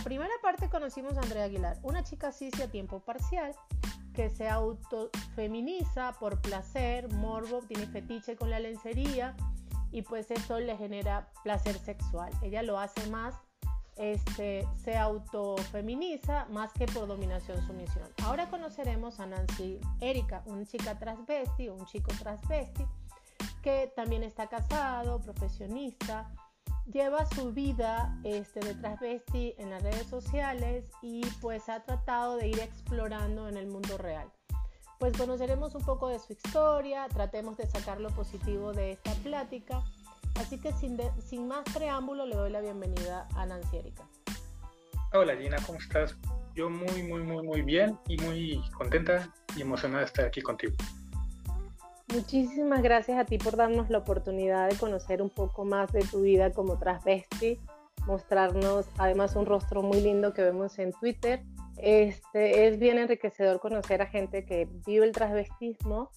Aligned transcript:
la 0.00 0.04
primera 0.04 0.32
parte 0.40 0.70
conocimos 0.70 1.18
a 1.18 1.20
Andrea 1.20 1.44
Aguilar, 1.44 1.78
una 1.82 2.02
chica 2.02 2.32
cis 2.32 2.58
a 2.58 2.68
tiempo 2.68 3.00
parcial 3.00 3.54
que 4.14 4.30
se 4.30 4.48
autofeminiza 4.48 6.14
por 6.18 6.40
placer, 6.40 7.12
morbo, 7.12 7.60
tiene 7.68 7.86
fetiche 7.86 8.34
con 8.34 8.48
la 8.48 8.60
lencería 8.60 9.36
y 9.92 10.00
pues 10.00 10.30
eso 10.30 10.58
le 10.58 10.74
genera 10.78 11.28
placer 11.44 11.78
sexual. 11.78 12.32
Ella 12.40 12.62
lo 12.62 12.78
hace 12.78 13.10
más, 13.10 13.34
este, 13.96 14.66
se 14.82 14.96
autofeminiza 14.96 16.46
más 16.46 16.72
que 16.72 16.86
por 16.86 17.06
dominación 17.06 17.60
sumisión. 17.66 18.08
Ahora 18.24 18.48
conoceremos 18.48 19.20
a 19.20 19.26
Nancy 19.26 19.80
Erika, 20.00 20.42
una 20.46 20.64
chica 20.64 20.98
transvesti, 20.98 21.68
un 21.68 21.84
chico 21.84 22.10
transvesti 22.18 22.86
que 23.60 23.92
también 23.94 24.22
está 24.22 24.46
casado, 24.46 25.20
profesionista, 25.20 26.32
lleva 26.86 27.26
su 27.26 27.52
vida 27.52 28.16
este, 28.24 28.60
de 28.60 28.74
transvesti 28.74 29.54
en 29.58 29.70
las 29.70 29.82
redes 29.82 30.06
sociales 30.06 30.90
y 31.02 31.24
pues 31.40 31.68
ha 31.68 31.84
tratado 31.84 32.36
de 32.36 32.48
ir 32.48 32.60
explorando 32.60 33.48
en 33.48 33.56
el 33.56 33.66
mundo 33.66 33.98
real. 33.98 34.30
Pues 34.98 35.16
conoceremos 35.16 35.74
un 35.74 35.84
poco 35.84 36.08
de 36.08 36.18
su 36.18 36.32
historia, 36.32 37.08
tratemos 37.08 37.56
de 37.56 37.66
sacar 37.66 38.00
lo 38.00 38.10
positivo 38.10 38.72
de 38.72 38.92
esta 38.92 39.12
plática. 39.22 39.82
Así 40.34 40.58
que 40.58 40.72
sin, 40.72 40.98
sin 41.18 41.48
más 41.48 41.64
preámbulo 41.74 42.26
le 42.26 42.36
doy 42.36 42.50
la 42.50 42.60
bienvenida 42.60 43.26
a 43.34 43.46
Nancy 43.46 43.78
Erika. 43.78 44.06
Hola 45.12 45.36
Gina, 45.36 45.56
¿cómo 45.66 45.78
estás? 45.78 46.16
Yo 46.54 46.68
muy, 46.68 47.02
muy, 47.02 47.22
muy, 47.22 47.42
muy 47.42 47.62
bien 47.62 47.98
y 48.06 48.16
muy 48.18 48.62
contenta 48.72 49.32
y 49.56 49.62
emocionada 49.62 50.00
de 50.00 50.06
estar 50.06 50.26
aquí 50.26 50.40
contigo. 50.40 50.74
Muchísimas 52.12 52.82
gracias 52.82 53.18
a 53.18 53.24
ti 53.24 53.38
por 53.38 53.56
darnos 53.56 53.88
la 53.88 53.98
oportunidad 53.98 54.68
de 54.68 54.76
conocer 54.76 55.22
un 55.22 55.30
poco 55.30 55.64
más 55.64 55.92
de 55.92 56.00
tu 56.00 56.22
vida 56.22 56.50
como 56.50 56.76
transvesti, 56.76 57.60
mostrarnos 58.04 58.86
además 58.98 59.36
un 59.36 59.46
rostro 59.46 59.82
muy 59.82 60.00
lindo 60.00 60.34
que 60.34 60.42
vemos 60.42 60.76
en 60.80 60.92
Twitter. 60.92 61.44
Este, 61.76 62.66
es 62.66 62.80
bien 62.80 62.98
enriquecedor 62.98 63.60
conocer 63.60 64.02
a 64.02 64.06
gente 64.06 64.44
que 64.44 64.68
vive 64.84 65.06
el 65.06 65.12
transvestismo 65.12 66.10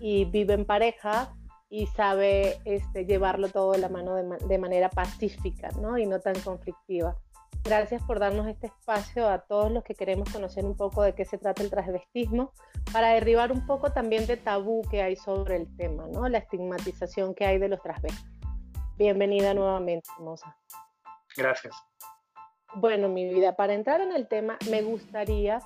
y 0.00 0.26
vive 0.26 0.52
en 0.52 0.66
pareja 0.66 1.34
y 1.70 1.86
sabe 1.86 2.58
este, 2.66 3.06
llevarlo 3.06 3.48
todo 3.48 3.72
de 3.72 3.78
la 3.78 3.88
mano 3.88 4.14
de, 4.16 4.24
de 4.46 4.58
manera 4.58 4.90
pacífica 4.90 5.70
¿no? 5.80 5.96
y 5.96 6.04
no 6.04 6.20
tan 6.20 6.38
conflictiva. 6.40 7.16
Gracias 7.64 8.02
por 8.02 8.18
darnos 8.18 8.46
este 8.46 8.68
espacio 8.68 9.28
a 9.28 9.40
todos 9.40 9.70
los 9.70 9.84
que 9.84 9.94
queremos 9.94 10.30
conocer 10.30 10.64
un 10.64 10.76
poco 10.76 11.02
de 11.02 11.14
qué 11.14 11.24
se 11.24 11.38
trata 11.38 11.62
el 11.62 11.70
transvestismo, 11.70 12.52
para 12.92 13.10
derribar 13.10 13.52
un 13.52 13.66
poco 13.66 13.92
también 13.92 14.26
de 14.26 14.36
tabú 14.36 14.82
que 14.90 15.02
hay 15.02 15.16
sobre 15.16 15.56
el 15.56 15.76
tema, 15.76 16.06
¿no? 16.06 16.28
La 16.28 16.38
estigmatización 16.38 17.34
que 17.34 17.44
hay 17.44 17.58
de 17.58 17.68
los 17.68 17.82
transvestis. 17.82 18.26
Bienvenida 18.96 19.52
nuevamente, 19.54 20.08
hermosa. 20.16 20.56
Gracias. 21.36 21.76
Bueno, 22.74 23.08
mi 23.08 23.28
vida, 23.32 23.54
para 23.56 23.74
entrar 23.74 24.00
en 24.00 24.12
el 24.12 24.28
tema, 24.28 24.58
me 24.70 24.82
gustaría 24.82 25.60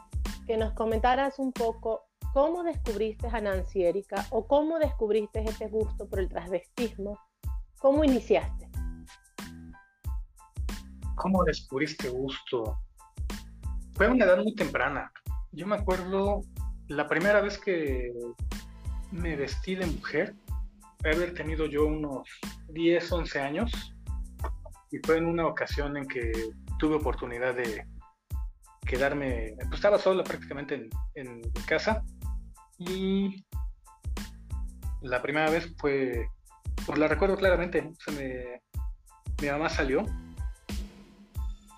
que 0.47 0.57
nos 0.57 0.73
comentaras 0.73 1.39
un 1.39 1.53
poco 1.53 2.05
cómo 2.33 2.63
descubriste 2.63 3.29
a 3.29 3.41
Nancy 3.41 3.85
Erika 3.85 4.27
o 4.31 4.47
cómo 4.47 4.79
descubriste 4.79 5.41
este 5.41 5.69
gusto 5.69 6.09
por 6.09 6.20
el 6.20 6.29
transvestismo, 6.29 7.19
cómo 7.79 8.05
iniciaste. 8.05 8.72
¿Cómo 11.23 11.45
descubriste 11.45 12.09
gusto? 12.09 12.81
Fue 13.95 14.09
una 14.09 14.25
edad 14.25 14.39
muy 14.39 14.56
temprana. 14.56 15.12
Yo 15.53 15.69
me 15.69 15.77
acuerdo 15.77 16.41
la 16.89 17.06
primera 17.06 17.41
vez 17.41 17.59
que 17.59 18.12
me 19.12 19.37
vestí 19.37 19.77
de 19.77 19.87
mujer, 19.87 20.34
haber 21.05 21.33
tenido 21.33 21.67
yo 21.67 21.87
unos 21.87 22.29
10, 22.70 23.12
11 23.12 23.41
años, 23.41 23.95
y 24.91 24.98
fue 24.98 25.19
en 25.19 25.27
una 25.27 25.47
ocasión 25.47 25.97
en 25.97 26.09
que 26.09 26.33
tuve 26.81 26.97
oportunidad 26.97 27.55
de 27.55 27.86
quedarme, 28.85 29.55
pues 29.58 29.74
estaba 29.74 30.01
solo 30.01 30.24
prácticamente 30.24 30.89
en, 31.14 31.36
mi 31.36 31.63
casa, 31.68 32.02
y 32.79 33.47
la 35.02 35.23
primera 35.23 35.48
vez 35.51 35.73
fue, 35.79 36.27
pues 36.85 36.98
la 36.98 37.07
recuerdo 37.07 37.36
claramente, 37.36 37.92
mi 39.41 39.48
mamá 39.48 39.68
salió 39.68 40.05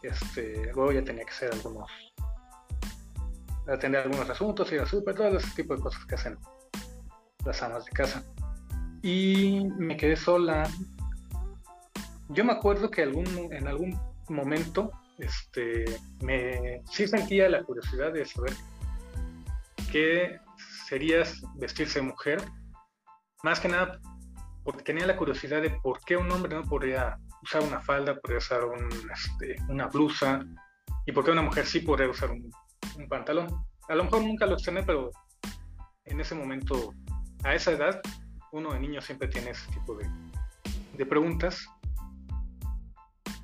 este, 0.05 0.73
luego 0.75 0.93
ya 0.93 1.05
tenía 1.05 1.25
que 1.25 1.31
hacer 1.31 1.53
algunos, 1.53 1.91
atender 3.67 4.03
algunos 4.03 4.29
asuntos, 4.29 4.71
ir 4.73 4.81
al 4.81 4.87
súper, 4.87 5.15
todo 5.15 5.37
ese 5.37 5.51
tipo 5.55 5.75
de 5.75 5.83
cosas 5.83 6.05
que 6.07 6.15
hacen 6.15 6.39
las 7.45 7.63
amas 7.63 7.85
de 7.85 7.91
casa. 7.93 8.25
Y 9.03 9.67
me 9.79 9.97
quedé 9.97 10.17
sola. 10.17 10.69
Yo 12.31 12.45
me 12.45 12.53
acuerdo 12.53 12.91
que 12.91 13.03
en 13.03 13.69
algún 13.69 13.99
momento 14.29 14.91
este, 15.19 15.85
me, 16.23 16.83
sí 16.91 17.07
sentía 17.07 17.49
la 17.49 17.63
curiosidad 17.63 18.13
de 18.13 18.25
saber 18.25 18.55
qué 19.93 20.39
sería 20.89 21.23
vestirse 21.57 22.01
de 22.01 22.07
mujer. 22.07 22.43
Más 23.43 23.61
que 23.61 23.69
nada 23.69 24.01
porque 24.65 24.83
tenía 24.83 25.07
la 25.07 25.17
curiosidad 25.17 25.61
de 25.61 25.71
por 25.71 26.01
qué 26.01 26.17
un 26.17 26.31
hombre 26.33 26.55
no 26.55 26.63
podría 26.65 27.19
usar 27.45 27.63
una 27.63 27.81
falda, 27.81 28.17
podría 28.17 28.39
usar 28.39 28.61
este, 29.13 29.57
una 29.69 29.87
blusa, 29.87 30.45
y 31.07 31.13
por 31.13 31.25
qué 31.25 31.31
una 31.31 31.43
mujer 31.43 31.67
sí 31.67 31.81
podría 31.81 32.09
usar 32.09 32.31
un, 32.31 32.51
pantalón. 33.09 33.49
A 33.89 33.95
lo 33.95 34.05
mejor 34.05 34.23
nunca 34.23 34.47
lo 34.47 34.57
tener, 34.57 34.85
pero 34.87 35.11
en 36.05 36.21
ese 36.21 36.35
momento, 36.35 36.95
a 37.43 37.55
esa 37.55 37.73
edad, 37.73 38.01
uno 38.53 38.73
de 38.73 38.81
niño 38.81 39.01
siempre 39.01 39.29
tiene 39.29 39.51
ese 39.51 39.71
tipo 39.73 39.95
de, 39.97 40.09
de 40.97 41.07
preguntas. 41.07 41.67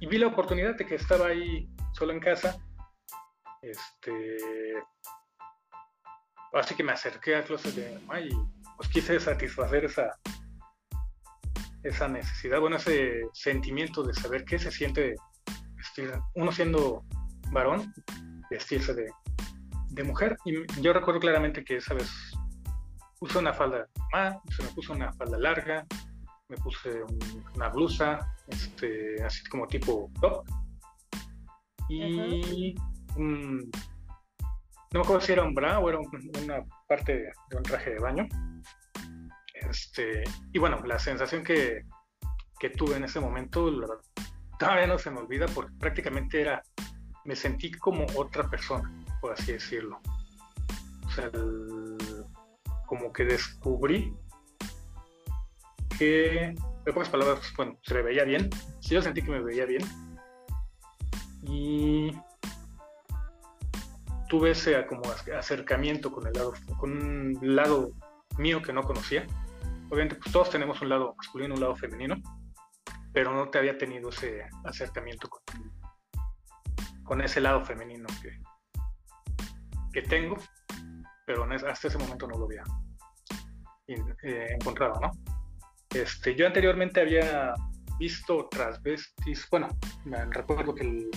Y 0.01 0.07
vi 0.07 0.19
la 0.19 0.29
oportunidad 0.29 0.77
de 0.77 0.87
que 0.87 0.95
estaba 0.95 1.27
ahí 1.27 1.69
solo 1.93 2.13
en 2.13 2.21
casa. 2.21 2.59
Este, 3.61 4.39
así 6.55 6.75
que 6.75 6.83
me 6.83 6.93
acerqué 6.93 7.37
a 7.37 7.45
closet 7.45 7.75
de 7.75 7.99
mamá 8.01 8.21
y 8.21 8.31
pues 8.77 8.89
quise 8.89 9.21
satisfacer 9.21 9.85
esa, 9.85 10.19
esa 11.83 12.09
necesidad, 12.09 12.61
bueno, 12.61 12.77
ese 12.77 13.23
sentimiento 13.33 14.03
de 14.03 14.15
saber 14.15 14.45
qué 14.45 14.59
se 14.59 14.71
siente 14.71 15.15
vestir, 15.77 16.13
uno 16.35 16.53
siendo 16.53 17.05
varón, 17.53 17.93
vestirse 18.51 18.95
de, 18.95 19.11
mujer. 20.05 20.39
Y 20.47 20.55
yo 20.81 20.95
recuerdo 20.95 21.21
claramente 21.21 21.63
que 21.63 21.77
esa 21.77 21.93
vez 21.93 22.11
puse 23.19 23.39
una 23.39 23.53
falda, 23.53 23.87
ah, 24.15 24.41
se 24.57 24.63
me 24.63 24.71
puso 24.71 24.95
una 24.95 25.13
falda 25.13 25.39
larga, 25.39 25.87
me 26.49 26.57
puse 26.57 27.03
una 27.55 27.69
blusa, 27.69 28.19
este, 28.49 29.23
así 29.23 29.45
como 29.45 29.67
tipo 29.67 30.11
top. 30.21 30.45
Y 31.91 32.75
no 34.93 34.99
me 34.99 35.01
acuerdo 35.01 35.21
si 35.21 35.33
era 35.33 35.45
un 35.45 35.55
bra 35.55 35.79
o 35.81 35.89
era 35.89 35.99
una 35.99 36.65
parte 36.89 37.31
de 37.51 37.57
un 37.57 37.63
traje 37.63 37.91
de 37.91 37.99
baño. 37.99 38.27
Este, 39.69 40.25
y 40.53 40.59
bueno, 40.59 40.81
la 40.85 40.99
sensación 40.99 41.43
que, 41.45 41.85
tuve 42.77 42.97
en 42.97 43.05
ese 43.05 43.21
momento 43.21 43.71
todavía 44.59 44.87
no 44.87 44.99
se 44.99 45.11
me 45.11 45.21
olvida 45.21 45.47
porque 45.47 45.73
prácticamente 45.79 46.43
era, 46.43 46.63
me 47.25 47.35
sentí 47.35 47.71
como 47.73 48.07
otra 48.15 48.49
persona, 48.49 48.93
por 49.21 49.33
así 49.33 49.53
decirlo. 49.53 50.01
O 51.07 51.11
sea, 51.11 51.31
como 52.87 53.13
que 53.13 53.25
descubrí 53.25 54.15
que, 55.99 56.45
en 56.45 56.57
pocas 56.85 57.09
palabras, 57.09 57.53
bueno, 57.57 57.79
se 57.83 57.95
me 57.95 58.03
veía 58.03 58.25
bien. 58.25 58.51
Sí, 58.81 58.95
yo 58.95 59.03
sentí 59.03 59.23
que 59.23 59.31
me 59.31 59.41
veía 59.41 59.65
bien. 59.65 59.83
Y 61.43 62.13
tuve 64.29 64.51
ese 64.51 64.87
como 64.87 65.03
acercamiento 65.37 66.13
con 66.13 66.27
el 66.27 66.35
lado, 66.35 66.53
con 66.79 66.93
un 66.93 67.39
lado 67.43 67.93
mío 68.37 68.63
que 68.63 68.73
no 68.73 68.83
conocía 68.83 69.27
obviamente 69.91 70.17
pues 70.17 70.33
todos 70.33 70.51
tenemos 70.51 70.81
un 70.81 70.89
lado 70.89 71.15
masculino, 71.17 71.55
un 71.55 71.61
lado 71.61 71.77
femenino, 71.77 72.17
pero 73.13 73.35
no 73.35 73.51
te 73.51 73.59
había 73.59 73.77
tenido 73.77 74.09
ese 74.09 74.47
acercamiento 74.65 75.29
con, 77.05 77.21
ese 77.21 77.41
lado 77.41 77.65
femenino 77.65 78.07
que, 78.23 78.39
que 79.93 80.03
tengo, 80.03 80.37
pero 81.27 81.45
hasta 81.69 81.89
ese 81.89 81.99
momento 81.99 82.29
no 82.29 82.39
lo 82.39 82.45
había 82.45 82.63
eh, 83.89 84.47
encontrado, 84.61 85.01
¿no? 85.01 85.11
Este, 85.93 86.37
yo 86.37 86.47
anteriormente 86.47 87.01
había 87.01 87.53
visto 87.99 88.49
transvestis, 88.49 89.49
bueno, 89.51 89.69
me 90.05 90.25
recuerdo 90.27 90.73
que 90.73 91.11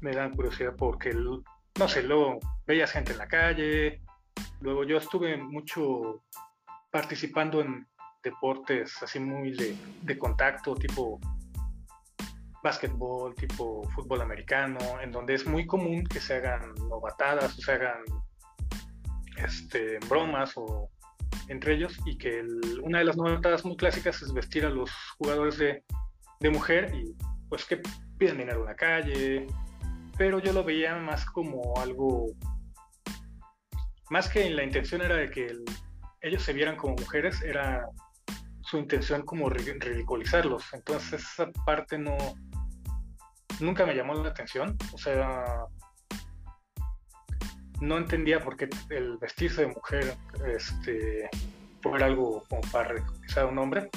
me 0.00 0.12
dan 0.12 0.34
curiosidad 0.34 0.74
porque, 0.76 1.14
no 1.14 1.88
sé, 1.88 2.02
luego 2.02 2.40
veías 2.66 2.90
gente 2.90 3.12
en 3.12 3.18
la 3.18 3.28
calle, 3.28 4.00
luego 4.60 4.84
yo 4.84 4.96
estuve 4.96 5.36
mucho 5.36 6.24
participando 6.92 7.62
en 7.62 7.88
deportes 8.22 9.02
así 9.02 9.18
muy 9.18 9.52
de, 9.52 10.18
contacto, 10.18 10.74
tipo 10.76 11.18
básquetbol, 12.62 13.34
tipo 13.34 13.82
fútbol 13.90 14.20
americano, 14.20 14.78
en 15.00 15.10
donde 15.10 15.34
es 15.34 15.44
muy 15.46 15.66
común 15.66 16.04
que 16.04 16.20
se 16.20 16.36
hagan 16.36 16.72
novatadas 16.88 17.58
o 17.58 17.62
se 17.62 17.72
hagan 17.72 18.04
este, 19.36 19.98
bromas 20.08 20.52
o 20.56 20.90
entre 21.48 21.74
ellos 21.74 21.98
y 22.04 22.16
que 22.16 22.44
una 22.82 22.98
de 22.98 23.04
las 23.04 23.16
novatadas 23.16 23.64
muy 23.64 23.76
clásicas 23.76 24.22
es 24.22 24.32
vestir 24.32 24.64
a 24.64 24.70
los 24.70 24.90
jugadores 25.18 25.58
de, 25.58 25.82
mujer 26.50 26.92
y 26.92 27.16
pues 27.48 27.64
que 27.64 27.80
piden 28.18 28.38
dinero 28.38 28.60
en 28.60 28.66
la 28.66 28.74
calle. 28.74 29.46
Pero 30.18 30.40
yo 30.40 30.52
lo 30.52 30.62
veía 30.62 30.96
más 30.96 31.24
como 31.24 31.74
algo, 31.78 32.26
más 34.10 34.28
que 34.28 34.50
la 34.50 34.64
intención 34.64 35.02
era 35.02 35.16
de 35.16 35.30
que 35.30 35.56
ellos 36.22 36.42
se 36.42 36.52
vieran 36.52 36.76
como 36.76 36.94
mujeres, 36.96 37.42
era 37.42 37.86
su 38.62 38.78
intención 38.78 39.22
como 39.22 39.50
ridiculizarlos. 39.50 40.72
Entonces 40.72 41.22
esa 41.22 41.50
parte 41.66 41.98
no, 41.98 42.16
nunca 43.60 43.84
me 43.84 43.94
llamó 43.94 44.14
la 44.14 44.30
atención. 44.30 44.76
O 44.92 44.98
sea, 44.98 45.66
no 47.80 47.98
entendía 47.98 48.40
por 48.40 48.56
qué 48.56 48.70
el 48.90 49.18
vestirse 49.18 49.62
de 49.62 49.68
mujer 49.68 50.14
este, 50.46 51.28
fuera 51.82 52.06
algo 52.06 52.44
como 52.48 52.62
para 52.70 52.90
ridiculizar 52.90 53.44
a 53.44 53.48
un 53.48 53.58
hombre. 53.58 53.90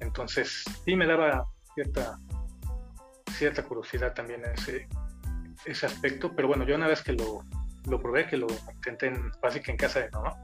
Entonces 0.00 0.64
sí 0.84 0.96
me 0.96 1.06
daba 1.06 1.46
cierta 1.74 2.18
cierta 3.34 3.64
curiosidad 3.64 4.14
también 4.14 4.42
ese, 4.44 4.88
ese 5.64 5.86
aspecto, 5.86 6.34
pero 6.34 6.48
bueno, 6.48 6.64
yo 6.64 6.76
una 6.76 6.86
vez 6.86 7.02
que 7.02 7.12
lo, 7.12 7.44
lo 7.88 8.00
probé, 8.00 8.26
que 8.26 8.36
lo 8.36 8.46
intenté 8.74 9.06
en, 9.06 9.30
básicamente 9.42 9.70
en 9.72 9.76
casa 9.76 10.00
de 10.00 10.10
mamá, 10.10 10.34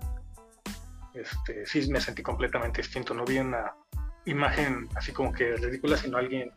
este, 1.14 1.66
sí 1.66 1.90
me 1.90 2.00
sentí 2.00 2.22
completamente 2.22 2.82
distinto, 2.82 3.14
no 3.14 3.24
vi 3.24 3.38
una 3.38 3.74
imagen 4.26 4.88
así 4.94 5.12
como 5.12 5.32
que 5.32 5.56
ridícula, 5.56 5.96
sino 5.96 6.18
alguien 6.18 6.50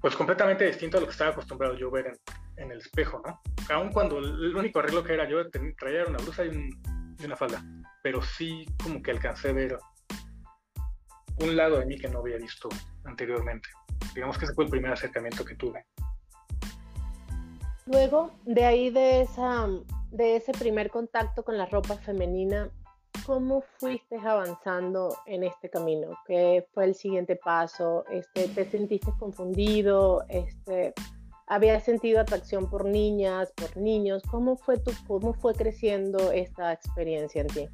pues 0.00 0.14
completamente 0.14 0.64
distinto 0.64 0.98
a 0.98 1.00
lo 1.00 1.06
que 1.06 1.12
estaba 1.12 1.30
acostumbrado 1.30 1.76
yo 1.76 1.90
ver 1.90 2.18
en, 2.56 2.70
el 2.70 2.78
espejo, 2.78 3.22
¿no? 3.24 3.40
Aun 3.74 3.92
cuando 3.92 4.18
el 4.18 4.54
único 4.54 4.78
arreglo 4.78 5.02
que 5.02 5.14
era 5.14 5.28
yo 5.28 5.38
traía 5.76 6.04
una 6.06 6.18
blusa 6.18 6.44
y, 6.44 6.70
y 7.18 7.24
una 7.24 7.36
falda, 7.36 7.64
pero 8.02 8.22
sí 8.22 8.66
como 8.82 9.02
que 9.02 9.10
alcancé 9.10 9.50
a 9.50 9.52
ver 9.52 9.78
un 11.40 11.56
lado 11.56 11.78
de 11.78 11.86
mí 11.86 11.96
que 11.98 12.08
no 12.08 12.20
había 12.20 12.36
visto 12.36 12.68
anteriormente. 13.04 13.68
Digamos 14.14 14.38
que 14.38 14.44
ese 14.44 14.54
fue 14.54 14.64
el 14.64 14.70
primer 14.70 14.92
acercamiento 14.92 15.44
que 15.44 15.54
tuve. 15.54 15.84
Luego, 17.90 18.32
de 18.44 18.66
ahí 18.66 18.90
de, 18.90 19.22
esa, 19.22 19.66
de 20.10 20.36
ese 20.36 20.52
primer 20.52 20.90
contacto 20.90 21.42
con 21.42 21.56
la 21.56 21.64
ropa 21.64 21.96
femenina, 21.96 22.70
¿cómo 23.24 23.62
fuiste 23.78 24.16
avanzando 24.16 25.16
en 25.24 25.44
este 25.44 25.70
camino? 25.70 26.10
¿Qué 26.26 26.66
fue 26.74 26.84
el 26.84 26.94
siguiente 26.94 27.36
paso? 27.36 28.04
Este, 28.10 28.48
¿Te 28.48 28.68
sentiste 28.68 29.10
confundido? 29.18 30.22
Este, 30.28 30.92
¿Habías 31.46 31.82
sentido 31.84 32.20
atracción 32.20 32.68
por 32.68 32.84
niñas, 32.84 33.54
por 33.56 33.74
niños? 33.78 34.22
¿Cómo 34.30 34.56
fue, 34.58 34.78
tu, 34.78 34.92
cómo 35.06 35.32
fue 35.32 35.54
creciendo 35.54 36.30
esta 36.30 36.74
experiencia 36.74 37.40
en 37.40 37.46
ti? 37.46 37.68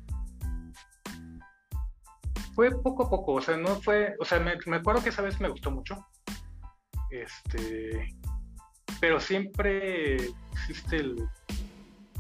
Fue 2.55 2.71
poco 2.71 3.07
a 3.07 3.11
poco, 3.11 3.33
o 3.33 3.41
sea, 3.41 3.57
no 3.57 3.75
fue, 3.83 4.15
o 4.21 4.25
sea, 4.25 4.39
me, 4.39 4.53
me 4.67 4.77
acuerdo 4.77 5.03
que 5.03 5.09
esa 5.09 5.23
vez 5.23 5.41
me 5.41 5.49
gustó 5.49 5.73
mucho, 5.73 5.97
este, 7.11 8.15
pero 9.05 9.21
siempre 9.21 10.17
existe 10.53 10.97
el, 10.97 11.29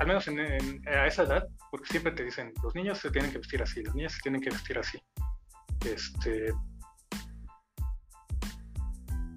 al 0.01 0.07
menos 0.07 0.29
a 0.29 1.07
esa 1.07 1.23
edad, 1.23 1.49
porque 1.71 1.89
siempre 1.89 2.13
te 2.13 2.25
dicen, 2.25 2.53
los 2.63 2.75
niños 2.75 2.99
se 2.99 3.11
tienen 3.11 3.33
que 3.33 3.39
vestir 3.39 3.63
así, 3.63 3.83
las 3.83 3.95
niñas 3.95 4.13
se 4.13 4.21
tienen 4.21 4.43
que 4.43 4.51
vestir 4.51 4.79
así. 4.79 4.99
Este, 5.83 6.53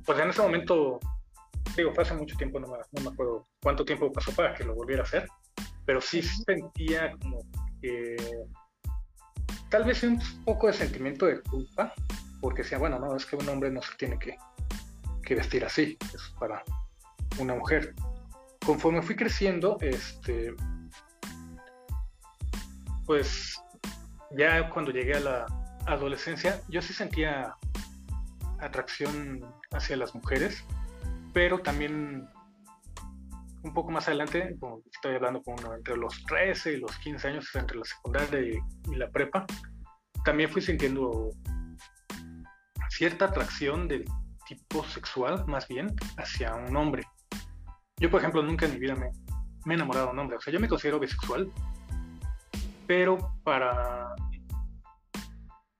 pues 0.06 0.20
en 0.20 0.30
ese 0.30 0.42
momento, 0.42 1.00
digo, 1.78 1.94
fue 1.94 2.04
hace 2.04 2.16
mucho 2.16 2.36
tiempo, 2.36 2.60
no 2.60 2.68
me, 2.68 3.10
acuerdo 3.10 3.48
cuánto 3.62 3.86
tiempo 3.86 4.12
pasó 4.12 4.34
para 4.34 4.54
que 4.54 4.66
lo 4.66 4.76
volviera 4.76 5.04
a 5.04 5.06
hacer, 5.06 5.26
pero 5.86 6.02
sí 6.02 6.22
sentía 6.22 7.14
como 7.22 7.40
que 7.82 8.18
tal 9.70 9.86
vez 9.86 10.04
un 10.04 10.20
poco 10.44 10.68
de 10.68 10.74
sentimiento 10.74 11.28
de 11.28 11.42
culpa, 11.44 11.94
porque 12.42 12.64
decía, 12.64 12.78
bueno, 12.78 13.00
no, 13.00 13.16
es 13.16 13.26
que 13.26 13.38
un 13.38 13.48
hombre 13.48 13.72
no 13.72 13.82
se 13.82 13.96
tiene 13.96 14.20
que, 14.20 14.36
que 15.24 15.36
vestir 15.36 15.64
así, 15.64 15.98
es 16.14 16.34
para 16.38 16.62
una 17.40 17.56
mujer. 17.56 17.94
Conforme 18.66 19.02
fui 19.02 19.16
creciendo, 19.16 19.78
este, 19.82 20.54
pues 23.06 23.62
ya 24.32 24.70
cuando 24.70 24.92
llegué 24.92 25.16
a 25.16 25.20
la 25.20 25.46
adolescencia, 25.86 26.62
yo 26.68 26.82
sí 26.82 26.94
sentía 26.94 27.56
atracción 28.60 29.46
hacia 29.72 29.96
las 29.96 30.14
mujeres, 30.14 30.64
pero 31.34 31.60
también 31.60 32.28
un 33.64 33.74
poco 33.74 33.92
más 33.92 34.08
adelante, 34.08 34.56
como 34.60 34.82
estoy 34.92 35.16
hablando 35.16 35.42
como 35.42 35.74
entre 35.74 35.98
los 35.98 36.24
13 36.26 36.74
y 36.74 36.78
los 36.78 36.96
15 36.98 37.28
años, 37.28 37.56
entre 37.56 37.78
la 37.78 37.86
secundaria 37.86 38.62
y 38.86 38.96
la 38.96 39.10
prepa, 39.10 39.46
también 40.24 40.50
fui 40.50 40.62
sintiendo 40.62 41.32
cierta 42.90 43.26
atracción 43.26 43.88
del 43.88 44.06
tipo 44.48 44.84
sexual, 44.86 45.46
más 45.48 45.68
bien, 45.68 45.96
hacia 46.18 46.56
un 46.56 46.76
hombre. 46.76 47.04
Yo, 48.00 48.12
por 48.12 48.20
ejemplo, 48.20 48.44
nunca 48.44 48.66
en 48.66 48.74
mi 48.74 48.80
vida 48.80 48.96
me, 48.96 49.08
he 49.08 49.74
enamorado 49.74 50.08
de 50.08 50.12
un 50.14 50.20
hombre. 50.20 50.38
O 50.38 50.42
sea, 50.42 50.54
yo 50.54 50.60
me 50.60 50.68
considero 50.68 51.00
bisexual, 51.00 51.52
pero 52.86 53.18
para 53.44 54.14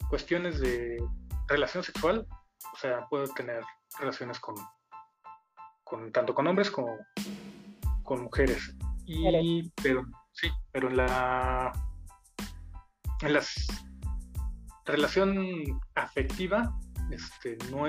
cuestiones 0.10 0.60
de 0.60 0.98
relación 1.48 1.84
sexual, 1.84 2.26
o 2.74 2.78
sea, 2.78 3.06
puedo 3.08 3.28
tener 3.28 3.64
relaciones 4.00 4.40
con, 4.40 4.56
con 5.84 6.12
tanto 6.12 6.34
con 6.34 6.48
hombres 6.48 6.72
como 6.72 6.98
con 8.04 8.24
mujeres. 8.24 8.76
Y, 9.06 9.70
pero, 9.82 10.04
sí, 10.34 10.50
pero 10.72 10.90
en 10.90 10.98
la 10.98 11.72
en 13.22 13.34
la 13.34 13.42
relación 14.86 15.82
afectiva 15.96 16.72
este, 17.12 17.58
no, 17.72 17.86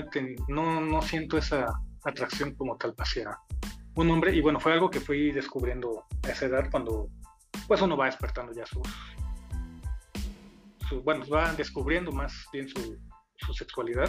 no, 0.49 0.81
no 0.81 1.03
siento 1.03 1.39
esa 1.39 1.67
atracción 2.05 2.55
como 2.55 2.77
tal 2.77 2.95
hacia 2.99 3.39
un 3.99 4.11
hombre 4.13 4.33
y 4.33 4.41
bueno, 4.41 4.61
fue 4.61 4.73
algo 4.73 4.89
que 4.91 5.01
fui 5.01 5.33
descubriendo 5.33 6.05
a 6.23 6.29
esa 6.29 6.47
edad 6.47 6.71
cuando 6.71 7.09
pues 7.67 7.83
uno 7.83 7.97
va 7.97 8.07
despertando 8.07 8.53
ya 8.53 8.65
sus, 8.65 8.87
bueno, 11.03 11.25
va 11.29 11.53
descubriendo 11.55 12.13
más 12.13 12.33
bien 12.53 12.69
su, 12.69 12.97
su, 13.37 13.53
sexualidad. 13.53 14.09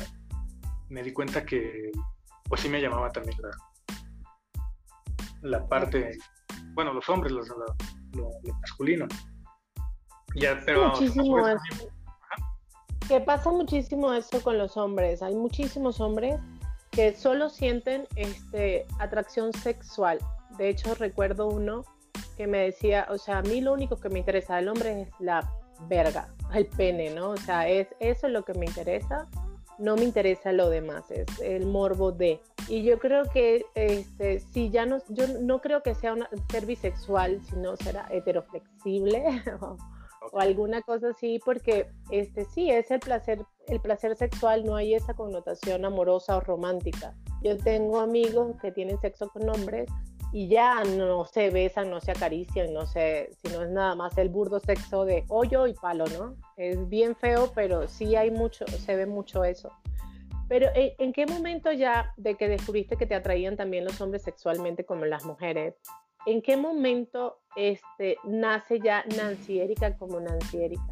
Me 0.89 1.01
di 1.01 1.11
cuenta 1.11 1.43
que 1.43 1.91
pues 2.47 2.61
sí 2.61 2.69
me 2.69 2.79
llamaba 2.79 3.09
también 3.09 3.35
la, 3.41 3.49
la 5.41 5.67
parte, 5.67 6.17
bueno, 6.73 6.93
los 6.93 7.09
hombres, 7.09 7.33
lo, 7.33 7.43
masculino. 8.61 9.07
Ya, 10.35 10.61
pero 10.65 10.93
que 13.07 13.19
pasa 13.21 13.49
muchísimo 13.49 14.13
eso 14.13 14.43
con 14.43 14.59
los 14.59 14.77
hombres. 14.77 15.23
Hay 15.23 15.33
muchísimos 15.33 15.99
hombres 15.99 16.39
que 16.91 17.13
solo 17.15 17.49
sienten 17.49 18.07
este, 18.15 18.85
atracción 18.99 19.53
sexual. 19.53 20.19
De 20.57 20.69
hecho, 20.69 20.95
recuerdo 20.95 21.47
uno 21.47 21.85
que 22.35 22.47
me 22.47 22.59
decía, 22.59 23.07
o 23.09 23.17
sea, 23.17 23.39
a 23.39 23.41
mí 23.41 23.61
lo 23.61 23.73
único 23.73 23.99
que 23.99 24.09
me 24.09 24.19
interesa 24.19 24.55
del 24.55 24.69
hombre 24.69 25.01
es 25.01 25.09
la 25.19 25.51
verga, 25.87 26.29
el 26.53 26.65
pene, 26.67 27.11
¿no? 27.11 27.31
O 27.31 27.37
sea, 27.37 27.67
es 27.67 27.87
eso 27.99 28.27
es 28.27 28.33
lo 28.33 28.43
que 28.43 28.53
me 28.53 28.65
interesa, 28.65 29.27
no 29.77 29.95
me 29.95 30.03
interesa 30.03 30.51
lo 30.51 30.69
demás, 30.69 31.09
es 31.11 31.27
el 31.39 31.65
morbo 31.65 32.11
de. 32.11 32.41
Y 32.67 32.83
yo 32.83 32.99
creo 32.99 33.23
que 33.31 33.65
este, 33.75 34.39
si 34.39 34.69
ya 34.69 34.85
no, 34.85 34.99
yo 35.09 35.27
no 35.41 35.61
creo 35.61 35.81
que 35.81 35.95
sea 35.95 36.13
una, 36.13 36.29
ser 36.51 36.65
bisexual, 36.65 37.41
sino 37.49 37.75
será 37.77 38.07
heteroflexible 38.11 39.43
o 40.31 40.39
alguna 40.39 40.81
cosa 40.81 41.09
así, 41.09 41.39
porque 41.43 41.87
este 42.11 42.45
sí 42.45 42.69
es 42.69 42.91
el 42.91 42.99
placer, 42.99 43.41
el 43.67 43.79
placer 43.79 44.15
sexual, 44.15 44.65
no 44.65 44.75
hay 44.75 44.95
esa 44.95 45.13
connotación 45.13 45.85
amorosa 45.85 46.37
o 46.37 46.41
romántica. 46.41 47.15
Yo 47.43 47.57
tengo 47.57 47.99
amigos 47.99 48.55
que 48.61 48.71
tienen 48.71 48.99
sexo 48.99 49.29
con 49.29 49.49
hombres 49.49 49.89
y 50.31 50.47
ya 50.47 50.83
no 50.83 51.25
se 51.25 51.49
besan, 51.49 51.89
no 51.89 51.99
se 52.01 52.11
acarician, 52.11 52.73
no 52.73 52.85
sé, 52.85 53.31
sino 53.43 53.63
es 53.63 53.69
nada 53.69 53.95
más 53.95 54.17
el 54.17 54.29
burdo 54.29 54.59
sexo 54.59 55.05
de 55.05 55.25
hoyo 55.27 55.65
y 55.65 55.73
palo, 55.73 56.05
¿no? 56.17 56.35
Es 56.57 56.87
bien 56.87 57.15
feo, 57.15 57.51
pero 57.55 57.87
sí 57.87 58.15
hay 58.15 58.29
mucho, 58.29 58.65
se 58.67 58.95
ve 58.95 59.05
mucho 59.05 59.43
eso. 59.43 59.71
Pero 60.49 60.67
¿en 60.73 61.13
qué 61.13 61.27
momento 61.27 61.71
ya 61.71 62.11
de 62.17 62.35
que 62.35 62.49
descubriste 62.49 62.97
que 62.97 63.05
te 63.05 63.13
atraían 63.13 63.55
también 63.55 63.85
los 63.85 64.01
hombres 64.01 64.23
sexualmente 64.23 64.83
como 64.83 65.05
las 65.05 65.23
mujeres? 65.23 65.75
¿En 66.25 66.41
qué 66.41 66.57
momento 66.57 67.39
este, 67.55 68.17
nace 68.25 68.79
ya 68.79 69.05
Nancy 69.15 69.59
Erika 69.59 69.95
como 69.95 70.19
Nancy 70.19 70.63
Erika? 70.63 70.91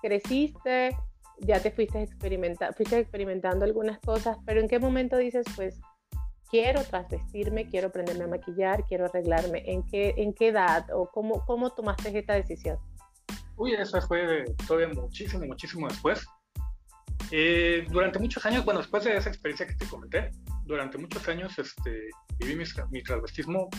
Creciste, 0.00 0.96
ya 1.38 1.60
te 1.60 1.72
fuiste, 1.72 2.00
experimenta 2.00 2.72
fuiste 2.72 2.96
experimentando 2.98 3.64
algunas 3.64 3.98
cosas, 3.98 4.38
pero 4.46 4.60
¿en 4.60 4.68
qué 4.68 4.78
momento 4.78 5.16
dices, 5.16 5.46
pues, 5.56 5.80
quiero 6.48 6.82
trasvestirme, 6.84 7.68
quiero 7.68 7.88
aprenderme 7.88 8.24
a 8.24 8.28
maquillar, 8.28 8.84
quiero 8.84 9.06
arreglarme? 9.06 9.64
¿En 9.66 9.82
qué, 9.88 10.14
en 10.16 10.32
qué 10.32 10.48
edad 10.48 10.86
o 10.94 11.10
cómo, 11.10 11.44
cómo 11.44 11.70
tomaste 11.70 12.16
esta 12.16 12.34
decisión? 12.34 12.78
Uy, 13.56 13.74
eso 13.74 14.00
fue 14.02 14.44
todavía 14.66 14.88
muchísimo, 14.94 15.44
muchísimo 15.44 15.88
después. 15.88 16.24
Eh, 17.34 17.86
durante 17.88 18.18
muchos 18.18 18.44
años, 18.44 18.62
bueno, 18.62 18.80
después 18.80 19.04
de 19.04 19.16
esa 19.16 19.30
experiencia 19.30 19.66
que 19.66 19.74
te 19.74 19.86
comenté, 19.86 20.30
durante 20.66 20.98
muchos 20.98 21.26
años 21.28 21.58
este, 21.58 22.10
viví 22.38 22.56
mi, 22.56 22.64
mi 22.90 23.02
transvestismo 23.02 23.70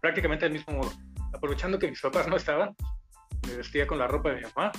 prácticamente 0.00 0.46
del 0.46 0.54
mismo 0.54 0.78
modo. 0.78 0.90
Aprovechando 1.34 1.78
que 1.78 1.88
mis 1.88 2.00
papás 2.00 2.26
no 2.26 2.36
estaban, 2.36 2.74
me 3.46 3.56
vestía 3.56 3.86
con 3.86 3.98
la 3.98 4.06
ropa 4.06 4.30
de 4.30 4.36
mi 4.36 4.42
mamá. 4.42 4.72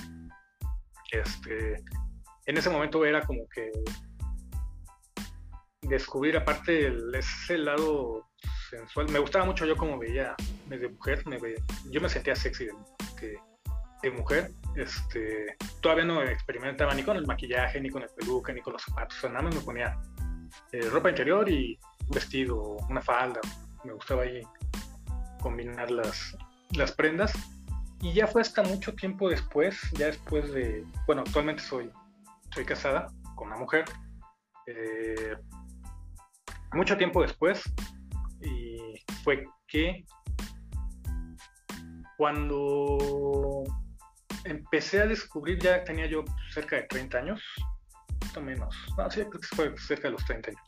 Este, 1.11 1.75
en 2.47 2.57
ese 2.57 2.71
momento 2.71 3.05
era 3.05 3.21
como 3.21 3.47
que 3.49 3.69
descubrir 5.83 6.35
aparte 6.35 6.87
el, 6.87 7.13
ese 7.13 7.59
lado 7.59 8.29
sensual. 8.71 9.09
Me 9.11 9.19
gustaba 9.19 9.45
mucho 9.45 9.65
yo 9.67 9.77
como 9.77 9.99
veía 9.99 10.35
de 10.69 10.89
mujer, 10.89 11.23
me 11.27 11.37
yo 11.91 12.01
me 12.01 12.09
sentía 12.09 12.35
sexy 12.35 12.67
de, 14.03 14.11
mujer. 14.11 14.51
Este, 14.75 15.55
todavía 15.81 16.05
no 16.05 16.21
experimentaba 16.21 16.93
ni 16.93 17.03
con 17.03 17.17
el 17.17 17.25
maquillaje, 17.25 17.79
ni 17.79 17.89
con 17.89 18.03
el 18.03 18.09
peluca, 18.09 18.53
ni 18.53 18.61
con 18.61 18.73
los 18.73 18.83
zapatos. 18.83 19.17
O 19.17 19.21
sea, 19.21 19.29
nada 19.29 19.43
más 19.43 19.55
me 19.55 19.61
ponía 19.61 19.97
eh, 20.71 20.89
ropa 20.89 21.09
interior 21.09 21.49
y 21.49 21.79
un 22.01 22.09
vestido, 22.09 22.77
una 22.89 23.01
falda. 23.01 23.39
Me 23.83 23.93
gustaba 23.93 24.23
ahí 24.23 24.41
combinar 25.41 25.89
las, 25.89 26.37
las 26.71 26.91
prendas. 26.91 27.33
Y 28.01 28.13
ya 28.13 28.27
fue 28.27 28.41
hasta 28.41 28.63
mucho 28.63 28.93
tiempo 28.93 29.29
después, 29.29 29.79
ya 29.93 30.07
después 30.07 30.51
de, 30.51 30.85
bueno, 31.07 31.23
actualmente 31.25 31.63
soy, 31.63 31.89
soy 32.53 32.65
casada 32.65 33.07
con 33.35 33.47
una 33.47 33.57
mujer. 33.57 33.85
Eh, 34.67 35.37
mucho 36.73 36.97
tiempo 36.97 37.21
después, 37.21 37.63
y 38.41 38.99
fue 39.23 39.45
que 39.67 40.05
cuando 42.17 43.63
empecé 44.45 45.01
a 45.01 45.07
descubrir, 45.07 45.59
ya 45.59 45.83
tenía 45.83 46.07
yo 46.07 46.23
cerca 46.51 46.77
de 46.77 46.83
30 46.83 47.17
años, 47.17 47.41
o 48.35 48.41
menos, 48.41 48.75
no, 48.97 49.11
sí, 49.11 49.21
creo 49.21 49.41
que 49.41 49.55
fue 49.55 49.77
cerca 49.77 50.07
de 50.07 50.11
los 50.13 50.25
30 50.25 50.51
años, 50.51 50.61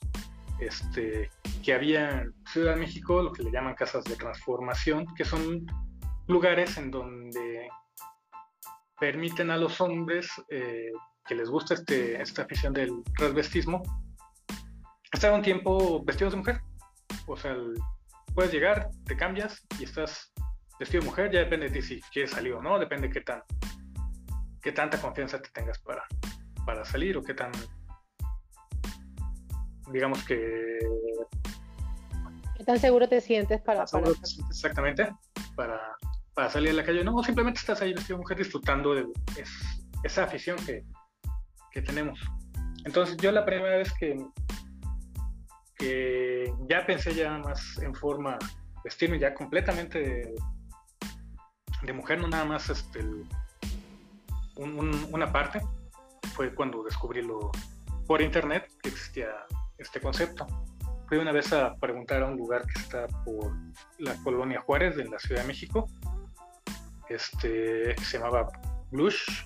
este, 0.60 1.30
que 1.64 1.74
había 1.74 2.22
en 2.22 2.34
Ciudad 2.52 2.74
de 2.76 2.82
México 2.82 3.22
lo 3.22 3.32
que 3.32 3.44
le 3.44 3.52
llaman 3.52 3.76
casas 3.76 4.04
de 4.06 4.16
transformación, 4.16 5.06
que 5.16 5.26
son 5.26 5.66
lugares 6.28 6.78
en 6.78 6.92
donde 6.92 7.70
permiten 9.00 9.52
a 9.52 9.58
los 9.58 9.82
hombres 9.82 10.30
eh, 10.50 10.92
que 11.28 11.36
les 11.36 11.50
gusta 11.50 11.74
este, 11.74 12.22
esta 12.22 12.44
afición 12.44 12.74
del 12.74 13.04
transvestismo 13.18 13.84
estar 15.16 15.34
un 15.34 15.42
tiempo 15.42 16.04
vestidos 16.04 16.34
de 16.34 16.38
mujer. 16.38 16.62
O 17.28 17.38
sea, 17.38 17.56
puedes 18.34 18.52
llegar, 18.52 18.90
te 19.06 19.16
cambias 19.16 19.66
y 19.80 19.86
estás 19.86 20.32
vestido 20.80 21.02
de 21.02 21.10
mujer, 21.10 21.32
ya 21.32 21.40
depende 21.40 21.70
de 21.70 21.74
ti 21.74 21.82
si 21.82 22.02
quieres 22.12 22.32
salir 22.32 22.54
o 22.54 22.62
no, 22.62 22.80
depende 22.80 23.08
de 23.08 23.14
qué 23.14 23.22
tan 23.22 23.42
qué 24.62 24.72
tanta 24.72 25.00
confianza 25.00 25.40
te 25.40 25.50
tengas 25.50 25.78
para, 25.80 26.04
para 26.66 26.84
salir 26.86 27.18
o 27.18 27.24
qué 27.24 27.34
tan 27.34 27.52
digamos 29.92 30.24
que 30.24 30.80
qué 32.58 32.64
tan 32.64 32.80
seguro 32.80 33.08
te 33.08 33.22
sientes 33.22 33.62
para, 33.62 33.86
para... 33.86 34.10
exactamente 34.50 35.08
para, 35.56 35.80
para, 36.34 36.50
salir 36.50 36.72
a 36.72 36.74
la 36.74 36.84
calle 36.84 37.04
no 37.04 37.22
simplemente 37.24 37.60
estás 37.60 37.82
ahí 37.82 37.94
vestido 37.94 38.18
de 38.18 38.22
mujer 38.24 38.38
disfrutando 38.38 38.96
de 38.96 39.06
esa 40.04 40.24
afición 40.24 40.58
que, 40.66 40.84
que 41.72 41.82
tenemos. 41.82 42.20
Entonces 42.86 43.18
yo 43.18 43.32
la 43.32 43.46
primera 43.46 43.78
vez 43.78 43.94
que 43.94 44.18
que 45.78 46.54
ya 46.70 46.86
pensé 46.86 47.14
ya 47.14 47.38
más 47.38 47.78
en 47.80 47.94
forma 47.94 48.38
vestirme 48.84 49.20
ya 49.20 49.34
completamente 49.34 50.00
de, 50.00 50.36
mujer, 51.94 52.20
no 52.20 52.28
nada 52.28 52.46
más 52.46 52.70
este, 52.70 53.04
una 54.56 55.32
parte, 55.32 55.62
fue 56.34 56.54
cuando 56.54 56.84
descubrí 56.84 57.22
lo, 57.22 57.52
por 58.08 58.22
internet 58.22 58.72
que 58.82 58.90
existía 58.90 59.30
este 59.78 60.00
concepto. 60.00 60.46
Fui 61.08 61.18
una 61.18 61.32
vez 61.32 61.54
a 61.54 61.76
preguntar 61.76 62.24
a 62.24 62.26
un 62.26 62.38
lugar 62.38 62.66
que 62.66 62.80
está 62.80 63.08
por 63.24 63.54
la 64.00 64.16
colonia 64.24 64.62
Juárez 64.62 64.98
en 64.98 65.12
la 65.12 65.20
Ciudad 65.20 65.42
de 65.42 65.48
México, 65.48 65.88
este, 67.10 67.94
que 67.96 68.04
se 68.04 68.18
llamaba 68.18 68.48
Blush, 68.92 69.46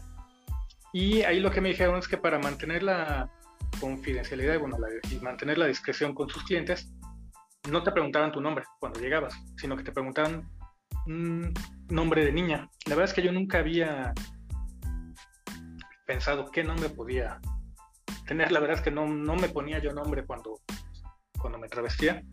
y 0.93 1.21
ahí 1.23 1.39
lo 1.39 1.51
que 1.51 1.61
me 1.61 1.69
dijeron 1.69 1.99
es 1.99 2.07
que 2.07 2.17
para 2.17 2.39
mantener 2.39 2.83
la, 2.83 3.29
confidencialidad 3.79 4.55
y, 4.55 4.57
bueno, 4.57 4.77
y 5.09 5.15
mantener 5.19 5.57
la 5.57 5.67
discreción 5.67 6.13
con 6.13 6.29
sus 6.29 6.43
clientes, 6.43 6.91
no 7.69 7.83
te 7.83 7.91
preguntaban 7.91 8.31
tu 8.31 8.41
nombre 8.41 8.65
cuando 8.79 8.99
llegabas, 8.99 9.33
sino 9.57 9.75
que 9.75 9.83
te 9.83 9.91
preguntaban 9.91 10.49
un 11.05 11.53
nombre 11.89 12.25
de 12.25 12.31
niña. 12.31 12.69
La 12.85 12.95
verdad 12.95 13.09
es 13.09 13.13
que 13.13 13.21
yo 13.21 13.31
nunca 13.31 13.59
había 13.59 14.13
pensado 16.05 16.49
qué 16.51 16.63
nombre 16.63 16.89
podía 16.89 17.39
tener. 18.25 18.51
La 18.51 18.59
verdad 18.59 18.77
es 18.77 18.83
que 18.83 18.91
no, 18.91 19.07
no 19.07 19.35
me 19.35 19.49
ponía 19.49 19.79
yo 19.79 19.91
nombre 19.91 20.25
cuando, 20.25 20.59
cuando 21.39 21.57
me 21.57 21.67
travestía. 21.67 22.23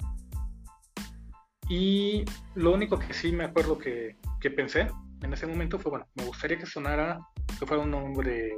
Y 1.69 2.25
lo 2.55 2.73
único 2.73 2.99
que 2.99 3.13
sí 3.13 3.33
me 3.33 3.45
acuerdo 3.45 3.77
que, 3.77 4.17
que 4.41 4.51
pensé 4.51 4.89
en 5.23 5.33
ese 5.33 5.47
momento 5.47 5.79
fue, 5.79 5.91
bueno, 5.91 6.07
me 6.15 6.25
gustaría 6.25 6.59
que 6.59 6.67
sonara, 6.67 7.19
que 7.59 7.67
fuera 7.67 7.83
un 7.83 7.91
nombre 7.91 8.53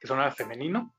que 0.00 0.06
sonara 0.06 0.32
femenino, 0.32 0.94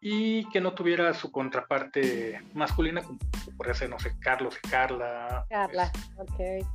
y 0.00 0.48
que 0.50 0.60
no 0.60 0.74
tuviera 0.74 1.12
su 1.12 1.32
contraparte 1.32 2.40
masculina, 2.54 3.02
como 3.02 3.18
podría 3.56 3.74
ser, 3.74 3.90
no 3.90 3.98
sé, 3.98 4.16
Carlos 4.20 4.56
y 4.62 4.68
Carla. 4.68 5.44
Carla, 5.48 5.90
ok. 6.16 6.66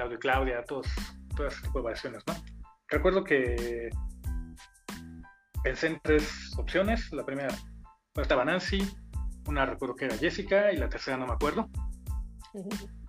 Claudio 0.00 0.16
y 0.16 0.20
Claudia, 0.20 0.64
todos, 0.64 0.86
todas 1.36 1.60
de 1.62 1.80
variaciones, 1.80 2.22
¿no? 2.26 2.34
Recuerdo 2.88 3.22
que 3.22 3.90
pensé 5.62 5.88
en 5.88 6.00
tres 6.02 6.56
opciones. 6.56 7.12
La 7.12 7.26
primera 7.26 7.54
estaba 8.16 8.46
Nancy, 8.46 8.82
una 9.46 9.66
recuerdo 9.66 9.94
que 9.96 10.06
era 10.06 10.16
Jessica 10.16 10.72
y 10.72 10.78
la 10.78 10.88
tercera 10.88 11.18
no 11.18 11.26
me 11.26 11.34
acuerdo. 11.34 11.68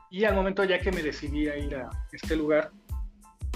Y 0.09 0.25
al 0.25 0.35
momento 0.35 0.65
ya 0.65 0.79
que 0.79 0.91
me 0.91 1.01
decidí 1.01 1.47
a 1.47 1.57
ir 1.57 1.75
a 1.77 1.89
este 2.11 2.35
lugar, 2.35 2.71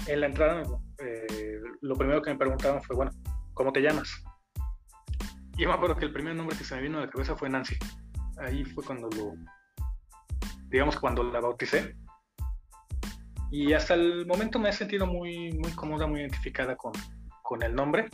en 0.06 0.20
la 0.20 0.26
entrada 0.28 0.62
eh, 0.98 1.60
lo 1.82 1.94
primero 1.94 2.22
que 2.22 2.30
me 2.30 2.38
preguntaban 2.38 2.82
fue, 2.82 2.96
bueno, 2.96 3.10
¿cómo 3.52 3.70
te 3.70 3.82
llamas? 3.82 4.08
Y 5.58 5.62
yo 5.62 5.68
me 5.68 5.74
acuerdo 5.74 5.96
que 5.96 6.06
el 6.06 6.12
primer 6.12 6.34
nombre 6.34 6.56
que 6.56 6.64
se 6.64 6.74
me 6.74 6.80
vino 6.80 6.98
a 6.98 7.02
la 7.02 7.10
cabeza 7.10 7.36
fue 7.36 7.50
Nancy. 7.50 7.76
Ahí 8.38 8.64
fue 8.64 8.82
cuando 8.82 9.10
lo, 9.10 9.34
digamos, 10.68 10.98
cuando 10.98 11.22
la 11.22 11.40
bauticé. 11.40 11.94
Y 13.50 13.72
hasta 13.72 13.94
el 13.94 14.26
momento 14.26 14.58
me 14.58 14.70
he 14.70 14.72
sentido 14.72 15.06
muy, 15.06 15.52
muy 15.52 15.70
cómoda, 15.72 16.06
muy 16.06 16.20
identificada 16.20 16.76
con, 16.76 16.92
con 17.42 17.62
el 17.62 17.74
nombre. 17.74 18.08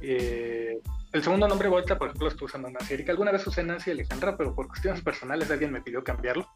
Eh, 0.00 0.80
el 1.12 1.22
segundo 1.22 1.48
nombre 1.48 1.68
vuelta, 1.68 1.98
por 1.98 2.08
ejemplo, 2.08 2.28
estoy 2.28 2.46
usando 2.46 2.70
Nancy 2.70 2.94
Erika. 2.94 3.12
Alguna 3.12 3.32
vez 3.32 3.46
usé 3.46 3.62
Nancy 3.62 3.90
Alejandra, 3.90 4.36
pero 4.36 4.54
por 4.54 4.68
cuestiones 4.68 5.02
personales 5.02 5.50
alguien 5.50 5.72
me 5.72 5.82
pidió 5.82 6.02
cambiarlo. 6.02 6.46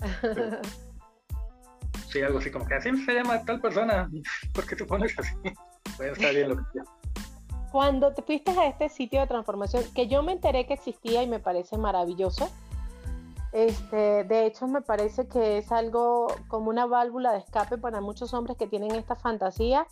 sí, 2.10 2.22
algo 2.22 2.38
así 2.38 2.50
como 2.50 2.66
que 2.66 2.74
así 2.74 2.90
se 3.04 3.14
llama 3.14 3.44
tal 3.44 3.60
persona. 3.60 4.08
¿Por 4.54 4.66
qué 4.66 4.76
te 4.76 4.84
pones 4.84 5.18
así? 5.18 5.34
Pues 5.98 6.12
está 6.12 6.30
bien 6.30 6.48
lo 6.48 6.56
que 6.56 6.62
quieras 6.72 6.88
cuando 7.72 8.12
te 8.12 8.22
fuiste 8.22 8.50
a 8.50 8.66
este 8.66 8.90
sitio 8.90 9.20
de 9.20 9.26
transformación, 9.26 9.82
que 9.94 10.06
yo 10.06 10.22
me 10.22 10.32
enteré 10.32 10.66
que 10.66 10.74
existía 10.74 11.22
y 11.22 11.26
me 11.26 11.40
parece 11.40 11.78
maravilloso, 11.78 12.50
este, 13.52 14.24
de 14.24 14.46
hecho 14.46 14.66
me 14.66 14.82
parece 14.82 15.28
que 15.28 15.58
es 15.58 15.70
algo 15.70 16.28
como 16.48 16.70
una 16.70 16.86
válvula 16.86 17.32
de 17.32 17.38
escape 17.38 17.78
para 17.78 18.00
muchos 18.00 18.34
hombres 18.34 18.56
que 18.56 18.66
tienen 18.66 18.92
esta 18.94 19.14
fantasía 19.14 19.86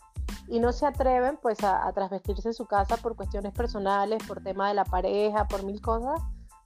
y 0.48 0.60
no 0.60 0.72
se 0.72 0.86
atreven 0.86 1.38
pues 1.40 1.62
a, 1.62 1.86
a 1.86 1.92
trasvestirse 1.92 2.48
en 2.48 2.54
su 2.54 2.66
casa 2.66 2.96
por 2.96 3.16
cuestiones 3.16 3.52
personales, 3.52 4.22
por 4.26 4.42
tema 4.42 4.68
de 4.68 4.74
la 4.74 4.84
pareja, 4.84 5.46
por 5.46 5.62
mil 5.64 5.80
cosas. 5.80 6.20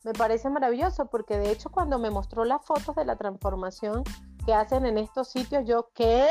Me 0.04 0.12
parece 0.12 0.48
maravilloso 0.50 1.06
porque 1.06 1.38
de 1.38 1.50
hecho 1.50 1.70
cuando 1.70 1.98
me 1.98 2.10
mostró 2.10 2.44
las 2.44 2.64
fotos 2.64 2.94
de 2.94 3.04
la 3.04 3.16
transformación 3.16 4.04
que 4.46 4.54
hacen 4.54 4.86
en 4.86 4.98
estos 4.98 5.28
sitios, 5.28 5.64
yo, 5.66 5.88
¿qué? 5.94 6.28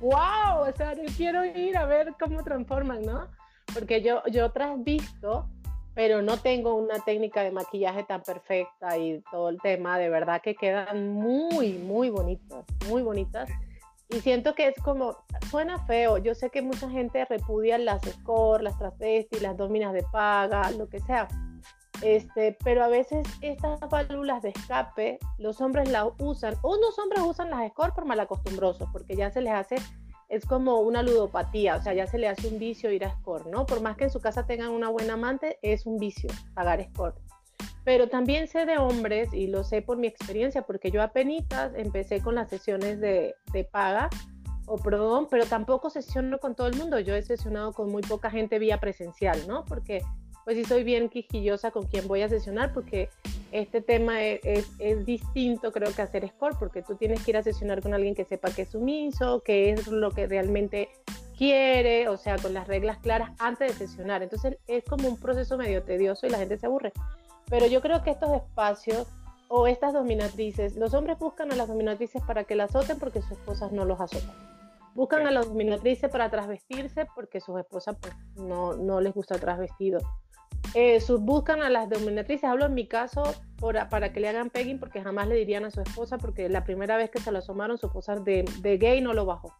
¡Wow! 0.00 0.68
O 0.68 0.72
sea, 0.76 0.94
yo 0.94 1.04
quiero 1.16 1.44
ir 1.44 1.76
a 1.76 1.86
ver 1.86 2.14
cómo 2.18 2.42
transforman, 2.42 3.02
¿no? 3.02 3.28
porque 3.72 4.02
yo, 4.02 4.22
yo 4.30 4.52
visto, 4.78 5.48
pero 5.94 6.22
no 6.22 6.36
tengo 6.38 6.74
una 6.74 6.98
técnica 7.00 7.42
de 7.42 7.52
maquillaje 7.52 8.02
tan 8.04 8.22
perfecta 8.22 8.98
y 8.98 9.22
todo 9.30 9.48
el 9.48 9.60
tema, 9.60 9.98
de 9.98 10.08
verdad 10.08 10.42
que 10.42 10.54
quedan 10.54 11.12
muy, 11.12 11.74
muy 11.74 12.10
bonitas, 12.10 12.64
muy 12.88 13.02
bonitas. 13.02 13.48
Y 14.10 14.20
siento 14.20 14.54
que 14.54 14.68
es 14.68 14.74
como, 14.82 15.16
suena 15.50 15.78
feo, 15.86 16.18
yo 16.18 16.34
sé 16.34 16.50
que 16.50 16.62
mucha 16.62 16.90
gente 16.90 17.24
repudia 17.24 17.78
las 17.78 18.02
score, 18.02 18.62
las 18.62 18.78
travestis, 18.78 19.40
las 19.40 19.56
dominas 19.56 19.92
de 19.92 20.04
paga, 20.12 20.70
lo 20.72 20.88
que 20.88 21.00
sea. 21.00 21.28
Este, 22.02 22.56
pero 22.62 22.84
a 22.84 22.88
veces 22.88 23.26
estas 23.40 23.80
válvulas 23.88 24.42
de 24.42 24.50
escape, 24.50 25.18
los 25.38 25.60
hombres 25.60 25.90
las 25.90 26.08
usan, 26.18 26.54
unos 26.62 26.98
hombres 26.98 27.22
usan 27.24 27.50
las 27.50 27.70
score 27.70 27.94
por 27.94 28.04
malacostumbrosos, 28.04 28.88
porque 28.92 29.16
ya 29.16 29.30
se 29.30 29.40
les 29.40 29.52
hace 29.52 29.76
es 30.28 30.44
como 30.44 30.80
una 30.80 31.02
ludopatía, 31.02 31.76
o 31.76 31.82
sea, 31.82 31.94
ya 31.94 32.06
se 32.06 32.18
le 32.18 32.28
hace 32.28 32.48
un 32.48 32.58
vicio 32.58 32.90
ir 32.90 33.04
a 33.04 33.10
score, 33.18 33.46
¿no? 33.46 33.66
Por 33.66 33.80
más 33.80 33.96
que 33.96 34.04
en 34.04 34.10
su 34.10 34.20
casa 34.20 34.46
tengan 34.46 34.70
una 34.70 34.88
buena 34.88 35.14
amante, 35.14 35.58
es 35.62 35.86
un 35.86 35.98
vicio 35.98 36.30
pagar 36.54 36.84
score. 36.92 37.14
Pero 37.84 38.08
también 38.08 38.48
sé 38.48 38.64
de 38.64 38.78
hombres, 38.78 39.32
y 39.32 39.46
lo 39.46 39.62
sé 39.62 39.82
por 39.82 39.98
mi 39.98 40.06
experiencia, 40.06 40.62
porque 40.62 40.90
yo 40.90 41.02
apenas 41.02 41.72
empecé 41.76 42.20
con 42.20 42.34
las 42.34 42.48
sesiones 42.48 43.00
de, 43.00 43.34
de 43.52 43.64
paga 43.64 44.08
o 44.66 44.78
perdón, 44.78 45.28
pero 45.30 45.44
tampoco 45.44 45.90
sesiono 45.90 46.38
con 46.38 46.54
todo 46.54 46.66
el 46.66 46.76
mundo. 46.76 46.98
Yo 46.98 47.14
he 47.14 47.22
sesionado 47.22 47.72
con 47.72 47.90
muy 47.90 48.02
poca 48.02 48.30
gente 48.30 48.58
vía 48.58 48.80
presencial, 48.80 49.38
¿no? 49.46 49.64
Porque 49.64 50.02
pues 50.44 50.56
sí 50.56 50.64
soy 50.64 50.84
bien 50.84 51.08
quijillosa 51.08 51.70
con 51.70 51.86
quien 51.86 52.06
voy 52.06 52.22
a 52.22 52.28
sesionar, 52.28 52.72
porque 52.72 53.08
este 53.52 53.80
tema 53.80 54.22
e, 54.22 54.40
es, 54.42 54.70
es, 54.78 55.06
distinto, 55.06 55.72
creo 55.72 55.92
que 55.94 56.02
hacer 56.02 56.28
score, 56.28 56.56
porque 56.58 56.82
tú 56.82 56.96
tienes 56.96 57.24
que 57.24 57.30
ir 57.30 57.36
a 57.36 57.42
sesionar 57.42 57.82
con 57.82 57.94
alguien 57.94 58.14
que 58.14 58.24
sepa 58.24 58.50
que 58.50 58.62
es 58.62 58.70
sumiso, 58.70 59.40
que 59.40 59.70
es 59.70 59.86
lo 59.88 60.10
que 60.10 60.26
realmente 60.26 60.90
quiere, 61.36 62.08
o 62.08 62.16
sea, 62.16 62.36
con 62.38 62.54
las 62.54 62.68
reglas 62.68 62.98
claras 62.98 63.30
antes 63.38 63.78
de 63.78 63.86
sesionar. 63.86 64.22
Entonces 64.22 64.58
es 64.66 64.84
como 64.84 65.08
un 65.08 65.18
proceso 65.18 65.56
medio 65.56 65.82
tedioso 65.82 66.26
y 66.26 66.30
la 66.30 66.38
gente 66.38 66.58
se 66.58 66.66
aburre. 66.66 66.92
Pero 67.48 67.66
yo 67.66 67.80
creo 67.80 68.02
que 68.02 68.10
estos 68.10 68.32
espacios 68.32 69.06
o 69.48 69.66
estas 69.66 69.92
dominatrices, 69.92 70.76
los 70.76 70.94
hombres 70.94 71.18
buscan 71.18 71.52
a 71.52 71.56
las 71.56 71.68
dominatrices 71.68 72.22
para 72.22 72.44
que 72.44 72.54
las 72.54 72.74
azoten 72.74 72.98
porque 72.98 73.20
sus 73.22 73.32
esposas 73.32 73.72
no 73.72 73.84
los 73.84 74.00
azotan. 74.00 74.34
Buscan 74.94 75.26
a 75.26 75.32
las 75.32 75.46
dominatrices 75.46 76.10
para 76.10 76.30
trasvestirse 76.30 77.06
porque 77.14 77.40
sus 77.40 77.58
esposas 77.58 77.96
pues, 78.00 78.14
no, 78.36 78.74
no 78.74 79.00
les 79.00 79.12
gusta 79.12 79.38
trasvestido. 79.38 79.98
Eh, 80.74 81.00
buscan 81.20 81.62
a 81.62 81.70
las 81.70 81.88
dominatrices, 81.88 82.44
hablo 82.44 82.66
en 82.66 82.74
mi 82.74 82.86
caso, 82.88 83.22
para 83.90 84.12
que 84.12 84.20
le 84.20 84.28
hagan 84.28 84.50
pegging 84.50 84.78
porque 84.78 85.02
jamás 85.02 85.28
le 85.28 85.36
dirían 85.36 85.64
a 85.64 85.70
su 85.70 85.80
esposa 85.80 86.18
porque 86.18 86.48
la 86.48 86.64
primera 86.64 86.96
vez 86.96 87.10
que 87.10 87.20
se 87.20 87.32
lo 87.32 87.38
asomaron 87.38 87.78
su 87.78 87.86
esposa 87.86 88.16
de, 88.16 88.44
gay 88.80 89.00
no 89.00 89.14
lo 89.14 89.24
bajó. 89.24 89.54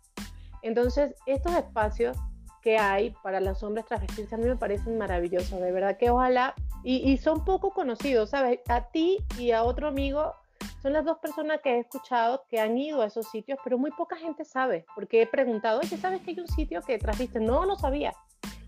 Entonces, 0.62 1.14
estos 1.26 1.54
espacios 1.54 2.16
que 2.60 2.78
hay 2.78 3.14
para 3.22 3.40
los 3.40 3.62
hombres 3.62 3.84
travestirse 3.86 4.34
a 4.34 4.38
mí 4.38 4.46
me 4.46 4.56
parecen 4.56 4.98
maravillosos, 4.98 5.60
de 5.60 5.70
verdad 5.70 5.96
que 5.98 6.10
ojalá, 6.10 6.54
y, 6.82 7.16
son 7.18 7.44
poco 7.44 7.70
conocidos, 7.70 8.30
¿sabes? 8.30 8.60
A 8.68 8.88
ti 8.88 9.18
y 9.38 9.52
a 9.52 9.64
otro 9.64 9.88
amigo 9.88 10.34
son 10.82 10.92
las 10.92 11.04
dos 11.04 11.18
personas 11.18 11.60
que 11.62 11.76
he 11.76 11.78
escuchado 11.78 12.44
que 12.48 12.60
han 12.60 12.76
ido 12.76 13.00
a 13.00 13.06
esos 13.06 13.30
sitios, 13.30 13.58
pero 13.64 13.78
muy 13.78 13.90
poca 13.90 14.16
gente 14.16 14.44
sabe, 14.44 14.84
porque 14.94 15.22
he 15.22 15.26
preguntado, 15.26 15.80
oye, 15.80 15.96
¿sabes 15.96 16.20
que 16.22 16.32
hay 16.32 16.40
un 16.40 16.48
sitio 16.48 16.82
que 16.82 16.98
trajiste? 16.98 17.40
No, 17.40 17.64
no 17.64 17.76
sabía. 17.76 18.12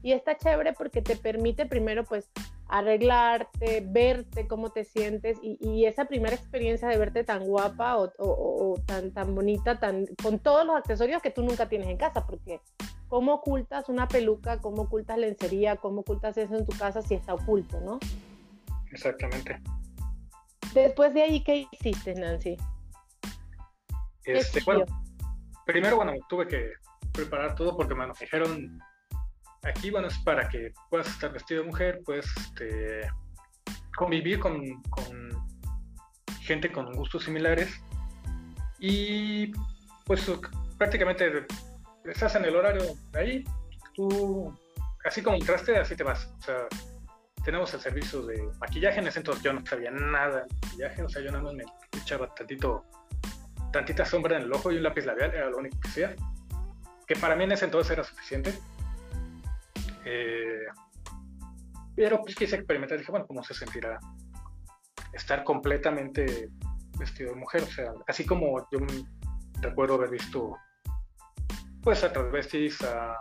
Y 0.07 0.13
está 0.13 0.39
chévere 0.39 0.73
porque 0.73 1.03
te 1.03 1.17
permite 1.17 1.67
primero 1.67 2.05
pues 2.05 2.31
arreglarte, 2.69 3.83
verte 3.85 4.47
cómo 4.47 4.71
te 4.71 4.85
sientes 4.85 5.37
y, 5.43 5.85
esa 5.85 6.05
primera 6.05 6.37
experiencia 6.37 6.87
de 6.87 6.97
verte 6.97 7.25
tan 7.25 7.43
guapa 7.43 7.97
o, 7.99 8.77
tan, 8.87 9.11
tan 9.11 9.35
bonita, 9.35 9.81
tan, 9.81 10.07
con 10.23 10.39
todos 10.39 10.65
los 10.65 10.77
accesorios 10.77 11.21
que 11.23 11.33
tú 11.33 11.43
nunca 11.43 11.69
tienes 11.69 11.89
en 11.89 11.97
casa, 11.97 12.25
porque 12.25 12.61
¿cómo 13.09 13.35
ocultas 13.35 13.89
una 13.89 14.07
peluca? 14.07 14.61
¿Cómo 14.61 14.83
ocultas 14.83 15.19
lencería? 15.19 15.75
¿Cómo 15.75 16.03
ocultas 16.03 16.39
eso 16.39 16.55
en 16.55 16.67
tu 16.67 16.79
casa 16.79 17.03
si 17.03 17.15
está 17.15 17.35
oculto, 17.35 17.81
no? 17.81 17.99
Exactamente. 18.93 19.61
Después 20.73 21.15
de 21.15 21.23
ahí, 21.23 21.43
¿qué 21.43 21.67
hiciste, 21.73 22.15
Nancy? 22.15 22.57
Este, 24.23 24.61
bueno, 24.65 24.85
primero, 25.65 25.97
bueno, 25.97 26.13
tuve 26.29 26.47
que 26.47 26.75
preparar 27.13 27.57
todo 27.57 27.77
porque 27.77 27.97
me 27.97 28.07
dijeron 28.21 28.79
aquí, 29.66 29.90
bueno, 29.90 30.08
es 30.08 30.18
para 30.18 30.49
que 30.49 30.73
puedas 30.90 31.08
estar 31.08 31.32
vestido 31.32 31.62
de 31.62 31.68
mujer, 31.68 32.00
puedes 32.04 32.26
este, 32.37 33.08
convivir 33.96 34.38
con, 34.38 34.62
gente 36.40 36.70
con 36.70 36.92
gustos 36.92 37.25
similares. 37.25 37.80
Y 38.78 39.52
pues 40.04 40.30
prácticamente 40.78 41.46
estás 42.04 42.37
en 42.37 42.44
el 42.44 42.54
horario 42.54 42.82
ahí, 43.14 43.44
tú 43.94 44.54
así 45.04 45.23
como 45.23 45.37
entraste, 45.37 45.76
así 45.76 45.96
te 45.96 46.04
vas. 46.04 46.30
Tenemos 47.44 47.73
el 47.75 47.80
servicio 47.80 48.23
de 48.23 48.42
maquillaje, 48.61 49.00
en 49.00 49.06
ese 49.06 49.20
entonces 49.20 49.42
yo 49.42 49.52
no 49.52 49.64
sabía 49.64 49.90
nada 49.90 50.42
de 50.42 50.54
maquillaje, 50.62 51.02
o 51.02 51.08
sea, 51.08 51.23
yo 51.23 51.30
nada 51.30 51.44
más 51.44 51.54
me 51.54 51.64
echaba 51.99 52.32
tantito, 52.35 52.85
tantita 53.73 54.04
sombra 54.04 54.37
en 54.37 54.42
el 54.42 54.52
ojo 54.52 54.73
y 54.73 54.76
un 54.76 54.82
lápiz 54.82 55.04
labial, 55.06 55.32
era 55.32 55.49
lo 55.49 55.58
único 55.58 55.80
que 55.80 55.88
hacía, 55.88 56.16
que 57.06 57.14
para 57.16 57.37
mí 57.37 57.44
en 57.44 57.52
ese 57.52 57.64
entonces 57.64 57.92
era 57.92 58.04
suficiente 58.04 58.52
eh, 60.07 60.67
pero 61.97 62.21
pues 62.23 62.37
quise 62.37 62.57
experimentar, 62.57 62.97
dije, 62.99 63.11
bueno, 63.11 63.27
¿cómo 63.27 63.43
se 63.43 63.55
sentirá 63.55 63.99
estar 65.13 65.43
completamente 65.43 66.49
vestido 66.99 67.31
de 67.31 67.37
mujer? 67.37 67.63
O 67.65 67.67
sea, 67.67 67.93
así 68.07 68.25
como 68.25 68.59
yo 68.71 68.79
recuerdo 69.61 69.95
haber 69.95 70.11
visto 70.11 70.57
pues 71.83 72.05
a 72.05 72.13
transvestis, 72.13 72.81
a 72.83 73.21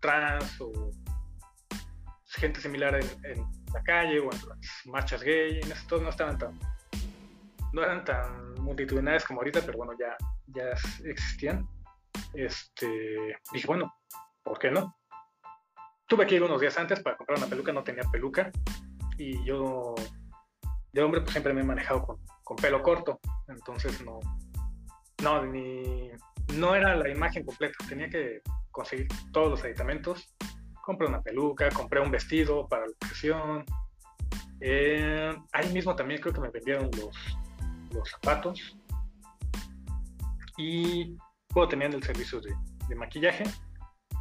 trans 0.00 0.60
o 0.60 0.90
gente 2.26 2.60
similar 2.60 2.94
en, 2.96 3.44
la 3.72 3.82
calle 3.82 4.20
o 4.20 4.24
en 4.24 4.48
las 4.48 4.58
marchas 4.84 5.22
gay, 5.22 5.60
en 5.62 5.72
estos 5.72 6.02
no 6.02 6.10
estaban 6.10 6.36
tan 6.36 6.58
no 7.72 7.82
eran 7.82 8.04
tan 8.04 8.54
multitudinarias 8.54 9.24
como 9.24 9.40
ahorita, 9.40 9.60
pero 9.64 9.78
bueno, 9.78 9.92
ya, 9.98 10.16
ya 10.46 10.70
existían. 11.04 11.68
Este, 12.32 13.36
dije, 13.52 13.66
bueno, 13.66 13.94
¿por 14.42 14.58
qué 14.58 14.70
no? 14.70 14.96
Tuve 16.06 16.26
que 16.26 16.36
ir 16.36 16.42
unos 16.42 16.60
días 16.60 16.76
antes 16.78 17.00
para 17.00 17.16
comprar 17.16 17.38
una 17.38 17.48
peluca, 17.48 17.72
no 17.72 17.82
tenía 17.82 18.04
peluca. 18.10 18.50
Y 19.18 19.44
yo, 19.44 19.94
de 20.92 21.02
hombre, 21.02 21.20
pues 21.20 21.32
siempre 21.32 21.52
me 21.52 21.62
he 21.62 21.64
manejado 21.64 22.18
con, 22.42 22.56
pelo 22.56 22.82
corto. 22.82 23.20
Entonces 23.48 24.04
no, 24.04 24.20
no, 25.22 25.44
ni, 25.46 26.10
no 26.54 26.74
era 26.74 26.94
la 26.94 27.08
imagen 27.08 27.44
completa. 27.44 27.76
Tenía 27.88 28.08
que 28.08 28.40
conseguir 28.70 29.08
todos 29.32 29.50
los 29.50 29.64
aditamentos. 29.64 30.34
Compré 30.82 31.08
una 31.08 31.20
peluca, 31.20 31.68
compré 31.70 32.00
un 32.00 32.10
vestido 32.10 32.68
para 32.68 32.86
la 32.86 32.92
ocasión. 32.92 33.64
Eh, 34.60 35.34
ahí 35.52 35.72
mismo 35.72 35.94
también 35.96 36.20
creo 36.20 36.32
que 36.32 36.40
me 36.40 36.50
vendieron 36.50 36.90
los, 36.96 37.16
los 37.92 38.10
zapatos. 38.10 38.78
Y 40.56 41.16
luego 41.54 41.68
tenían 41.68 41.92
el 41.92 42.02
servicio 42.02 42.40
de 42.40 42.94
maquillaje 42.94 43.44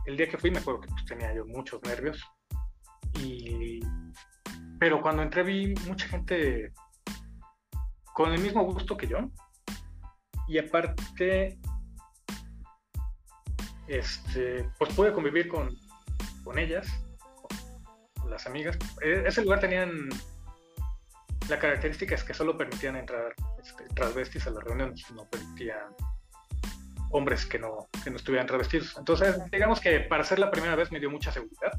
el 0.06 0.18
día 0.18 0.30
que 0.30 0.38
fui 0.38 0.52
me 0.52 0.60
acuerdo 0.60 0.82
que 0.82 0.90
pues, 0.90 1.06
tenía 1.06 1.34
yo 1.34 1.46
muchos 1.46 1.82
nervios. 1.84 2.24
Y... 3.20 3.80
Pero 4.80 5.02
cuando 5.02 5.24
entré 5.24 5.44
vi 5.44 5.74
mucha 5.88 6.08
gente 6.08 6.74
con 8.14 8.32
el 8.34 8.42
mismo 8.42 8.64
gusto 8.64 8.98
que 8.98 9.08
yo. 9.08 9.18
Y 10.48 10.58
aparte, 10.60 11.58
este, 13.88 14.70
pues 14.78 14.94
pude 14.94 15.14
convivir 15.14 15.48
con, 15.48 15.76
con 16.44 16.60
ellas, 16.60 16.88
con 18.20 18.30
las 18.30 18.46
amigas. 18.46 18.78
E, 19.02 19.24
ese 19.26 19.44
lugar 19.44 19.60
tenían 19.60 20.10
la 21.50 21.60
característica 21.60 22.16
es 22.16 22.24
que 22.24 22.34
solo 22.34 22.58
permitían 22.58 22.96
entrar 22.96 23.34
este, 23.62 23.86
transvestis 23.94 24.48
a 24.48 24.52
las 24.52 24.64
reuniones, 24.64 25.06
no 25.12 25.30
permitían 25.30 25.94
hombres 27.16 27.46
que 27.46 27.58
no, 27.58 27.88
que 28.04 28.10
no 28.10 28.18
estuvieran 28.18 28.48
revestidos. 28.48 28.96
Entonces, 28.98 29.40
digamos 29.52 29.80
que 29.80 30.02
para 30.02 30.24
ser 30.24 30.40
la 30.40 30.52
primera 30.52 30.76
vez 30.76 30.92
me 30.92 31.00
dio 31.00 31.10
mucha 31.10 31.32
seguridad. 31.32 31.72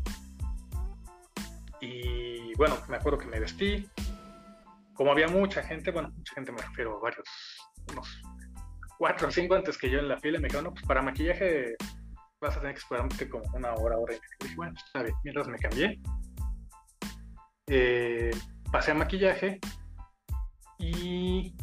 Y 1.81 2.55
bueno, 2.55 2.77
me 2.89 2.97
acuerdo 2.97 3.19
que 3.19 3.27
me 3.27 3.39
vestí. 3.39 3.87
Como 4.95 5.13
había 5.13 5.29
mucha 5.29 5.63
gente, 5.63 5.91
bueno, 5.91 6.11
mucha 6.17 6.35
gente 6.35 6.53
me 6.53 6.63
refiero 6.63 6.97
a 6.97 7.01
varios, 7.01 7.29
unos 7.93 8.23
cuatro 8.99 9.29
o 9.29 9.31
cinco 9.31 9.55
antes 9.55 9.77
que 9.77 9.91
yo 9.91 9.99
en 9.99 10.09
la 10.09 10.19
fila, 10.19 10.39
me 10.39 10.49
dijeron, 10.49 10.65
no, 10.65 10.73
pues 10.73 10.87
para 10.87 11.03
maquillaje 11.03 11.77
vas 12.41 12.57
a 12.57 12.61
tener 12.61 12.75
que 12.75 12.81
esperarte 12.81 13.29
como 13.29 13.45
una 13.53 13.75
hora, 13.75 13.99
hora 13.99 14.15
y 14.15 14.17
media. 14.17 14.37
dije, 14.41 14.57
bueno, 14.57 14.75
está 14.75 15.03
bien, 15.03 15.15
mientras 15.23 15.49
me 15.49 15.59
cambié. 15.59 16.01
Eh, 17.67 18.31
pasé 18.73 18.93
a 18.93 18.95
maquillaje 18.95 19.61
y 20.79 21.55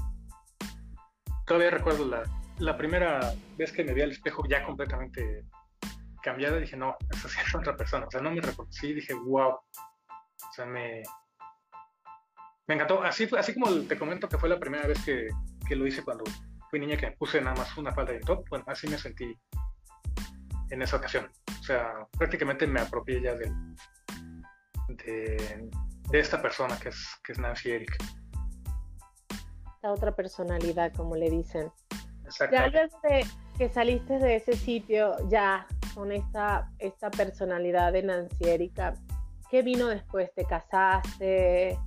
todavía 1.47 1.71
recuerdo 1.71 2.05
la, 2.05 2.23
la 2.59 2.77
primera 2.77 3.33
vez 3.57 3.71
que 3.71 3.83
me 3.83 3.93
vi 3.93 4.01
al 4.01 4.11
espejo 4.11 4.43
ya 4.47 4.63
completamente 4.63 5.45
cambiada, 6.21 6.57
dije, 6.57 6.77
no, 6.77 6.95
esa 7.11 7.29
sí 7.29 7.37
es 7.45 7.55
otra 7.55 7.75
persona. 7.75 8.07
O 8.07 8.11
sea, 8.11 8.21
no 8.21 8.31
me 8.31 8.41
reconocí, 8.41 8.93
dije, 8.93 9.13
wow. 9.13 9.51
O 9.51 10.53
sea, 10.53 10.65
me, 10.65 11.03
me 12.67 12.75
encantó. 12.75 13.03
Así, 13.03 13.27
así 13.37 13.53
como 13.53 13.71
te 13.81 13.97
comento 13.97 14.27
que 14.27 14.37
fue 14.37 14.49
la 14.49 14.59
primera 14.59 14.87
vez 14.87 15.03
que, 15.03 15.27
que, 15.67 15.75
lo 15.75 15.85
hice 15.85 16.03
cuando 16.03 16.23
fui 16.69 16.79
niña, 16.79 16.97
que 16.97 17.07
me 17.07 17.17
puse 17.17 17.41
nada 17.41 17.55
más 17.55 17.77
una 17.77 17.93
falda 17.93 18.13
de 18.13 18.19
top, 18.19 18.47
bueno, 18.49 18.65
así 18.67 18.87
me 18.87 18.97
sentí 18.97 19.37
en 20.69 20.81
esa 20.81 20.97
ocasión. 20.97 21.29
O 21.59 21.63
sea, 21.63 21.93
prácticamente 22.17 22.65
me 22.67 22.81
apropié 22.81 23.21
ya 23.21 23.35
de, 23.35 23.51
de, 25.05 25.69
esta 26.11 26.41
persona 26.41 26.77
que 26.77 26.89
es, 26.89 27.07
que 27.23 27.33
es 27.33 27.39
Nancy 27.39 27.71
Eric. 27.71 27.95
La 29.81 29.91
otra 29.91 30.15
personalidad, 30.15 30.93
como 30.93 31.15
le 31.15 31.29
dicen. 31.29 31.71
Ya 32.51 32.69
desde 32.69 33.29
que 33.57 33.69
saliste 33.69 34.19
de 34.19 34.37
ese 34.37 34.53
sitio, 34.53 35.15
ya 35.29 35.67
con 35.93 36.11
esta, 36.11 36.69
esta 36.79 37.11
personalidad 37.11 37.93
de 37.93 38.03
Nancy 38.03 38.49
Erika, 38.49 38.93
¿qué 39.49 39.61
vino 39.61 39.87
después? 39.87 40.33
¿Te 40.33 40.45
casaste? 40.45 41.77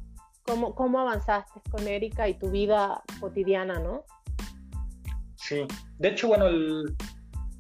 ¿Cómo, 0.45 0.75
cómo 0.75 1.01
avanzaste 1.01 1.61
con 1.71 1.87
Erika 1.89 2.29
y 2.29 2.35
tu 2.35 2.51
vida 2.51 3.03
cotidiana, 3.21 3.81
no? 3.81 4.05
Sí, 5.35 5.67
de 5.99 6.09
hecho, 6.09 6.29
bueno, 6.29 6.47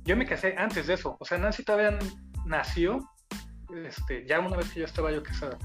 yo 0.04 0.16
me 0.16 0.26
casé 0.26 0.54
antes 0.56 0.86
de 0.86 0.94
eso. 0.94 1.16
O 1.18 1.24
sea, 1.24 1.38
Nancy 1.38 1.64
todavía 1.64 1.98
nació, 2.44 3.00
este, 3.84 4.24
ya 4.26 4.38
una 4.40 4.56
vez 4.56 4.72
que 4.72 4.80
yo 4.80 4.86
estaba 4.86 5.10
yo 5.10 5.22
casada. 5.22 5.58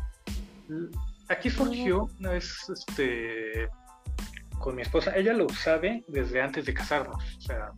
Aquí 1.30 1.50
surgió 1.50 2.10
una 2.20 2.32
vez, 2.32 2.68
este, 2.70 3.70
con 4.62 4.76
mi 4.76 4.84
esposa, 4.84 5.16
ella 5.16 5.34
lo 5.34 5.50
sabe 5.50 6.06
desde 6.08 6.42
antes 6.42 6.66
de 6.66 6.74
casarnos. 6.74 7.38
O 7.38 7.42
sea, 7.42 7.72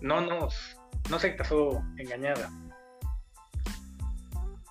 no 0.00 0.20
nos, 0.20 0.76
no 1.08 1.18
se 1.18 1.34
casó 1.36 1.82
engañada. 1.96 2.50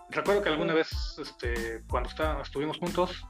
Recuerdo 0.10 0.44
que 0.44 0.50
alguna 0.50 0.74
vez, 0.74 0.90
este, 1.20 1.84
cuando 1.90 2.10
estuvimos 2.42 2.78
juntos, 2.78 3.26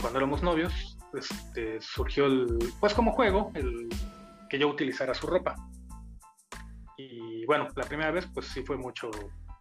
cuando 0.00 0.18
éramos 0.18 0.42
novios, 0.42 0.98
este, 1.14 1.80
surgió 1.80 2.26
el, 2.26 2.58
pues 2.80 2.94
como 2.94 3.12
juego, 3.12 3.50
el 3.54 3.88
que 4.50 4.58
yo 4.58 4.68
utilizara 4.68 5.14
su 5.14 5.26
ropa. 5.26 5.56
Y 6.96 7.44
bueno, 7.46 7.68
la 7.76 7.84
primera 7.84 8.10
vez 8.10 8.26
pues 8.34 8.46
sí 8.46 8.62
fue 8.62 8.76
mucho 8.76 9.10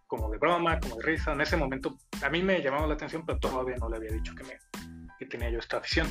como 0.08 0.30
de 0.30 0.38
broma, 0.38 0.80
como 0.80 0.96
de 0.98 1.04
risa. 1.04 1.34
En 1.34 1.42
ese 1.42 1.58
momento 1.58 1.98
a 2.24 2.30
mí 2.30 2.42
me 2.42 2.62
llamaba 2.62 2.88
la 2.88 2.96
atención, 2.96 3.24
pero 3.26 3.40
todavía 3.40 3.76
no 3.78 3.90
le 3.90 3.98
había 3.98 4.12
dicho 4.12 4.34
que, 4.36 4.44
me, 4.44 4.58
que 5.20 5.26
tenía 5.26 5.50
yo 5.50 5.60
esta 5.60 5.78
afición. 5.78 6.08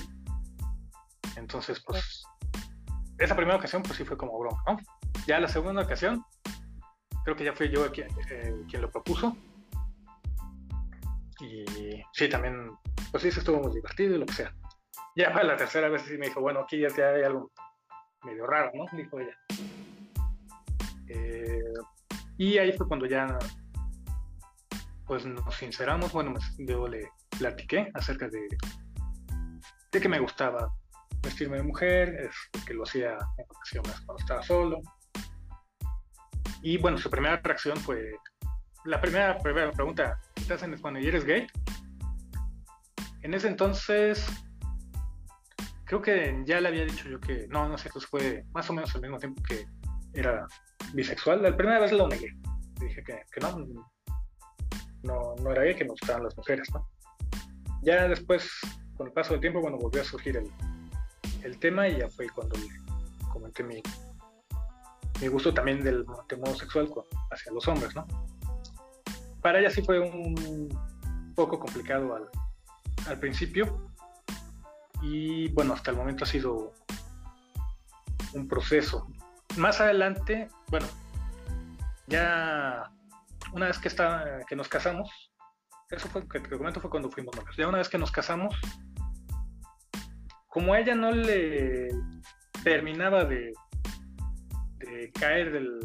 Entonces, 1.37 1.83
pues, 1.85 2.25
esa 3.18 3.37
primera 3.37 3.57
ocasión 3.57 3.83
pues 3.83 3.96
sí 3.96 4.05
fue 4.05 4.16
como 4.16 4.38
broma, 4.38 4.62
¿no? 4.66 4.77
Ya 5.27 5.40
la 5.40 5.49
segunda 5.49 5.83
ocasión, 5.83 6.25
creo 7.25 7.37
que 7.37 7.44
ya 7.44 7.53
fui 7.53 7.68
yo 7.70 7.90
quien, 7.90 8.09
eh, 8.31 8.55
quien 8.68 8.83
lo 8.83 8.90
propuso. 8.90 9.37
Y 11.40 11.64
sí, 12.12 12.29
también, 12.29 12.70
pues 13.11 13.22
sí, 13.22 13.31
se 13.31 13.40
estuvo 13.40 13.61
muy 13.61 13.72
divertido 13.72 14.14
y 14.14 14.18
lo 14.18 14.27
que 14.27 14.35
sea. 14.35 14.55
Ya 15.16 15.33
para 15.33 15.44
la 15.44 15.57
tercera 15.57 15.88
vez 15.88 16.03
sí 16.03 16.16
me 16.18 16.27
dijo, 16.27 16.40
bueno, 16.40 16.61
aquí 16.61 16.81
ya, 16.81 16.88
hay 16.88 17.22
algo 17.22 17.51
medio 18.25 18.46
raro, 18.46 18.70
¿no? 18.75 18.85
Dijo 18.96 19.20
ella. 19.20 19.37
Eh, 21.09 21.72
y 22.38 22.59
ahí 22.59 22.72
fue 22.72 22.88
cuando 22.88 23.07
ya 23.07 23.38
pues 25.07 25.25
nos 25.25 25.55
sinceramos, 25.55 26.12
bueno, 26.12 26.35
yo 26.59 26.88
le 26.88 27.09
platiqué 27.38 27.90
acerca 27.94 28.29
de, 28.29 28.49
de 29.92 30.01
que 30.01 30.09
me 30.09 30.18
gustaba 30.18 30.72
vestirme 31.22 31.57
de 31.59 31.62
mujer, 31.62 32.09
es, 32.20 32.64
que 32.64 32.74
lo 32.74 32.85
hacía 32.85 33.12
en 33.38 33.44
ocasiones 33.48 34.00
cuando 34.05 34.20
estaba 34.20 34.42
solo. 34.42 34.81
Y 36.62 36.79
bueno, 36.79 36.98
su 36.98 37.11
primera 37.11 37.40
reacción 37.42 37.76
fue, 37.76 38.12
la 38.85 39.00
primera, 39.00 39.38
primera 39.38 39.70
pregunta, 39.72 40.18
¿estás 40.35 40.62
en 40.62 40.74
España 40.74 41.00
y 41.00 41.09
eres 41.09 41.24
gay? 41.24 41.46
En 43.22 43.35
ese 43.35 43.48
entonces, 43.48 44.26
creo 45.85 46.00
que 46.00 46.42
ya 46.44 46.61
le 46.61 46.68
había 46.68 46.85
dicho 46.85 47.09
yo 47.09 47.20
que, 47.20 47.46
no, 47.48 47.68
no 47.68 47.79
sé, 47.79 47.90
fue 47.90 48.44
más 48.52 48.68
o 48.70 48.72
menos 48.72 48.94
al 48.94 49.02
mismo 49.02 49.18
tiempo 49.18 49.42
que 49.42 49.66
era 50.14 50.46
bisexual. 50.92 51.42
La 51.42 51.57
primera 51.57 51.81
vez 51.81 51.92
lo 51.92 52.09
negué. 52.09 52.33
Dije 52.81 53.02
que, 53.02 53.22
que 53.33 53.40
no, 53.40 53.59
no, 55.02 55.35
no 55.42 55.50
era 55.52 55.62
gay, 55.62 55.74
que 55.74 55.85
me 55.85 55.90
gustaban 55.90 56.24
las 56.24 56.37
mujeres, 56.37 56.68
¿no? 56.72 56.88
Ya 57.83 58.09
después, 58.09 58.50
con 58.96 59.07
el 59.09 59.12
paso 59.12 59.33
del 59.33 59.40
tiempo, 59.40 59.61
bueno, 59.61 59.79
volvió 59.79 60.02
a 60.02 60.05
surgir 60.05 60.37
el, 60.37 60.50
el 61.46 61.59
tema 61.59 61.88
y 61.88 61.98
ya 61.98 62.09
fue 62.09 62.28
cuando 62.28 62.56
comenté 63.32 63.62
mi, 63.62 63.82
mi 65.20 65.28
gusto 65.28 65.54
también 65.54 65.82
del 65.82 66.04
modo 66.04 66.54
sexual 66.54 66.88
hacia 67.30 67.52
los 67.52 67.66
hombres, 67.68 67.94
¿no? 67.94 68.06
Para 69.40 69.61
ella 69.61 69.70
sí 69.70 69.82
fue 69.82 70.00
un 70.00 70.68
poco 71.35 71.59
complicado 71.59 72.14
al, 72.14 72.28
al 73.06 73.18
principio 73.18 73.90
y 75.02 75.48
bueno, 75.52 75.74
hasta 75.74 75.90
el 75.90 75.96
momento 75.96 76.24
ha 76.24 76.26
sido 76.26 76.72
un 78.35 78.48
proceso. 78.48 79.06
Más 79.56 79.80
adelante, 79.80 80.48
bueno, 80.68 80.87
ya 82.06 82.90
una 83.52 83.66
vez 83.66 83.78
que, 83.78 83.88
está, 83.88 84.40
que 84.48 84.56
nos 84.56 84.68
casamos, 84.68 85.11
eso 85.90 86.09
fue, 86.09 86.28
que 86.28 86.40
te 86.40 86.56
comento 86.56 86.80
fue 86.80 86.90
cuando 86.90 87.11
fuimos 87.11 87.35
novios, 87.37 87.56
ya 87.56 87.68
una 87.68 87.78
vez 87.78 87.88
que 87.88 87.98
nos 87.98 88.11
casamos, 88.11 88.54
como 90.56 90.74
ella 90.74 90.94
no 90.94 91.12
le 91.12 91.90
terminaba 92.64 93.26
de, 93.26 93.52
caer 95.12 95.52
del 95.52 95.78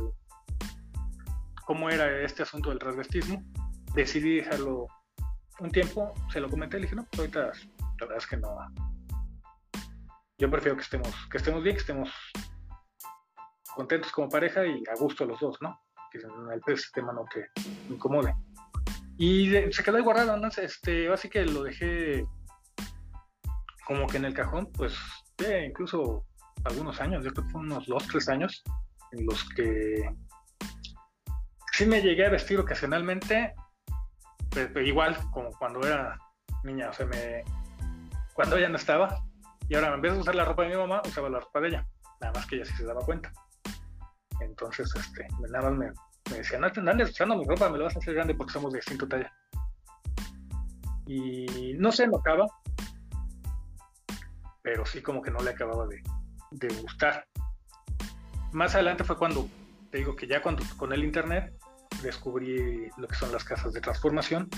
cómo 1.65 1.89
era 1.89 2.21
este 2.21 2.43
asunto 2.43 2.69
del 2.69 2.79
transvestismo, 2.79 3.43
decidí 3.93 4.37
dejarlo 4.37 4.87
un 5.59 5.71
tiempo, 5.71 6.13
se 6.31 6.39
lo 6.39 6.49
comenté, 6.49 6.77
le 6.77 6.83
dije, 6.83 6.95
no, 6.95 7.05
pues 7.11 7.19
ahorita 7.19 7.39
la 7.41 8.05
verdad 8.05 8.17
es 8.17 8.27
que 8.27 8.37
no. 8.37 8.47
Yo 10.37 10.49
prefiero 10.49 10.77
que 10.77 10.83
estemos, 10.83 11.13
que 11.29 11.37
estemos 11.37 11.61
bien, 11.63 11.75
que 11.75 11.81
estemos 11.81 12.09
contentos 13.75 14.09
como 14.13 14.29
pareja 14.29 14.65
y 14.65 14.81
a 14.89 14.97
gusto 14.97 15.25
los 15.25 15.41
dos, 15.41 15.57
¿no? 15.59 15.81
que 16.13 16.19
el 16.71 16.77
sistema 16.77 17.11
no 17.11 17.25
te 17.25 17.49
incomode. 17.89 18.33
Y 19.17 19.51
se 19.73 19.83
quedó 19.83 19.97
ahí 19.97 20.03
guardado, 20.03 20.37
¿no? 20.37 20.47
Este, 20.47 21.11
así 21.11 21.29
que 21.29 21.43
lo 21.43 21.63
dejé 21.63 22.25
como 23.91 24.07
que 24.07 24.15
en 24.15 24.25
el 24.25 24.33
cajón, 24.33 24.71
pues 24.71 24.97
incluso 25.65 26.25
algunos 26.63 27.01
años, 27.01 27.25
yo 27.25 27.31
creo 27.31 27.45
que 27.45 27.51
fue 27.51 27.59
unos 27.59 27.85
dos, 27.87 28.07
tres 28.07 28.29
años, 28.29 28.63
en 29.11 29.25
los 29.25 29.43
que 29.49 30.09
sí 31.73 31.85
me 31.85 32.01
llegué 32.01 32.25
a 32.25 32.29
vestir 32.29 32.57
ocasionalmente, 32.57 33.53
pero, 34.49 34.81
igual 34.81 35.17
como 35.31 35.49
cuando 35.59 35.85
era 35.85 36.17
niña, 36.63 36.89
o 36.89 36.93
sea, 36.93 37.05
me, 37.05 37.43
cuando 38.33 38.55
ella 38.55 38.69
no 38.69 38.77
estaba, 38.77 39.13
y 39.67 39.75
ahora 39.75 39.93
en 39.93 40.01
vez 40.01 40.13
de 40.13 40.19
usar 40.19 40.35
la 40.35 40.45
ropa 40.45 40.63
de 40.63 40.69
mi 40.69 40.75
mamá, 40.77 41.01
usaba 41.05 41.27
la 41.27 41.41
ropa 41.41 41.59
de 41.59 41.67
ella, 41.67 41.87
nada 42.21 42.31
más 42.33 42.45
que 42.45 42.55
ella 42.55 42.65
sí 42.65 42.73
se 42.77 42.85
daba 42.85 43.01
cuenta. 43.01 43.33
Entonces, 44.39 44.89
este, 44.95 45.27
nada 45.49 45.69
más 45.69 45.77
me, 45.77 45.91
me 46.29 46.37
decía, 46.37 46.59
no, 46.59 46.69
no 46.69 46.91
andes 46.91 47.09
usando 47.09 47.35
mi 47.35 47.45
ropa, 47.45 47.69
me 47.69 47.77
lo 47.77 47.83
vas 47.83 47.95
a 47.97 47.99
hacer 47.99 48.13
grande 48.13 48.35
porque 48.35 48.53
somos 48.53 48.71
de 48.71 48.77
distinto 48.77 49.05
talla. 49.05 49.33
Y 51.05 51.73
no 51.77 51.91
se 51.91 52.05
enojaba, 52.05 52.45
pero 54.61 54.85
sí 54.85 55.01
como 55.01 55.21
que 55.21 55.31
no 55.31 55.41
le 55.41 55.51
acababa 55.51 55.87
de, 55.87 56.01
de 56.51 56.67
gustar. 56.81 57.25
Más 58.51 58.75
adelante 58.75 59.03
fue 59.03 59.17
cuando, 59.17 59.47
te 59.89 59.99
digo 59.99 60.15
que 60.15 60.27
ya 60.27 60.41
cuando 60.41 60.63
con 60.77 60.93
el 60.93 61.03
internet 61.03 61.53
descubrí 62.03 62.89
lo 62.97 63.07
que 63.07 63.15
son 63.15 63.31
las 63.31 63.43
casas 63.43 63.73
de 63.73 63.81
transformación. 63.81 64.49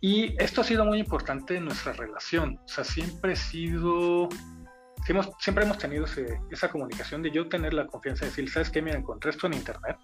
Y 0.00 0.40
esto 0.40 0.60
ha 0.60 0.64
sido 0.64 0.84
muy 0.84 1.00
importante 1.00 1.56
en 1.56 1.64
nuestra 1.64 1.92
relación. 1.92 2.60
O 2.64 2.68
sea, 2.68 2.84
siempre 2.84 3.32
he 3.32 3.36
sido 3.36 4.28
siempre 5.38 5.64
hemos 5.64 5.78
tenido 5.78 6.04
esa 6.50 6.70
comunicación 6.70 7.22
de 7.22 7.30
yo 7.30 7.48
tener 7.48 7.72
la 7.72 7.86
confianza 7.86 8.24
de 8.24 8.30
decir, 8.30 8.50
¿sabes 8.50 8.70
qué? 8.70 8.82
Mira, 8.82 8.98
encontré 8.98 9.30
esto 9.30 9.46
en 9.46 9.54
internet. 9.54 9.96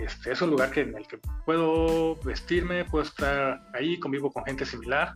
Este, 0.00 0.32
es 0.32 0.42
un 0.42 0.50
lugar 0.50 0.70
que, 0.70 0.80
en 0.80 0.96
el 0.96 1.06
que 1.06 1.18
puedo 1.44 2.16
vestirme, 2.22 2.84
puedo 2.86 3.04
estar 3.04 3.62
ahí, 3.74 4.00
convivo 4.00 4.32
con 4.32 4.44
gente 4.44 4.64
similar. 4.64 5.14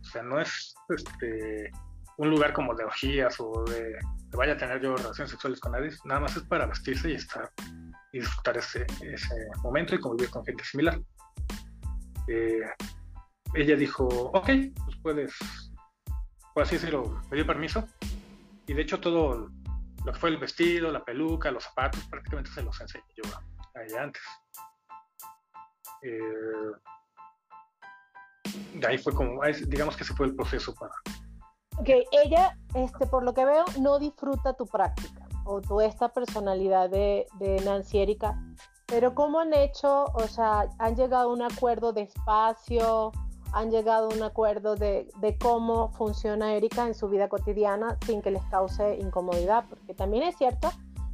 O 0.00 0.04
sea, 0.04 0.22
no 0.22 0.40
es 0.40 0.74
este, 0.90 1.70
un 2.16 2.30
lugar 2.30 2.52
como 2.52 2.74
de 2.74 2.84
orgías 2.84 3.38
o 3.40 3.64
de 3.64 3.96
que 4.30 4.36
vaya 4.36 4.54
a 4.54 4.56
tener 4.56 4.80
yo 4.80 4.96
relaciones 4.96 5.30
sexuales 5.30 5.60
con 5.60 5.72
nadie, 5.72 5.90
nada 6.04 6.20
más 6.20 6.36
es 6.36 6.42
para 6.44 6.66
vestirse 6.66 7.10
y 7.10 7.14
estar 7.14 7.50
y 8.12 8.20
disfrutar 8.20 8.56
ese, 8.58 8.86
ese 9.02 9.34
momento 9.62 9.94
y 9.94 10.00
convivir 10.00 10.30
con 10.30 10.44
gente 10.44 10.64
similar. 10.64 11.00
Eh, 12.26 12.60
ella 13.54 13.76
dijo, 13.76 14.06
ok, 14.06 14.46
pues 14.84 14.96
puedes 15.02 15.34
así 16.62 16.76
decirlo, 16.76 17.20
me 17.30 17.36
dio 17.36 17.46
permiso. 17.46 17.86
Y 18.66 18.74
de 18.74 18.82
hecho 18.82 19.00
todo 19.00 19.50
lo 20.04 20.12
que 20.12 20.18
fue 20.18 20.30
el 20.30 20.38
vestido, 20.38 20.90
la 20.90 21.04
peluca, 21.04 21.50
los 21.50 21.64
zapatos, 21.64 22.04
prácticamente 22.10 22.50
se 22.50 22.62
los 22.62 22.78
enseñé 22.80 23.04
yo 23.16 23.22
a 23.34 24.02
antes. 24.02 24.22
Eh, 26.02 26.18
de 28.74 28.86
ahí 28.86 28.98
fue 28.98 29.12
como, 29.14 29.40
digamos 29.66 29.96
que 29.96 30.04
se 30.04 30.14
fue 30.14 30.26
el 30.26 30.34
proceso 30.34 30.74
para... 30.74 30.92
Ok, 31.78 31.88
ella, 32.24 32.56
este, 32.74 33.06
por 33.06 33.22
lo 33.22 33.34
que 33.34 33.44
veo, 33.44 33.64
no 33.80 33.98
disfruta 33.98 34.54
tu 34.54 34.66
práctica 34.66 35.26
o 35.44 35.60
tu 35.60 35.80
esta 35.80 36.08
personalidad 36.08 36.90
de, 36.90 37.26
de 37.38 37.60
Nancy 37.64 37.98
Erika, 37.98 38.38
pero 38.86 39.14
¿cómo 39.14 39.40
han 39.40 39.54
hecho? 39.54 40.04
O 40.14 40.26
sea, 40.26 40.66
¿han 40.78 40.96
llegado 40.96 41.30
a 41.30 41.32
un 41.32 41.42
acuerdo 41.42 41.92
de 41.92 42.02
espacio? 42.02 43.12
han 43.52 43.70
llegado 43.70 44.10
a 44.10 44.14
un 44.14 44.22
acuerdo 44.22 44.76
de, 44.76 45.08
cómo 45.40 45.90
funciona 45.92 46.54
Erika 46.54 46.86
en 46.86 46.94
su 46.94 47.08
vida 47.08 47.28
cotidiana 47.28 47.98
sin 48.04 48.22
que 48.22 48.30
les 48.30 48.42
cause 48.44 48.98
incomodidad, 49.00 49.64
porque 49.68 49.94
también 49.94 50.24
es 50.24 50.36
cierto 50.36 50.70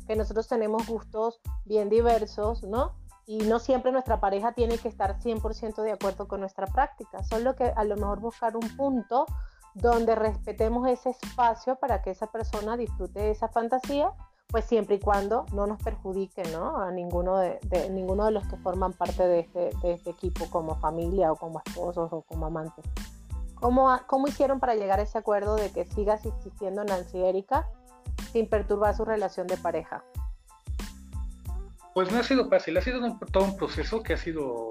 que 0.07 0.17
nosotros 0.17 0.49
tenemos 0.49 0.87
gustos 0.87 1.41
bien 1.65 1.89
diversos, 1.89 2.63
¿no? 2.63 2.93
Y 3.27 3.39
no 3.39 3.59
siempre 3.59 3.93
nuestra 3.93 4.21
pareja 4.21 4.53
tiene 4.53 4.79
que 4.79 4.89
estar 4.89 5.19
100% 5.19 5.83
de 5.83 5.93
acuerdo 5.93 6.29
con 6.29 6.41
nuestra 6.41 6.67
práctica, 6.67 7.23
solo 7.25 7.55
que 7.57 7.65
a 7.65 7.85
lo 7.85 7.97
mejor 7.97 8.21
buscar 8.21 8.57
un 8.57 8.77
punto 8.77 9.27
donde 9.75 10.15
respetemos 10.15 10.89
ese 10.89 11.11
espacio 11.11 11.77
para 11.77 12.03
que 12.03 12.11
esa 12.11 12.29
persona 12.29 12.77
disfrute 12.77 13.21
de 13.21 13.31
esa 13.31 13.49
fantasía 13.49 14.13
pues 14.55 14.67
siempre 14.67 14.97
y 14.97 15.01
cuando 15.01 15.47
no 15.53 15.67
nos 15.67 15.83
perjudique 15.83 16.45
¿no? 16.53 16.77
a 16.77 16.93
ninguno 16.93 17.39
de, 17.39 17.59
ninguno 17.91 18.27
de 18.27 18.31
los 18.31 18.47
que 18.47 18.57
forman 18.59 18.93
parte 18.93 19.27
de 19.27 19.41
este, 19.41 19.71
de 19.83 19.95
este, 19.95 20.11
equipo 20.11 20.49
como 20.49 20.77
familia 20.77 21.33
o 21.33 21.37
como 21.37 21.61
esposos 21.67 22.13
o 22.13 22.23
como 22.23 22.47
amantes. 22.47 22.85
¿Cómo, 23.57 23.91
¿Cómo 24.07 24.29
hicieron 24.29 24.61
para 24.61 24.77
llegar 24.77 25.01
a 25.01 25.03
ese 25.03 25.19
acuerdo 25.19 25.57
de 25.57 25.73
que 25.73 25.87
sigas 25.87 26.25
existiendo 26.25 26.85
Nancy 26.85 27.19
y 27.19 27.25
Erika 27.25 27.69
sin 28.31 28.49
perturbar 28.49 28.95
su 28.95 29.05
relación 29.05 29.49
de 29.49 29.57
pareja? 29.57 30.05
Pues 31.95 32.11
no 32.11 32.19
ha 32.19 32.25
sido 32.25 32.49
fácil, 32.49 32.77
ha 32.77 32.81
sido 32.81 33.01
todo 33.33 33.45
un 33.45 33.57
proceso 33.57 34.03
que 34.03 34.15
ha 34.15 34.17
sido 34.17 34.69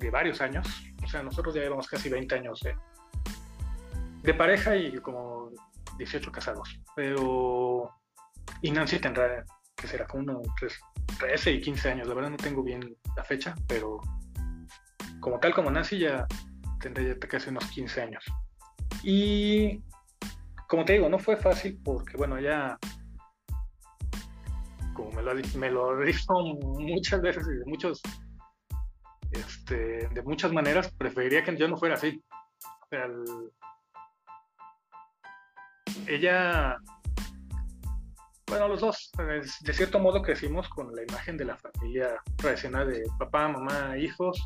de 0.00 0.10
varios 0.10 0.40
años. 0.40 0.66
O 1.04 1.08
sea, 1.08 1.22
nosotros 1.22 1.54
ya 1.54 1.62
llevamos 1.62 1.86
casi 1.86 2.08
20 2.08 2.34
años 2.34 2.60
de, 4.22 4.34
pareja 4.34 4.76
y 4.76 4.96
como 4.98 5.50
18 5.98 6.30
casados. 6.32 6.80
Pero 6.96 7.90
y 8.60 8.70
Nancy 8.70 8.98
tendrá, 8.98 9.44
que 9.76 9.86
será 9.86 10.06
como 10.06 10.24
unos 10.24 10.42
13 11.18 11.52
y 11.52 11.60
15 11.60 11.90
años, 11.90 12.08
la 12.08 12.14
verdad 12.14 12.30
no 12.30 12.36
tengo 12.36 12.62
bien 12.62 12.96
la 13.16 13.24
fecha, 13.24 13.54
pero 13.66 14.00
como 15.20 15.38
tal 15.40 15.54
como 15.54 15.70
Nancy 15.70 15.98
ya 15.98 16.26
tendrá 16.80 17.04
ya 17.04 17.18
casi 17.18 17.50
unos 17.50 17.64
15 17.66 18.02
años. 18.02 18.24
Y 19.02 19.82
como 20.68 20.84
te 20.84 20.94
digo, 20.94 21.08
no 21.08 21.18
fue 21.18 21.36
fácil 21.36 21.80
porque, 21.84 22.16
bueno, 22.16 22.38
ya 22.38 22.78
como 24.98 25.12
me 25.12 25.22
lo, 25.22 25.32
me 25.54 25.70
lo 25.70 26.00
dijo 26.00 26.56
muchas 26.56 27.22
veces 27.22 27.46
y 27.46 27.58
de 27.58 27.64
muchos 27.66 28.02
este, 29.30 30.08
de 30.08 30.22
muchas 30.22 30.52
maneras 30.52 30.90
preferiría 30.92 31.44
que 31.44 31.56
yo 31.56 31.68
no 31.68 31.76
fuera 31.76 31.94
así. 31.94 32.22
ella, 36.06 36.76
bueno, 38.46 38.68
los 38.68 38.80
dos, 38.80 39.10
de 39.60 39.72
cierto 39.72 40.00
modo 40.00 40.22
crecimos 40.22 40.68
con 40.70 40.94
la 40.94 41.02
imagen 41.02 41.36
de 41.36 41.44
la 41.44 41.56
familia 41.56 42.20
tradicional 42.36 42.90
de 42.90 43.04
papá, 43.18 43.48
mamá, 43.48 43.96
hijos, 43.98 44.42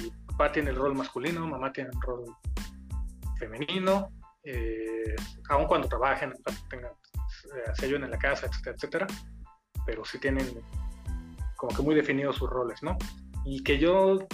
y 0.00 0.10
papá 0.26 0.50
tiene 0.50 0.70
el 0.70 0.76
rol 0.76 0.94
masculino, 0.94 1.46
mamá 1.46 1.72
tiene 1.72 1.90
el 1.92 2.00
rol 2.00 2.24
femenino, 3.38 4.08
eh, 4.42 5.14
aun 5.50 5.66
cuando 5.66 5.88
trabajen, 5.88 6.32
tengan 6.68 6.92
eh, 6.92 7.70
sello 7.74 7.96
en 7.96 8.10
la 8.10 8.18
casa, 8.18 8.46
etcétera, 8.46 8.74
etcétera, 8.76 9.06
pero 9.86 10.04
sí 10.04 10.18
tienen 10.18 10.46
como 11.56 11.74
que 11.74 11.82
muy 11.82 11.94
definidos 11.94 12.36
sus 12.36 12.50
roles, 12.50 12.82
¿no? 12.82 12.96
Y 13.44 13.62
que 13.62 13.78
yo 13.78 14.26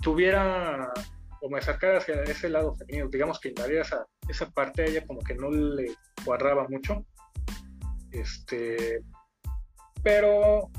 tuviera 0.00 0.92
o 1.40 1.48
me 1.48 1.58
acercara 1.58 1.98
hacia 1.98 2.22
ese 2.24 2.48
lado 2.48 2.74
femenino, 2.74 3.08
digamos 3.08 3.38
que 3.38 3.50
invadiera 3.50 3.82
esa, 3.82 4.06
esa 4.28 4.50
parte 4.50 4.82
a 4.82 4.86
ella 4.86 5.06
como 5.06 5.20
que 5.20 5.34
no 5.34 5.50
le 5.50 5.94
cuadraba 6.24 6.66
mucho. 6.68 7.04
Este, 8.10 9.02
pero 10.02 10.70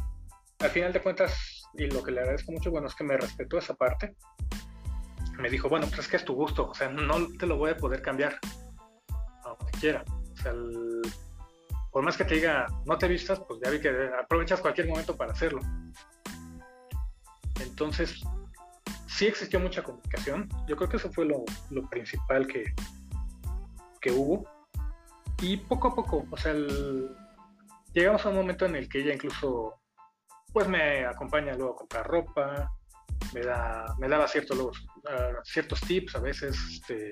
al 0.60 0.70
final 0.70 0.92
de 0.92 1.02
cuentas, 1.02 1.64
y 1.74 1.88
lo 1.88 2.04
que 2.04 2.12
le 2.12 2.22
agradezco 2.22 2.52
mucho, 2.52 2.72
bueno, 2.72 2.88
es 2.88 2.96
que 2.96 3.04
me 3.04 3.18
respetó 3.18 3.58
esa 3.58 3.76
parte. 3.76 4.16
Me 5.40 5.50
dijo, 5.50 5.70
bueno, 5.70 5.88
pues 5.88 6.00
es 6.00 6.08
que 6.10 6.18
es 6.18 6.26
tu 6.26 6.34
gusto, 6.34 6.70
o 6.70 6.74
sea, 6.74 6.90
no 6.90 7.28
te 7.38 7.46
lo 7.46 7.58
voy 7.58 7.72
a 7.72 7.78
poder 7.78 8.02
cambiar, 8.02 8.38
aunque 9.46 9.80
quiera. 9.80 10.04
O 10.34 10.38
sea, 10.42 10.54
por 11.92 12.04
más 12.04 12.18
que 12.18 12.26
te 12.26 12.36
diga, 12.36 12.68
no 12.86 12.98
te 12.98 13.08
vistas, 13.08 13.42
pues 13.48 13.60
ya 13.64 13.72
vi 13.72 13.80
que 13.80 13.90
aprovechas 14.22 14.62
cualquier 14.62 14.88
momento 14.88 15.16
para 15.16 15.32
hacerlo. 15.32 15.62
Entonces, 17.62 18.22
sí 19.08 19.28
existió 19.28 19.60
mucha 19.60 19.84
comunicación. 19.84 20.48
Yo 20.68 20.76
creo 20.78 20.90
que 20.90 20.98
eso 20.98 21.12
fue 21.12 21.26
lo, 21.26 21.44
principal 21.90 22.48
que, 22.48 22.64
que 24.02 24.12
hubo. 24.12 24.48
Y 25.42 25.58
poco 25.58 25.90
a 25.90 25.96
poco, 25.96 26.26
o 26.30 26.38
sea, 26.38 26.54
llegamos 27.94 28.26
a 28.26 28.30
un 28.30 28.36
momento 28.36 28.66
en 28.66 28.76
el 28.76 28.90
que 28.90 29.00
ella 29.00 29.14
incluso, 29.14 29.80
pues 30.52 30.68
me 30.68 31.06
acompaña 31.06 31.56
luego 31.56 31.74
a 31.74 31.78
comprar 31.78 32.08
ropa, 32.08 32.72
me, 33.34 33.42
da, 33.42 33.96
me 34.00 34.08
daba 34.08 34.28
ciertos, 34.28 34.58
uh, 34.60 35.44
ciertos 35.44 35.80
tips 35.82 36.16
a 36.16 36.20
veces, 36.20 36.58
este, 36.72 37.10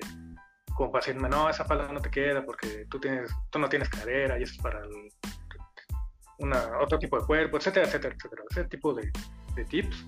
como 0.78 0.92
para 0.92 1.04
decirme, 1.04 1.28
no, 1.28 1.50
esa 1.50 1.64
falda 1.64 1.92
no 1.92 2.00
te 2.00 2.08
queda 2.08 2.44
porque 2.44 2.86
tú, 2.88 3.00
tienes, 3.00 3.34
tú 3.50 3.58
no 3.58 3.68
tienes 3.68 3.88
cadera 3.88 4.38
y 4.38 4.44
eso 4.44 4.54
es 4.54 4.62
para 4.62 4.80
una, 6.38 6.78
otro 6.80 7.00
tipo 7.00 7.18
de 7.18 7.26
cuerpo, 7.26 7.56
etcétera, 7.56 7.84
etcétera, 7.84 8.14
etcétera. 8.14 8.42
Ese 8.48 8.64
tipo 8.66 8.94
de, 8.94 9.10
de 9.56 9.64
tips 9.64 10.06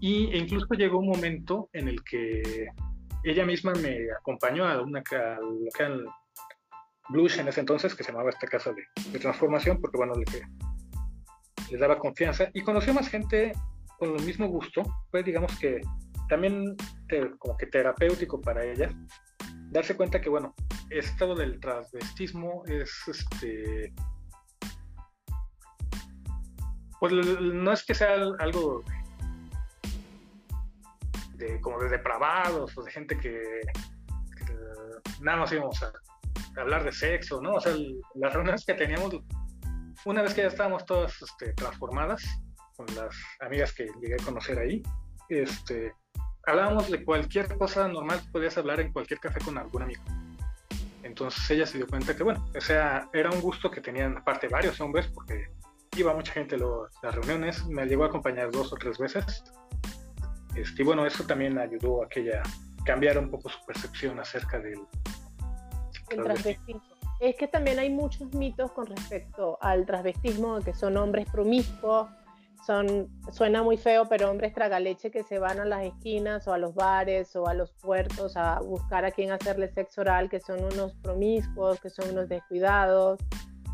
y 0.00 0.26
e 0.26 0.38
incluso 0.38 0.72
llegó 0.74 1.00
un 1.00 1.08
momento 1.08 1.68
en 1.72 1.88
el 1.88 2.04
que 2.04 2.68
ella 3.24 3.44
misma 3.44 3.72
me 3.72 4.08
acompañó 4.16 4.68
a 4.68 4.80
una 4.80 5.02
al 5.10 5.64
local 5.64 6.06
Blush 7.08 7.40
en 7.40 7.48
ese 7.48 7.58
entonces, 7.58 7.92
que 7.92 8.04
se 8.04 8.12
llamaba 8.12 8.30
esta 8.30 8.46
casa 8.46 8.72
de, 8.72 9.18
transformación, 9.18 9.80
porque 9.80 9.96
bueno, 9.96 10.12
le, 10.14 10.42
le, 11.72 11.76
daba 11.76 11.98
confianza 11.98 12.50
y 12.54 12.62
conoció 12.62 12.94
más 12.94 13.08
gente 13.08 13.52
con 13.98 14.14
el 14.14 14.24
mismo 14.24 14.46
gusto, 14.46 14.84
pues 15.10 15.24
digamos 15.24 15.58
que 15.58 15.80
también 16.28 16.76
como 17.38 17.56
que 17.56 17.66
terapéutico 17.66 18.40
para 18.40 18.64
ella, 18.64 18.90
darse 19.70 19.96
cuenta 19.96 20.20
que 20.20 20.28
bueno, 20.28 20.54
esto 20.90 21.34
del 21.34 21.60
transvestismo 21.60 22.62
es 22.66 22.90
este 23.06 23.92
pues 26.98 27.12
no 27.12 27.72
es 27.72 27.84
que 27.84 27.94
sea 27.94 28.14
algo 28.38 28.82
de, 31.34 31.60
como 31.60 31.78
de 31.80 31.90
depravados 31.90 32.76
o 32.76 32.82
de 32.82 32.90
gente 32.90 33.18
que, 33.18 33.42
nada 35.20 35.38
más 35.38 35.52
íbamos 35.52 35.82
a, 35.82 35.92
hablar 36.58 36.84
de 36.84 36.92
sexo, 36.92 37.40
¿no? 37.42 37.54
O 37.54 37.60
sea, 37.60 37.74
las 38.14 38.32
reuniones 38.32 38.64
que 38.64 38.74
teníamos, 38.74 39.14
una 40.06 40.22
vez 40.22 40.32
que 40.32 40.42
ya 40.42 40.48
estábamos 40.48 40.86
todas 40.86 41.20
este, 41.20 41.52
transformadas, 41.52 42.24
con 42.76 42.86
las 42.94 43.14
amigas 43.40 43.74
que 43.74 43.88
llegué 44.00 44.14
a 44.14 44.24
conocer 44.24 44.58
ahí, 44.58 44.82
este, 45.28 45.92
hablábamos 46.46 46.90
de 46.90 47.04
cualquier 47.04 47.56
cosa 47.58 47.88
normal 47.88 48.20
que 48.20 48.30
podías 48.30 48.56
hablar 48.56 48.80
en 48.80 48.92
cualquier 48.92 49.20
café 49.20 49.40
con 49.44 49.58
algún 49.58 49.82
amigo. 49.82 50.02
Entonces 51.02 51.50
ella 51.50 51.66
se 51.66 51.78
dio 51.78 51.86
cuenta 51.86 52.16
que, 52.16 52.22
bueno, 52.22 52.44
o 52.56 52.60
sea, 52.60 53.08
era 53.12 53.30
un 53.30 53.40
gusto 53.40 53.70
que 53.70 53.80
tenían 53.80 54.16
aparte 54.16 54.48
varios 54.48 54.80
hombres, 54.80 55.06
porque 55.08 55.50
iba 55.96 56.14
mucha 56.14 56.32
gente 56.32 56.56
a 56.56 56.58
las 57.02 57.14
reuniones, 57.14 57.64
me 57.66 57.86
llegó 57.86 58.04
a 58.04 58.08
acompañar 58.08 58.50
dos 58.50 58.72
o 58.72 58.76
tres 58.76 58.98
veces, 58.98 59.44
este, 60.56 60.82
y 60.82 60.84
bueno, 60.84 61.06
eso 61.06 61.24
también 61.24 61.58
ayudó 61.58 62.02
a 62.02 62.08
que 62.08 62.20
ella 62.20 62.42
cambiara 62.84 63.20
un 63.20 63.30
poco 63.30 63.48
su 63.48 63.58
percepción 63.66 64.18
acerca 64.18 64.58
del 64.58 64.80
transvestismo. 66.08 66.82
Es 67.20 67.36
que 67.36 67.48
también 67.48 67.78
hay 67.78 67.90
muchos 67.90 68.32
mitos 68.34 68.72
con 68.72 68.86
respecto 68.86 69.58
al 69.60 69.86
transvestismo, 69.86 70.60
que 70.60 70.74
son 70.74 70.96
hombres 70.96 71.26
promiscuos, 71.30 72.08
son, 72.66 73.08
suena 73.30 73.62
muy 73.62 73.76
feo, 73.76 74.06
pero 74.08 74.30
hombres 74.30 74.52
tragaleche 74.52 75.10
que 75.10 75.22
se 75.22 75.38
van 75.38 75.60
a 75.60 75.64
las 75.64 75.84
esquinas 75.84 76.46
o 76.48 76.52
a 76.52 76.58
los 76.58 76.74
bares 76.74 77.36
o 77.36 77.46
a 77.46 77.54
los 77.54 77.72
puertos 77.72 78.36
a 78.36 78.60
buscar 78.60 79.04
a 79.04 79.12
quien 79.12 79.30
hacerle 79.30 79.68
sexo 79.68 80.00
oral, 80.00 80.28
que 80.28 80.40
son 80.40 80.64
unos 80.64 80.94
promiscuos, 80.94 81.80
que 81.80 81.90
son 81.90 82.10
unos 82.10 82.28
descuidados. 82.28 83.20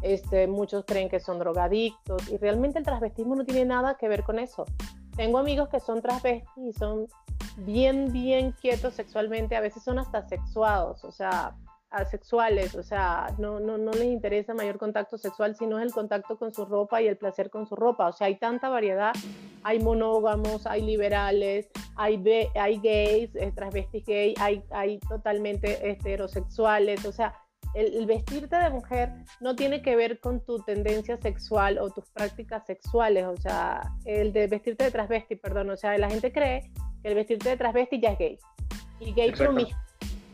Este, 0.02 0.46
muchos 0.46 0.84
creen 0.84 1.08
que 1.08 1.20
son 1.20 1.38
drogadictos 1.38 2.28
y 2.28 2.36
realmente 2.36 2.78
el 2.78 2.84
transvestismo 2.84 3.36
no 3.36 3.44
tiene 3.44 3.64
nada 3.64 3.96
que 3.96 4.08
ver 4.08 4.24
con 4.24 4.38
eso. 4.38 4.66
Tengo 5.16 5.38
amigos 5.38 5.68
que 5.68 5.80
son 5.80 6.02
transvestis 6.02 6.50
y 6.56 6.72
son 6.72 7.06
bien, 7.58 8.12
bien 8.12 8.52
quietos 8.52 8.94
sexualmente, 8.94 9.56
a 9.56 9.60
veces 9.60 9.82
son 9.82 9.98
hasta 9.98 10.26
sexuados, 10.28 11.04
o 11.04 11.12
sea, 11.12 11.54
asexuales, 11.92 12.74
o 12.74 12.82
sea, 12.82 13.28
no, 13.38 13.60
no, 13.60 13.78
no 13.78 13.92
les 13.92 14.04
interesa 14.04 14.54
mayor 14.54 14.78
contacto 14.78 15.18
sexual, 15.18 15.54
sino 15.56 15.78
es 15.78 15.86
el 15.86 15.92
contacto 15.92 16.36
con 16.36 16.52
su 16.52 16.64
ropa 16.64 17.02
y 17.02 17.08
el 17.08 17.16
placer 17.16 17.50
con 17.50 17.66
su 17.66 17.76
ropa. 17.76 18.08
O 18.08 18.12
sea, 18.12 18.26
hay 18.26 18.36
tanta 18.36 18.68
variedad, 18.68 19.12
hay 19.62 19.78
monógamos, 19.78 20.66
hay 20.66 20.82
liberales, 20.82 21.68
hay, 21.96 22.22
hay 22.54 22.78
gays, 22.78 23.34
eh, 23.36 23.52
transvestis 23.54 24.04
gay, 24.04 24.34
hay, 24.38 24.62
hay 24.70 24.98
totalmente 25.00 25.90
heterosexuales, 25.90 27.04
o 27.04 27.12
sea, 27.12 27.34
el, 27.74 28.06
vestirte 28.06 28.56
de 28.56 28.70
mujer 28.70 29.12
no 29.40 29.56
tiene 29.56 29.82
que 29.82 29.96
ver 29.96 30.20
con 30.20 30.44
tu 30.44 30.58
tendencia 30.60 31.16
sexual 31.16 31.78
o 31.78 31.90
tus 31.90 32.10
prácticas 32.10 32.66
sexuales, 32.66 33.24
o 33.24 33.36
sea, 33.36 33.80
el 34.04 34.32
de 34.32 34.46
vestirte 34.46 34.84
de 34.84 34.90
transvesti, 34.90 35.36
perdón, 35.36 35.70
o 35.70 35.76
sea, 35.76 35.96
la 35.98 36.10
gente 36.10 36.32
cree 36.32 36.70
que 37.02 37.08
el 37.08 37.14
vestirte 37.14 37.48
de 37.48 37.56
transvesti 37.56 38.00
ya 38.00 38.10
es 38.10 38.18
gay. 38.18 38.38
Y 39.00 39.12
gay 39.12 39.32
promiscuo. 39.32 39.91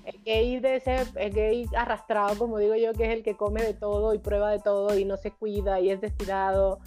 El 0.08 0.22
gay 0.24 0.58
de 0.58 0.76
ese, 0.76 1.04
el 1.16 1.32
gay 1.32 1.66
arrastrado, 1.76 2.38
como 2.38 2.58
digo 2.58 2.74
yo, 2.76 2.92
que 2.94 3.04
es 3.04 3.10
el 3.10 3.22
que 3.22 3.36
come 3.36 3.62
de 3.62 3.74
todo 3.74 4.14
y 4.14 4.18
prueba 4.18 4.50
de 4.50 4.58
todo 4.58 4.98
y 4.98 5.04
no 5.04 5.16
se 5.16 5.32
cuida 5.32 5.80
y 5.80 5.90
es 5.90 6.00
descuidado. 6.00 6.80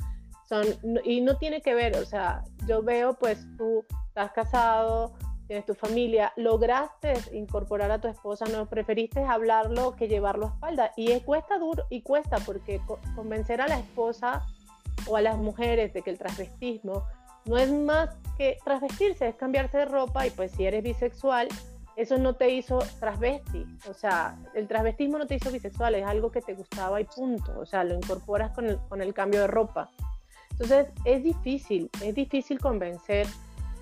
Son, 0.50 0.66
y 1.04 1.22
no 1.22 1.38
tiene 1.38 1.62
que 1.62 1.76
ver, 1.76 1.96
o 1.98 2.06
sea, 2.06 2.44
yo 2.68 2.82
veo 2.82 3.14
pues 3.14 3.46
tú 3.58 3.86
estás 4.08 4.32
casado, 4.32 5.14
tienes 5.48 5.66
tu 5.66 5.76
familia, 5.76 6.34
lograste 6.36 7.14
incorporar 7.32 7.92
a 7.92 8.02
tu 8.02 8.08
esposa, 8.08 8.46
no 8.46 8.68
preferiste 8.68 9.24
hablarlo 9.24 9.96
que 9.96 10.08
llevarlo 10.08 10.48
a 10.48 10.50
espalda. 10.50 10.92
Y 10.96 11.20
cuesta 11.22 11.58
duro, 11.60 11.86
y 11.90 12.02
cuesta 12.02 12.38
porque 12.46 12.82
convencer 13.16 13.62
a 13.62 13.68
la 13.68 13.78
esposa 13.78 14.46
o 15.08 15.16
a 15.16 15.22
las 15.22 15.38
mujeres 15.38 15.94
de 15.94 16.02
que 16.02 16.10
el 16.10 16.18
transvestismo 16.18 17.04
no 17.46 17.58
es 17.58 17.72
más 17.72 18.10
que 18.38 18.58
transvestirse, 18.64 19.28
es 19.28 19.36
cambiarse 19.36 19.80
de 19.80 19.86
ropa 19.86 20.26
y 20.26 20.30
pues 20.32 20.52
si 20.52 20.66
eres 20.66 20.84
bisexual, 20.84 21.48
eso 22.02 22.18
no 22.18 22.34
te 22.34 22.50
hizo 22.50 22.80
transvesti. 23.00 23.66
O 23.90 23.94
sea, 23.94 24.38
el 24.56 24.68
transvestismo 24.68 25.18
no 25.18 25.28
te 25.28 25.36
hizo 25.36 25.52
bisexual, 25.52 25.96
es 25.96 26.06
algo 26.06 26.32
que 26.32 26.42
te 26.42 26.54
gustaba 26.54 27.00
y 27.00 27.06
punto. 27.06 27.60
O 27.60 27.66
sea, 27.66 27.84
lo 27.84 27.96
incorporas 27.96 28.52
con 28.52 28.66
el, 28.66 28.78
con 28.90 29.02
el 29.02 29.14
cambio 29.14 29.42
de 29.42 29.48
ropa. 29.48 29.90
Entonces, 30.52 30.88
es 31.06 31.24
difícil, 31.24 31.90
es 32.04 32.14
difícil 32.14 32.60
convencer 32.60 33.28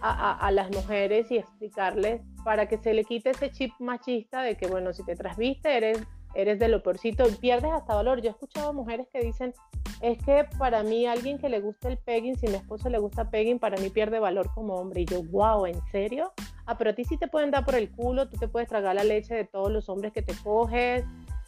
a, 0.02 0.50
las 0.52 0.72
mujeres 0.72 1.30
y 1.30 1.38
explicarles 1.38 2.22
para 2.46 2.68
que 2.68 2.78
se 2.78 2.94
le 2.94 3.04
quite 3.04 3.32
ese 3.32 3.52
chip 3.52 3.74
machista 3.80 4.42
de 4.42 4.56
que, 4.56 4.68
bueno, 4.68 4.94
si 4.94 5.04
te 5.04 5.16
trasviste 5.16 5.76
eres, 5.76 6.00
eres 6.34 6.60
de 6.60 6.68
lo 6.68 6.84
peorcito 6.84 7.26
pierdes 7.40 7.72
hasta 7.72 7.96
valor. 7.96 8.22
Yo 8.22 8.30
he 8.30 8.32
escuchado 8.32 8.74
mujeres 8.74 9.08
que 9.12 9.20
dicen, 9.22 9.54
es 10.02 10.18
que 10.24 10.46
para 10.58 10.84
mí 10.84 11.06
alguien 11.06 11.38
que 11.38 11.50
le 11.50 11.60
gusta 11.60 11.90
el 11.90 11.98
pegging, 11.98 12.38
si 12.38 12.48
mi 12.48 12.56
esposo 12.56 12.90
le 12.90 13.00
gusta 13.00 13.30
pegging, 13.30 13.60
para 13.60 13.78
mí 13.78 13.90
pierde 13.90 14.20
valor 14.20 14.52
como 14.54 14.76
hombre. 14.76 15.02
Y 15.02 15.06
yo, 15.06 15.24
wow, 15.24 15.66
¿en 15.66 15.82
serio? 15.92 16.32
Ah, 16.66 16.78
pero 16.78 16.92
a 16.92 16.94
ti 16.94 17.04
sí 17.04 17.18
te 17.18 17.28
pueden 17.28 17.52
dar 17.52 17.66
por 17.66 17.76
el 17.76 17.92
culo, 17.92 18.30
tú 18.30 18.38
te 18.38 18.48
puedes 18.48 18.70
tragar 18.70 18.96
la 18.96 19.04
leche 19.04 19.34
de 19.34 19.46
todos 19.46 19.72
los 19.72 19.90
hombres 19.90 20.14
que 20.14 20.22
te 20.22 20.34
coges, 20.44 21.04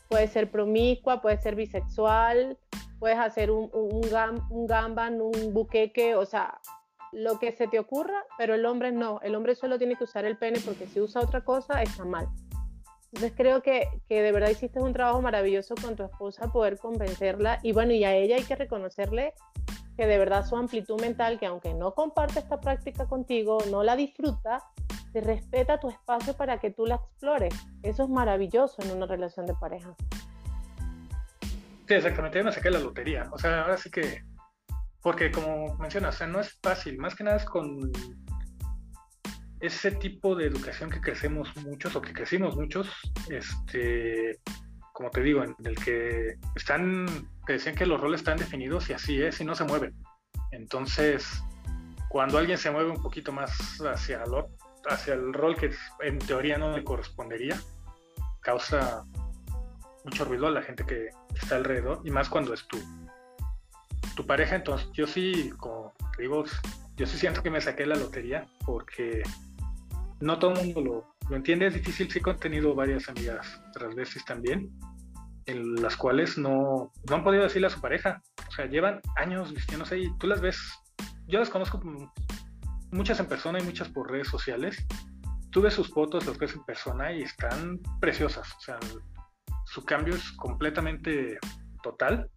puedes 0.10 0.32
ser 0.32 0.50
promiscua, 0.50 1.22
puedes 1.22 1.42
ser 1.42 1.56
bisexual, 1.56 2.58
puedes 3.00 3.18
hacer 3.18 3.52
un, 3.52 3.70
un, 3.74 3.96
un, 3.96 4.44
un 4.50 4.68
gamban, 4.68 5.22
un 5.22 5.54
buqueque, 5.54 6.16
o 6.16 6.26
sea, 6.26 6.60
lo 7.12 7.40
que 7.40 7.52
se 7.52 7.68
te 7.68 7.80
ocurra, 7.80 8.26
pero 8.38 8.56
el 8.56 8.66
hombre 8.66 8.92
no. 8.92 9.20
El 9.22 9.36
hombre 9.36 9.56
solo 9.56 9.78
tiene 9.78 9.96
que 9.96 10.06
usar 10.06 10.26
el 10.26 10.38
pene 10.38 10.60
porque 10.64 10.88
si 10.88 11.00
usa 11.02 11.22
otra 11.22 11.42
cosa 11.42 11.82
está 11.82 12.06
mal. 12.06 12.28
Entonces 13.14 13.34
creo 13.36 13.62
que, 13.62 13.90
que, 14.08 14.22
de 14.22 14.32
verdad 14.32 14.50
hiciste 14.50 14.80
un 14.80 14.94
trabajo 14.94 15.22
maravilloso 15.22 15.76
con 15.76 15.96
tu 15.96 16.04
esposa 16.04 16.52
poder 16.52 16.78
convencerla 16.78 17.60
y 17.62 17.74
bueno, 17.74 17.92
y 17.92 18.06
a 18.06 18.14
ella 18.16 18.38
hay 18.38 18.44
que 18.44 18.56
reconocerle 18.56 19.34
que 19.98 20.08
de 20.08 20.18
verdad 20.18 20.46
su 20.46 20.56
amplitud 20.56 21.00
mental, 21.02 21.38
que 21.38 21.46
aunque 21.46 21.74
no 21.74 21.94
comparte 21.94 22.40
esta 22.40 22.62
práctica 22.62 23.08
contigo, 23.08 23.58
no 23.70 23.84
la 23.84 23.98
disfruta, 23.98 24.64
te 25.12 25.20
respeta 25.22 25.80
tu 25.80 25.90
espacio 25.90 26.36
para 26.36 26.60
que 26.60 26.72
tú 26.72 26.86
la 26.86 26.96
explores. 26.96 27.54
Eso 27.84 28.04
es 28.04 28.10
maravilloso 28.10 28.82
en 28.82 28.92
una 28.92 29.06
relación 29.06 29.46
de 29.46 29.54
pareja. 29.56 29.94
Sí, 31.88 31.96
exactamente, 31.96 32.38
yo 32.38 32.46
me 32.46 32.52
saqué 32.54 32.70
la 32.70 32.80
lotería. 32.80 33.30
O 33.32 33.38
sea, 33.38 33.64
ahora 33.64 33.78
sí 33.78 33.92
que, 33.92 34.24
porque 35.02 35.32
como 35.32 35.76
mencionas, 35.76 36.16
o 36.16 36.18
sea, 36.20 36.28
no 36.28 36.40
es 36.40 36.58
fácil, 36.64 36.98
más 36.98 37.16
que 37.16 37.26
nada 37.26 37.38
es 37.38 37.46
con 37.46 37.92
ese 39.62 39.92
tipo 39.92 40.36
de 40.36 40.48
educación 40.48 40.90
que 40.90 41.00
crecemos 41.00 41.56
muchos 41.58 41.96
o 41.96 42.02
que 42.02 42.14
crecimos 42.14 42.56
muchos, 42.56 42.90
este, 43.30 44.40
como 44.92 45.12
te 45.12 45.22
digo, 45.22 45.44
en 45.44 45.56
el 45.64 45.76
que 45.76 46.38
están, 46.56 47.06
que 47.46 47.54
decían 47.54 47.76
que 47.76 47.86
los 47.86 48.02
roles 48.02 48.22
están 48.22 48.38
definidos 48.38 48.90
y 48.90 48.94
así 48.94 49.22
es 49.22 49.40
y 49.40 49.46
no 49.46 49.54
se 49.54 49.64
mueven. 49.64 49.96
Entonces, 50.52 51.44
cuando 52.10 52.40
alguien 52.40 52.58
se 52.58 52.72
mueve 52.72 52.90
un 52.90 53.02
poquito 53.02 53.32
más 53.32 53.80
hacia, 53.82 54.26
lo, 54.26 54.50
hacia 54.90 55.14
el 55.14 55.32
rol 55.32 55.56
que 55.56 55.72
en 56.02 56.18
teoría 56.18 56.58
no 56.58 56.76
le 56.76 56.84
correspondería, 56.84 57.60
causa 58.42 59.06
mucho 60.04 60.26
ruido 60.26 60.48
a 60.48 60.52
la 60.52 60.64
gente 60.64 60.84
que 60.86 61.10
está 61.40 61.56
alrededor 61.56 62.02
y 62.04 62.10
más 62.10 62.30
cuando 62.30 62.54
es 62.54 62.68
tu, 62.68 62.80
tu 64.16 64.26
pareja. 64.26 64.56
Entonces, 64.56 64.90
yo 64.94 65.06
sí, 65.06 65.52
como 65.58 65.94
digo, 66.18 66.44
yo 66.96 67.06
sí 67.06 67.18
siento 67.18 67.44
que 67.44 67.52
me 67.52 67.62
saqué 67.62 67.86
la 67.86 67.96
lotería 67.96 68.48
porque 68.66 69.22
no 70.22 70.40
todo 70.40 70.54
el 70.54 70.74
mundo 70.74 71.14
lo, 71.30 71.36
entiende, 71.36 71.68
es 71.68 71.74
difícil, 71.74 72.10
sí 72.12 72.22
he 72.26 72.34
tenido 72.36 72.76
varias 72.76 73.10
amigas 73.10 73.62
transvestis 73.74 74.24
también, 74.26 74.70
en 75.46 75.82
las 75.82 75.98
cuales 75.98 76.38
no, 76.38 76.92
no 77.10 77.16
han 77.16 77.24
podido 77.24 77.44
decirle 77.44 77.68
a 77.68 77.72
su 77.72 77.82
pareja, 77.82 78.22
o 78.48 78.52
sea, 78.52 78.66
llevan 78.68 79.02
años 79.18 79.54
vistiéndose 79.54 79.98
y 80.00 80.18
tú 80.18 80.28
las 80.28 80.42
ves, 80.42 80.60
yo 81.28 81.40
las 81.40 81.50
conozco 81.50 81.82
muchas 82.92 83.20
en 83.20 83.26
persona 83.26 83.60
y 83.60 83.64
muchas 83.64 83.90
por 83.90 84.12
redes 84.12 84.28
sociales, 84.28 84.86
tú 85.50 85.62
ves 85.62 85.74
sus 85.74 85.90
fotos, 85.90 86.26
las 86.28 86.38
ves 86.38 86.54
en 86.54 86.64
persona 86.64 87.12
y 87.12 87.24
están 87.24 87.80
preciosas, 88.00 88.54
o 88.56 88.60
sea, 88.60 88.80
su 89.66 89.84
cambio 89.84 90.16
es 90.16 90.32
completamente 90.34 91.40
total, 91.82 92.30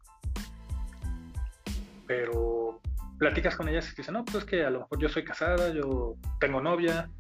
pero 2.07 2.81
platicas 3.19 3.57
con 3.57 3.69
ellas 3.69 3.91
y 3.93 3.97
dicen, 3.97 4.15
no, 4.15 4.25
pues 4.25 4.37
es 4.37 4.45
que 4.45 4.65
a 4.65 4.71
lo 4.71 4.81
mejor 4.81 4.99
yo 4.99 5.09
soy 5.09 5.25
casada, 5.25 5.73
yo 5.73 6.15
tengo 6.41 6.61
novia, 6.61 7.11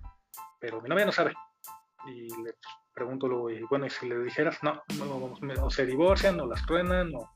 pero 0.65 0.81
mi 0.81 0.89
novia 0.89 1.05
no 1.05 1.13
sabe. 1.13 1.35
Y 2.07 2.29
le 2.43 2.55
pregunto 2.95 3.29
luego, 3.29 3.51
y 3.51 3.61
bueno, 3.69 3.85
y 3.85 3.91
si 3.91 4.09
le 4.09 4.19
dijeras, 4.23 4.59
no, 4.63 4.83
o 5.61 5.71
se 5.71 5.85
divorcian, 5.85 6.41
o 6.41 6.47
las 6.47 6.65
truenan, 6.65 7.15
o, 7.15 7.31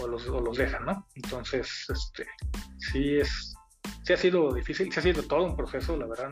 o, 0.00 0.08
los, 0.08 0.26
los 0.26 0.56
dejan, 0.56 0.86
¿no? 0.86 1.06
Entonces, 1.14 1.86
este, 1.88 2.26
sí 2.78 3.18
es, 3.18 3.54
sí 4.04 4.12
ha 4.14 4.16
sido 4.16 4.54
difícil, 4.54 4.90
sí 4.90 5.00
ha 5.00 5.02
sido 5.02 5.22
todo 5.22 5.44
un 5.44 5.54
proceso, 5.54 5.98
la 5.98 6.06
verdad. 6.06 6.30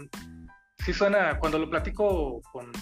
Sí 0.78 0.94
suena, 0.94 1.38
cuando 1.38 1.58
lo 1.58 1.68
platico 1.68 2.40
con 2.50 2.72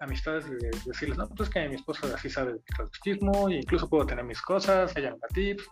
amistades, 0.00 0.50
de 0.50 0.70
decirles, 0.84 1.16
no, 1.16 1.28
pues 1.28 1.48
es 1.48 1.54
que 1.54 1.68
mi 1.68 1.76
esposa 1.76 2.14
así 2.14 2.28
sabe 2.28 2.52
de 2.52 2.58
transvestismo, 2.60 3.48
e 3.48 3.56
incluso 3.56 3.88
puedo 3.88 4.04
tener 4.04 4.24
mis 4.24 4.42
cosas, 4.42 4.94
ella 4.96 5.12
me 5.12 5.18
da 5.18 5.28
tips. 5.32 5.66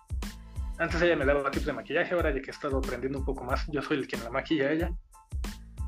Antes 0.79 1.03
ella 1.03 1.16
me 1.16 1.26
daba 1.26 1.50
tips 1.50 1.66
de 1.66 1.72
maquillaje, 1.74 2.14
ahora 2.14 2.31
ya 2.35 2.40
que 2.40 2.50
he 2.50 2.55
estado 2.55 2.79
aprendiendo 2.79 3.18
un 3.18 3.26
poco 3.26 3.44
más, 3.44 3.66
yo 3.68 3.83
soy 3.83 3.98
el 3.98 4.07
quien 4.07 4.24
la 4.24 4.31
maquilla 4.31 4.68
a 4.68 4.72
ella. 4.72 4.90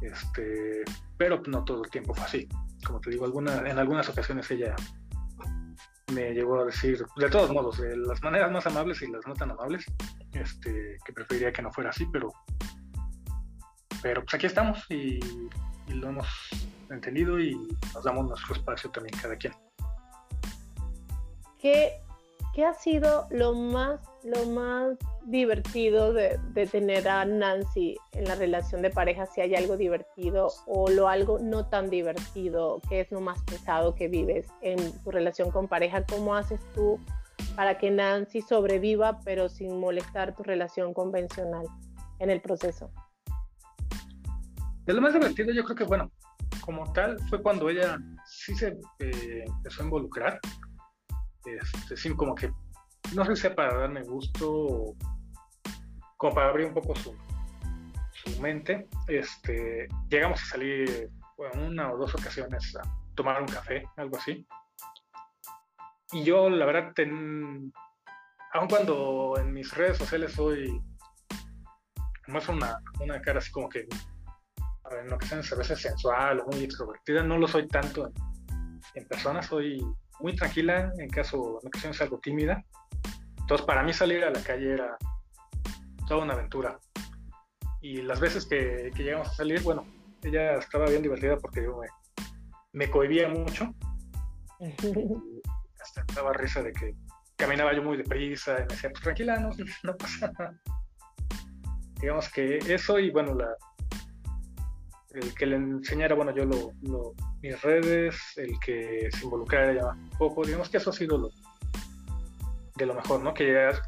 Este, 0.03 0.83
pero 1.17 1.41
no 1.47 1.65
todo 1.65 1.85
el 1.85 1.91
tiempo 1.91 2.15
fue 2.15 2.25
así. 2.25 2.49
Como 2.85 3.01
te 3.01 3.11
digo, 3.11 3.25
alguna, 3.25 3.59
en 3.69 3.79
algunas 3.79 4.09
ocasiones 4.09 4.51
ella 4.51 4.75
me 6.13 6.33
llegó 6.33 6.61
a 6.61 6.65
decir, 6.65 7.05
de 7.17 7.31
todos 7.31 7.51
modos, 7.51 7.79
de 7.79 7.97
las 7.97 8.23
maneras 8.23 8.51
más 8.51 8.67
amables 8.67 9.01
y 9.03 9.07
las 9.07 9.27
no 9.27 9.35
tan 9.35 9.51
amables, 9.51 9.87
este, 10.33 10.99
que 11.05 11.13
preferiría 11.13 11.53
que 11.53 11.63
no 11.63 11.73
fuera 11.73 11.91
así, 11.91 12.07
pero, 12.13 12.33
pero 14.03 14.23
pues 14.23 14.35
aquí 14.35 14.47
estamos 14.47 14.85
y, 14.91 15.21
y 15.87 15.93
lo 15.95 16.09
hemos 16.09 16.29
entendido 16.91 17.41
y 17.41 17.55
nos 17.95 18.05
damos 18.05 18.27
nuestro 18.27 18.55
espacio 18.55 18.91
también 18.91 19.19
cada 19.21 19.37
quien. 19.37 19.55
¿Qué, 21.59 22.03
qué 22.55 22.65
ha 22.65 22.75
sido 22.75 23.27
lo 23.31 23.55
más, 23.55 24.01
lo 24.25 24.45
más 24.47 24.99
divertido 25.25 26.13
de, 26.13 26.39
tener 26.71 27.09
a 27.09 27.25
Nancy 27.25 27.97
en 28.13 28.25
la 28.25 28.35
relación 28.35 28.83
de 28.83 28.91
pareja, 28.91 29.27
si 29.27 29.41
hay 29.41 29.55
algo 29.55 29.77
divertido 29.77 30.49
o 30.67 30.91
lo 30.91 31.09
algo 31.09 31.39
no 31.39 31.67
tan 31.67 31.89
divertido, 31.89 32.81
que 32.89 33.01
es 33.01 33.11
lo 33.11 33.21
más 33.21 33.43
pesado 33.45 33.95
que 33.95 34.09
vives 34.09 34.47
en 34.61 34.79
tu 35.03 35.11
relación 35.11 35.51
con 35.51 35.69
pareja, 35.69 36.05
¿cómo 36.05 36.35
haces 36.35 36.61
tú 36.75 37.01
para 37.57 37.79
que 37.79 37.91
Nancy 37.91 38.43
sobreviva 38.43 39.21
pero 39.25 39.49
sin 39.49 39.81
molestar 39.81 40.35
tu 40.35 40.43
relación 40.43 40.93
convencional 40.93 41.67
en 42.19 42.31
el 42.31 42.41
proceso? 42.41 42.91
De 44.85 44.93
lo 44.93 45.01
más 45.01 45.15
divertido 45.15 45.53
yo 45.53 45.65
creo 45.65 45.77
que, 45.77 45.85
bueno, 45.85 46.11
como 46.61 46.93
tal, 46.93 47.19
fue 47.29 47.43
cuando 47.43 47.69
ella 47.69 47.99
sí 48.27 48.55
se 48.55 48.79
eh, 48.99 49.45
empezó 49.47 49.83
a 49.83 49.85
involucrar, 49.85 50.41
este, 51.45 51.97
sin 51.97 52.17
como 52.17 52.35
que 52.35 52.53
no 53.15 53.25
sé 53.25 53.37
si 53.37 53.43
sea 53.43 53.55
para 53.55 53.79
darme 53.79 54.03
gusto 54.03 54.95
como 56.17 56.35
para 56.35 56.49
abrir 56.49 56.67
un 56.69 56.75
poco 56.75 56.95
su, 56.95 57.15
su 58.13 58.41
mente, 58.41 58.89
este, 59.09 59.89
llegamos 60.09 60.41
a 60.43 60.47
salir 60.47 61.11
bueno, 61.37 61.67
una 61.67 61.93
o 61.93 61.99
dos 61.99 62.15
ocasiones 62.15 62.77
a 62.77 62.83
tomar 63.15 63.41
un 63.41 63.49
café, 63.49 63.85
algo 63.97 64.17
así. 64.17 64.47
Y 66.13 66.23
yo, 66.23 66.49
la 66.49 66.65
verdad, 66.65 66.93
ten, 66.95 67.73
aun 68.53 68.69
cuando 68.69 69.35
en 69.39 69.53
mis 69.53 69.75
redes 69.75 69.99
sociales 69.99 70.33
soy, 70.33 70.81
es 72.29 72.49
una, 72.49 72.79
una 73.01 73.21
cara 73.21 73.39
así 73.39 73.51
como 73.51 73.69
que 73.69 73.89
en 74.91 75.13
ocasiones 75.13 75.53
a 75.53 75.57
veces 75.57 75.81
sensual 75.81 76.41
o 76.41 76.47
muy 76.47 76.65
extrovertida, 76.65 77.23
no 77.23 77.39
lo 77.39 77.49
soy 77.49 77.67
tanto 77.67 78.07
en, 78.07 78.81
en 78.95 79.09
persona, 79.09 79.43
soy 79.43 79.83
muy 80.23 80.37
tranquila, 80.37 80.93
en 80.99 81.09
caso, 81.09 81.59
en 81.63 81.69
ocasiones 81.69 82.01
algo 82.01 82.19
tímida. 82.19 82.65
Entonces, 83.41 83.67
para 83.67 83.83
mí 83.83 83.93
salir 83.93 84.25
a 84.25 84.31
la 84.31 84.43
calle 84.43 84.75
era 84.75 84.97
toda 86.07 86.23
una 86.23 86.35
aventura. 86.35 86.79
Y 87.81 88.03
las 88.03 88.21
veces 88.21 88.47
que, 88.47 88.91
que, 88.95 89.03
llegamos 89.03 89.29
a 89.29 89.35
salir, 89.35 89.61
bueno, 89.63 89.85
ella 90.23 90.59
estaba 90.59 90.87
bien 90.87 91.03
divertida 91.03 91.37
porque 91.37 91.65
yo 91.65 91.79
me, 91.79 91.89
me 92.73 92.91
cohibía 92.91 93.29
mucho. 93.29 93.75
hasta 95.83 96.05
daba 96.15 96.33
risa 96.33 96.63
de 96.63 96.73
que 96.73 96.95
caminaba 97.37 97.75
yo 97.75 97.83
muy 97.83 97.97
deprisa 97.97 98.53
y 98.53 98.63
me 98.63 98.67
decía, 98.69 98.91
pues 98.91 99.03
tranquila, 99.03 99.39
no, 99.39 99.51
no 99.83 99.97
pasa 99.97 100.31
nada. 100.39 100.61
Digamos 102.01 102.29
que 102.31 102.59
eso 102.59 102.99
y 102.99 103.11
bueno, 103.11 103.35
la, 103.35 103.57
el 105.15 105.35
que 105.35 105.47
le 105.47 105.57
enseñara, 105.57 106.15
bueno, 106.15 106.35
yo 106.35 106.45
lo, 106.45 107.15
mis 107.43 107.61
redes, 107.63 108.17
el 108.37 108.59
que 108.61 109.09
se 109.13 109.25
involucrara 109.25 109.73
ya 109.75 109.87
un 109.87 110.11
poco, 110.11 110.45
digamos 110.45 110.69
que 110.69 110.79
eso 110.79 110.91
ha 110.91 110.93
sido 110.93 111.19
lo, 111.19 111.31
de 112.77 112.87
lo 112.87 112.95
mejor, 112.95 113.23
¿no? 113.23 113.35
Que 113.35 113.53
ya 113.53 113.83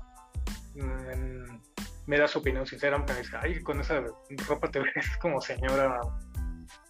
me 2.06 2.18
da 2.18 2.28
su 2.28 2.38
opinión 2.38 2.66
sincera, 2.66 2.98
me 2.98 3.14
dice, 3.14 3.36
ay, 3.40 3.62
con 3.62 3.80
esa 3.80 4.02
ropa 4.48 4.70
te 4.70 4.80
ves 4.94 5.16
como 5.20 5.40
señora 5.40 6.00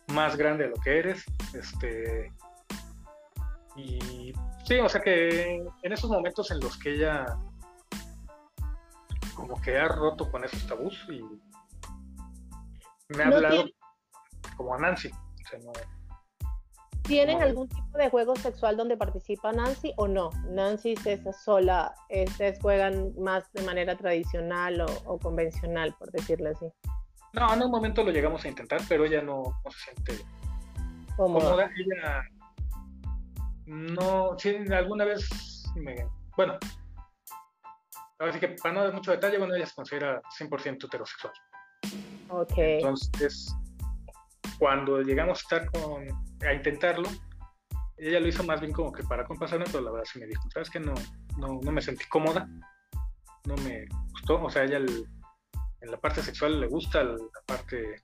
más 0.09 0.37
grande 0.37 0.64
de 0.64 0.70
lo 0.70 0.77
que 0.77 0.99
eres, 0.99 1.25
este, 1.55 2.33
y 3.77 4.33
sí, 4.64 4.79
o 4.79 4.88
sea 4.88 5.01
que 5.01 5.57
en 5.83 5.92
esos 5.92 6.11
momentos 6.11 6.51
en 6.51 6.61
los 6.61 6.79
que 6.79 6.94
ella 6.94 7.27
como 9.35 9.61
que 9.61 9.77
ha 9.77 9.88
roto 9.88 10.31
con 10.31 10.44
esos 10.44 10.66
tabús 10.66 11.07
y 11.11 11.23
me 13.14 13.25
ha 13.25 13.29
hablado 13.29 13.64
como 14.57 14.75
a 14.75 14.79
Nancy. 14.79 15.11
¿Tienen 17.03 17.43
algún 17.43 17.69
tipo 17.69 17.99
de 17.99 18.09
juego 18.09 18.35
sexual 18.35 18.79
donde 18.79 18.97
participa 18.97 19.52
Nancy 19.52 19.92
o 19.96 20.09
no? 20.09 20.31
Nancy 20.48 20.94
es 21.05 21.21
sola, 21.44 21.94
ustedes 22.09 22.59
juegan 22.63 23.13
más 23.19 23.52
de 23.52 23.63
manera 23.63 23.94
tradicional 23.94 24.81
o, 24.81 25.19
convencional, 25.19 25.94
por 25.98 26.11
decirlo 26.11 26.50
así. 26.50 26.67
No, 27.35 27.52
en 27.52 27.63
un 27.63 27.71
momento 27.71 28.02
lo 28.02 28.11
llegamos 28.11 28.44
a 28.44 28.48
intentar, 28.48 28.81
pero 28.88 29.05
ella 29.05 29.21
no, 29.21 29.42
se 29.69 29.92
siente 29.92 30.25
cómoda. 31.17 31.71
Ella 31.77 32.25
no, 33.67 34.38
sí, 34.38 34.57
alguna 34.73 35.05
vez 35.05 35.29
me, 35.75 36.07
bueno, 36.37 36.59
así 38.19 38.38
que 38.38 38.48
para 38.63 38.75
no 38.75 38.85
dar 38.85 38.94
mucho 38.94 39.11
detalle, 39.11 39.38
bueno, 39.38 39.55
ella 39.55 39.67
se 39.67 39.75
considera 39.75 40.23
100% 40.38 40.87
heterosexual. 40.87 41.33
Ok. 42.31 42.55
Entonces, 42.57 43.55
cuando 44.59 45.02
llegamos 45.02 45.38
a 45.38 45.42
estar 45.42 45.71
con, 45.71 46.07
a 46.46 46.52
intentarlo, 46.52 47.09
ella 47.96 48.21
lo 48.21 48.29
hizo 48.29 48.42
más 48.44 48.61
bien 48.61 48.73
como 48.73 48.92
que 48.92 49.02
para 49.05 49.25
compensarme, 49.25 49.67
pero 49.67 49.83
la 49.83 49.90
verdad 49.90 50.07
sí 50.11 50.19
me 50.19 50.27
dijo, 50.27 50.42
sabes 50.52 50.71
que 50.71 50.81
no, 50.81 50.94
no, 51.38 51.61
no 51.63 51.73
me 51.73 51.81
sentí 51.81 52.05
cómoda, 52.07 52.48
no 53.46 53.57
me 53.57 53.87
gustó, 54.11 54.42
o 54.42 54.50
sea, 54.50 54.65
ella 54.65 54.79
en 54.79 55.90
la 55.90 55.98
parte 55.98 56.23
sexual 56.23 56.61
le 56.61 56.67
gusta 56.67 57.05
la 57.05 57.17
parte 57.46 58.02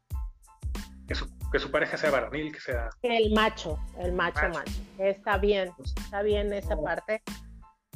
que 1.09 1.15
su, 1.15 1.27
que 1.51 1.59
su 1.59 1.71
pareja 1.71 1.97
sea 1.97 2.11
varonil, 2.11 2.53
que 2.53 2.61
sea... 2.61 2.89
El 3.03 3.33
macho, 3.33 3.79
el 3.99 4.13
macho 4.13 4.49
macho. 4.53 4.81
Está 4.99 5.39
bien, 5.39 5.73
está 5.97 6.23
bien 6.23 6.53
esa 6.53 6.81
parte. 6.81 7.23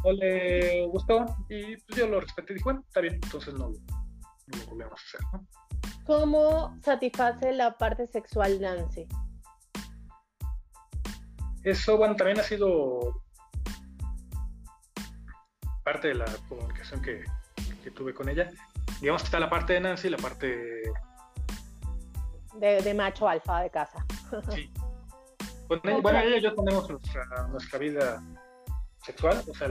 No 0.02 0.12
le 0.12 0.86
gustó 0.86 1.24
y 1.48 1.76
pues 1.76 1.98
yo 1.98 2.08
lo 2.08 2.20
respeté 2.20 2.52
y 2.52 2.54
dije, 2.54 2.64
bueno, 2.64 2.82
está 2.86 3.00
bien, 3.00 3.14
entonces 3.14 3.54
no, 3.54 3.68
no 3.68 4.58
lo 4.58 4.66
volvemos 4.66 5.00
a 5.00 5.04
hacer, 5.04 5.20
¿no? 5.32 5.46
¿Cómo 6.06 6.76
satisface 6.82 7.52
la 7.52 7.76
parte 7.76 8.06
sexual 8.06 8.60
Nancy? 8.60 9.06
Eso, 11.62 11.96
bueno, 11.96 12.14
también 12.14 12.40
ha 12.40 12.42
sido 12.42 13.22
parte 15.82 16.08
de 16.08 16.14
la 16.14 16.26
comunicación 16.48 17.00
que, 17.00 17.24
que 17.82 17.90
tuve 17.90 18.12
con 18.12 18.28
ella. 18.28 18.50
Digamos 19.00 19.22
que 19.22 19.26
está 19.26 19.40
la 19.40 19.48
parte 19.50 19.74
de 19.74 19.80
Nancy 19.80 20.08
y 20.08 20.10
la 20.10 20.18
parte 20.18 20.82
de, 22.54 22.94
macho 22.94 23.28
alfa 23.28 23.60
de 23.60 23.70
casa. 23.70 24.04
Sí. 24.50 24.70
bueno, 25.68 26.20
ella 26.20 26.36
y 26.36 26.42
yo 26.42 26.54
tenemos 26.54 26.88
nuestra, 26.88 27.48
nuestra 27.48 27.78
vida 27.78 28.22
sexual, 29.02 29.42
o 29.48 29.54
sea, 29.54 29.68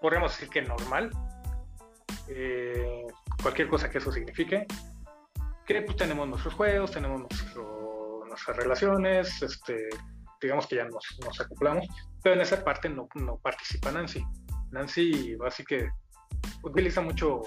podríamos 0.00 0.32
decir 0.32 0.48
que 0.48 0.62
normal, 0.62 1.10
eh, 2.28 3.06
cualquier 3.42 3.68
cosa 3.68 3.90
que 3.90 3.98
eso 3.98 4.12
signifique, 4.12 4.66
que 5.66 5.82
pues 5.82 5.96
tenemos 5.96 6.28
nuestros 6.28 6.54
juegos, 6.54 6.90
tenemos 6.90 7.22
nuestras 8.28 8.56
relaciones, 8.56 9.42
este, 9.42 9.88
digamos 10.40 10.66
que 10.66 10.76
ya 10.76 10.84
nos, 10.84 11.04
nos, 11.24 11.40
acoplamos, 11.40 11.86
pero 12.22 12.34
en 12.34 12.42
esa 12.42 12.62
parte 12.64 12.88
no, 12.88 13.08
no 13.14 13.38
participa 13.38 13.92
Nancy. 13.92 14.24
Nancy, 14.70 15.36
así 15.46 15.64
que 15.64 15.88
utiliza 16.62 17.00
mucho 17.00 17.42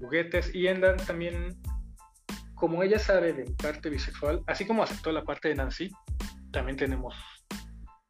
juguetes 0.00 0.54
y 0.54 0.66
Enda 0.66 0.96
también 0.96 1.56
como 2.54 2.82
ella 2.82 2.98
sabe 2.98 3.32
de 3.32 3.44
parte 3.62 3.90
bisexual, 3.90 4.42
así 4.46 4.66
como 4.66 4.82
aceptó 4.82 5.12
la 5.12 5.24
parte 5.24 5.48
de 5.48 5.56
Nancy, 5.56 5.90
también 6.50 6.76
tenemos, 6.76 7.14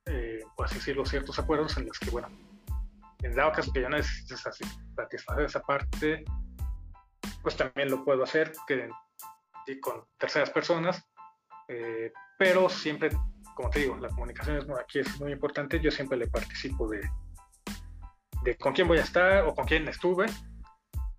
eh, 0.06 0.40
por 0.56 0.66
así 0.66 0.76
decirlo, 0.76 1.04
ciertos 1.04 1.38
acuerdos 1.38 1.76
en 1.76 1.86
los 1.86 1.98
que, 1.98 2.10
bueno, 2.10 2.28
en 3.22 3.34
dado 3.34 3.52
caso 3.52 3.72
que 3.72 3.80
yo 3.80 3.88
necesites 3.88 4.40
satisfacer 4.40 5.44
esa 5.44 5.60
parte, 5.60 6.24
pues 7.44 7.56
también 7.56 7.90
lo 7.90 8.04
puedo 8.04 8.24
hacer 8.24 8.52
que, 8.66 8.88
con 9.80 10.04
terceras 10.18 10.50
personas, 10.50 11.06
eh, 11.68 12.10
pero 12.38 12.70
siempre, 12.70 13.10
como 13.54 13.68
te 13.68 13.80
digo, 13.80 13.96
la 13.98 14.08
comunicación 14.08 14.56
es, 14.56 14.64
aquí 14.70 15.00
es 15.00 15.20
muy 15.20 15.30
importante, 15.30 15.78
yo 15.78 15.90
siempre 15.90 16.16
le 16.16 16.26
participo 16.26 16.88
de, 16.88 17.02
de 18.42 18.56
con 18.56 18.72
quién 18.72 18.88
voy 18.88 18.98
a 18.98 19.02
estar 19.02 19.44
o 19.46 19.54
con 19.54 19.66
quién 19.66 19.86
estuve 19.86 20.26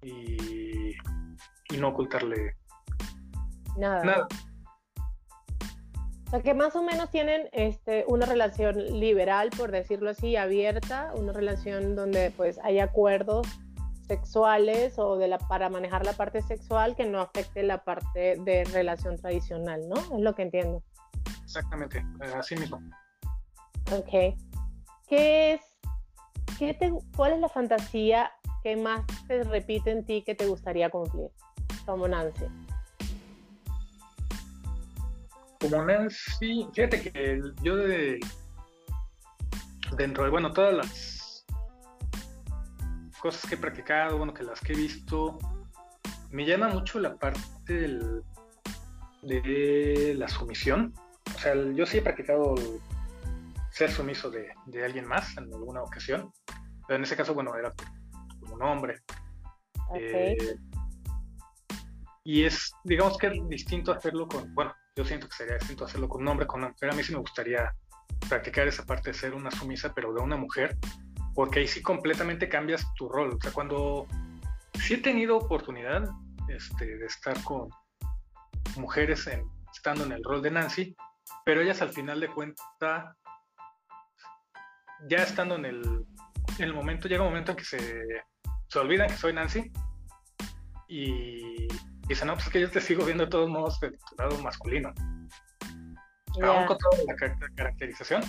y, 0.01 0.89
y 0.91 1.77
no 1.77 1.89
ocultarle 1.89 2.57
Nada. 3.77 4.27
O 6.25 6.29
sea, 6.29 6.41
que 6.41 6.53
más 6.53 6.75
o 6.75 6.81
menos 6.81 7.11
tienen 7.11 7.49
este, 7.51 8.05
una 8.07 8.25
relación 8.25 8.99
liberal, 8.99 9.49
por 9.55 9.71
decirlo 9.71 10.09
así, 10.09 10.37
abierta, 10.37 11.11
una 11.13 11.33
relación 11.33 11.95
donde 11.95 12.31
pues 12.31 12.57
hay 12.63 12.79
acuerdos 12.79 13.47
sexuales 14.07 14.97
o 14.97 15.17
de 15.17 15.27
la, 15.27 15.37
para 15.37 15.69
manejar 15.69 16.05
la 16.05 16.13
parte 16.13 16.41
sexual 16.41 16.95
que 16.95 17.05
no 17.05 17.21
afecte 17.21 17.63
la 17.63 17.83
parte 17.83 18.37
de 18.39 18.63
relación 18.65 19.17
tradicional, 19.17 19.87
¿no? 19.87 19.95
Es 19.95 20.21
lo 20.21 20.35
que 20.35 20.43
entiendo. 20.43 20.83
Exactamente, 21.43 22.03
así 22.35 22.55
mismo. 22.55 22.81
Ok. 23.91 24.37
¿Qué 25.07 25.53
es, 25.53 25.61
qué 26.57 26.73
te, 26.73 26.91
¿Cuál 27.15 27.33
es 27.33 27.39
la 27.39 27.49
fantasía 27.49 28.31
que 28.63 28.75
más 28.75 29.05
te 29.27 29.43
repite 29.43 29.91
en 29.91 30.05
ti 30.05 30.23
que 30.23 30.35
te 30.35 30.47
gustaría 30.47 30.89
cumplir 30.89 31.29
como 31.85 32.07
Nancy? 32.07 32.45
como 35.69 35.83
Nancy, 35.83 36.67
fíjate 36.73 37.01
que 37.01 37.41
yo 37.61 37.75
de 37.75 38.19
dentro 39.97 40.23
de, 40.23 40.29
bueno, 40.29 40.51
todas 40.51 40.73
las 40.73 41.14
cosas 43.25 43.49
que 43.49 43.55
he 43.55 43.57
practicado, 43.57 44.19
bueno, 44.19 44.35
que 44.35 44.43
las 44.43 44.61
que 44.61 44.73
he 44.73 44.75
visto, 44.75 45.39
me 46.29 46.45
llama 46.45 46.67
mucho 46.67 46.99
la 46.99 47.15
parte 47.15 47.73
de 49.23 50.13
la 50.15 50.27
sumisión. 50.27 50.93
O 51.35 51.39
sea, 51.39 51.55
yo 51.73 51.87
sí 51.87 51.97
he 51.97 52.01
practicado 52.03 52.53
ser 53.71 53.89
sumiso 53.89 54.29
de, 54.29 54.53
alguien 54.85 55.07
más 55.07 55.35
en 55.37 55.51
alguna 55.51 55.81
ocasión, 55.81 56.31
pero 56.87 56.97
en 56.97 57.03
ese 57.03 57.17
caso, 57.17 57.33
bueno, 57.33 57.55
era 57.55 57.73
como 58.41 58.53
un 58.53 58.61
hombre. 58.61 59.01
Eh, 59.95 60.37
y 62.23 62.43
es, 62.43 62.73
digamos 62.83 63.17
que 63.17 63.25
es 63.25 63.49
distinto 63.49 63.91
hacerlo 63.91 64.27
con, 64.27 64.53
bueno, 64.53 64.71
yo 64.95 65.03
siento 65.03 65.27
que 65.27 65.35
sería 65.35 65.57
distinto 65.57 65.85
hacerlo 65.85 66.07
con 66.07 66.21
un 66.21 66.27
hombre, 66.27 66.45
con 66.45 66.59
una 66.59 66.69
mujer. 66.69 66.91
A 66.91 66.95
mí 66.95 67.01
sí 67.01 67.11
me 67.11 67.21
gustaría 67.21 67.73
practicar 68.29 68.67
esa 68.67 68.85
parte 68.85 69.09
de 69.09 69.13
ser 69.15 69.33
una 69.33 69.49
sumisa, 69.49 69.91
pero 69.95 70.13
de 70.13 70.21
una 70.21 70.37
mujer, 70.37 70.77
porque 71.35 71.59
ahí 71.59 71.67
sí 71.67 71.81
completamente 71.81 72.49
cambias 72.49 72.85
tu 72.95 73.09
rol. 73.09 73.35
O 73.35 73.41
sea, 73.41 73.51
cuando 73.51 74.07
sí 74.73 74.95
he 74.95 74.97
tenido 74.97 75.37
oportunidad 75.37 76.09
este, 76.47 76.97
de 76.97 77.05
estar 77.05 77.39
con 77.43 77.69
mujeres 78.77 79.27
en, 79.27 79.43
estando 79.73 80.05
en 80.05 80.13
el 80.13 80.23
rol 80.23 80.41
de 80.41 80.51
Nancy, 80.51 80.95
pero 81.43 81.61
ellas 81.61 81.81
al 81.81 81.89
final 81.89 82.21
de 82.21 82.29
cuenta, 82.29 83.15
ya 85.09 85.17
estando 85.17 85.55
en 85.55 85.65
el, 85.65 86.05
en 86.57 86.63
el 86.63 86.73
momento, 86.73 87.07
llega 87.09 87.23
un 87.23 87.29
momento 87.29 87.51
en 87.51 87.57
que 87.57 87.65
se, 87.65 88.03
se 88.69 88.79
olvidan 88.79 89.09
que 89.09 89.17
soy 89.17 89.33
Nancy 89.33 89.71
y 90.87 91.67
dice, 92.07 92.25
no, 92.25 92.33
pues 92.33 92.47
es 92.47 92.53
que 92.53 92.61
yo 92.61 92.71
te 92.71 92.79
sigo 92.79 93.03
viendo 93.03 93.25
de 93.25 93.29
todos 93.29 93.49
modos 93.49 93.77
de 93.81 93.91
tu 93.91 94.15
lado 94.17 94.37
masculino. 94.41 94.93
Aún 96.41 96.65
con 96.65 96.77
toda 96.77 96.97
la 97.07 97.35
caracterización. 97.55 98.21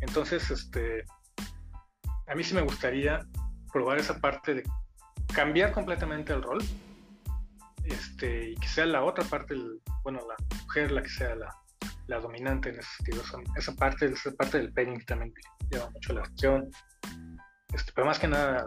Entonces, 0.00 0.50
este, 0.50 1.04
a 2.30 2.34
mí 2.34 2.44
sí 2.44 2.54
me 2.54 2.62
gustaría 2.62 3.26
probar 3.72 3.98
esa 3.98 4.18
parte 4.20 4.54
de 4.54 4.62
cambiar 5.34 5.72
completamente 5.72 6.32
el 6.32 6.42
rol 6.42 6.62
este, 7.84 8.50
y 8.50 8.54
que 8.56 8.68
sea 8.68 8.86
la 8.86 9.02
otra 9.02 9.24
parte, 9.24 9.54
bueno, 10.04 10.20
la 10.28 10.36
mujer 10.62 10.92
la 10.92 11.02
que 11.02 11.08
sea 11.08 11.34
la, 11.34 12.20
dominante 12.20 12.70
en 12.70 12.78
ese 12.78 12.88
sentido. 12.96 13.22
esa, 13.56 13.72
parte, 13.74 14.06
esa 14.06 14.32
parte 14.32 14.58
del 14.58 14.72
pegging 14.72 15.04
también 15.06 15.32
lleva 15.70 15.88
mucho 15.90 16.12
la 16.12 16.22
acción. 16.22 16.68
Este, 17.72 17.92
pero 17.94 18.06
más 18.06 18.18
que 18.18 18.26
nada 18.26 18.64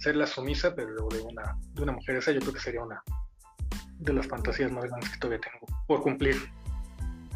ser 0.00 0.16
la 0.16 0.26
sumisa, 0.26 0.74
pero 0.74 1.08
de 1.08 1.20
una, 1.20 1.56
de 1.74 1.82
una 1.82 1.92
mujer. 1.92 2.16
Esa 2.16 2.32
yo 2.32 2.40
creo 2.40 2.52
que 2.52 2.60
sería 2.60 2.82
una 2.82 3.00
de 3.98 4.12
las 4.12 4.26
fantasías 4.26 4.72
más 4.72 4.84
grandes 4.84 5.10
que 5.10 5.18
todavía 5.18 5.40
tengo 5.40 5.66
por 5.86 6.02
cumplir. 6.02 6.36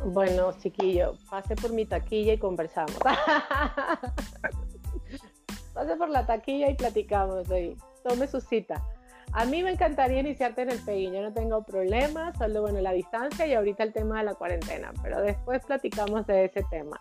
Bueno, 0.05 0.53
chiquillo, 0.59 1.17
pase 1.31 1.55
por 1.55 1.73
mi 1.73 1.87
taquilla 1.87 2.33
y 2.33 2.39
conversamos. 2.39 2.99
pase 5.81 5.97
por 5.97 6.11
la 6.11 6.27
taquilla 6.27 6.69
y 6.69 6.75
platicamos 6.75 7.51
ahí. 7.51 7.75
Tome 8.03 8.27
su 8.27 8.41
cita. 8.41 8.85
A 9.33 9.47
mí 9.47 9.63
me 9.63 9.71
encantaría 9.71 10.21
iniciarte 10.21 10.63
en 10.63 10.71
el 10.71 10.79
peguín, 10.81 11.15
yo 11.15 11.23
no 11.23 11.33
tengo 11.33 11.63
problemas, 11.63 12.37
solo 12.37 12.63
bueno, 12.63 12.81
la 12.81 12.93
distancia 12.93 13.47
y 13.47 13.55
ahorita 13.55 13.85
el 13.85 13.93
tema 13.93 14.19
de 14.19 14.25
la 14.25 14.35
cuarentena, 14.35 14.93
pero 15.03 15.23
después 15.23 15.65
platicamos 15.65 16.27
de 16.27 16.47
ese 16.47 16.65
tema. 16.69 17.01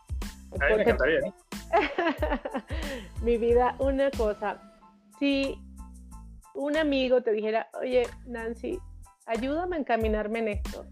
A 0.61 0.65
mí 0.65 0.75
me 0.75 0.81
encantaría. 0.83 1.19
¿eh? 1.19 1.33
Mi 3.23 3.37
vida, 3.37 3.75
una 3.79 4.11
cosa, 4.11 4.61
si 5.17 5.59
un 6.53 6.77
amigo 6.77 7.21
te 7.21 7.31
dijera, 7.31 7.67
oye, 7.81 8.03
Nancy, 8.27 8.79
ayúdame 9.25 9.75
a 9.75 9.79
encaminarme 9.79 10.39
en 10.39 10.47
esto, 10.49 10.85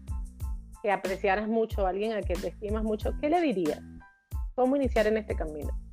que 0.82 0.90
apreciaras 0.90 1.48
mucho 1.48 1.86
a 1.86 1.90
alguien 1.90 2.12
a 2.12 2.20
quien 2.20 2.40
te 2.40 2.48
estimas 2.48 2.82
mucho, 2.82 3.12
¿qué 3.20 3.30
le 3.30 3.40
dirías? 3.40 3.80
¿Cómo 4.56 4.74
iniciar 4.74 5.06
en 5.06 5.18
este 5.18 5.36
camino? 5.36 5.87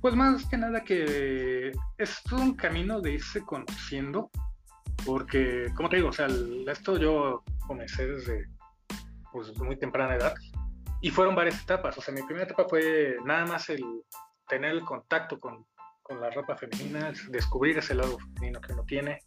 Pues 0.00 0.14
más 0.14 0.46
que 0.46 0.56
nada 0.56 0.84
que 0.84 1.72
es 1.98 2.32
un 2.32 2.54
camino 2.54 3.00
de 3.00 3.14
irse 3.14 3.40
conociendo, 3.40 4.30
porque, 5.04 5.66
como 5.74 5.88
te 5.88 5.96
digo, 5.96 6.08
o 6.08 6.12
sea, 6.12 6.28
esto 6.70 6.98
yo 6.98 7.42
comencé 7.66 8.06
desde 8.06 8.46
pues, 9.32 9.56
muy 9.58 9.76
temprana 9.76 10.14
edad 10.14 10.34
y 11.00 11.10
fueron 11.10 11.34
varias 11.34 11.62
etapas. 11.62 11.98
O 11.98 12.00
sea, 12.00 12.14
mi 12.14 12.22
primera 12.22 12.44
etapa 12.44 12.66
fue 12.68 13.16
nada 13.24 13.46
más 13.46 13.68
el 13.70 13.82
tener 14.46 14.72
el 14.72 14.84
contacto 14.84 15.38
con 15.38 15.66
con 16.08 16.20
la 16.20 16.30
ropa 16.30 16.56
femenina, 16.56 17.12
descubrir 17.28 17.76
ese 17.78 17.94
lado 17.94 18.18
femenino 18.18 18.60
que 18.60 18.72
uno 18.72 18.82
tiene. 18.84 19.18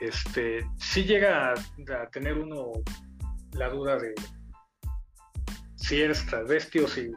Este, 0.00 0.68
si 0.76 1.04
llega 1.04 1.54
a, 1.54 2.10
tener 2.10 2.38
uno 2.38 2.72
la 3.52 3.68
duda 3.68 3.96
de 3.96 4.12
si 5.76 6.02
eres 6.02 6.26
transvesti 6.26 6.80
o 6.80 6.88
si 6.88 7.12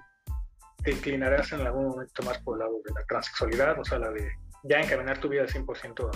te 0.84 0.92
inclinarás 0.92 1.52
en 1.54 1.62
algún 1.62 1.88
momento 1.88 2.24
más 2.24 2.38
por 2.40 2.56
el 2.56 2.60
lado 2.60 2.82
de 2.86 2.94
la 2.94 3.06
transexualidad, 3.06 3.80
o 3.80 3.86
sea, 3.86 4.00
la 4.00 4.12
de 4.12 4.32
ya 4.64 4.80
encaminar 4.80 5.20
tu 5.20 5.30
vida 5.30 5.46
100% 5.46 6.10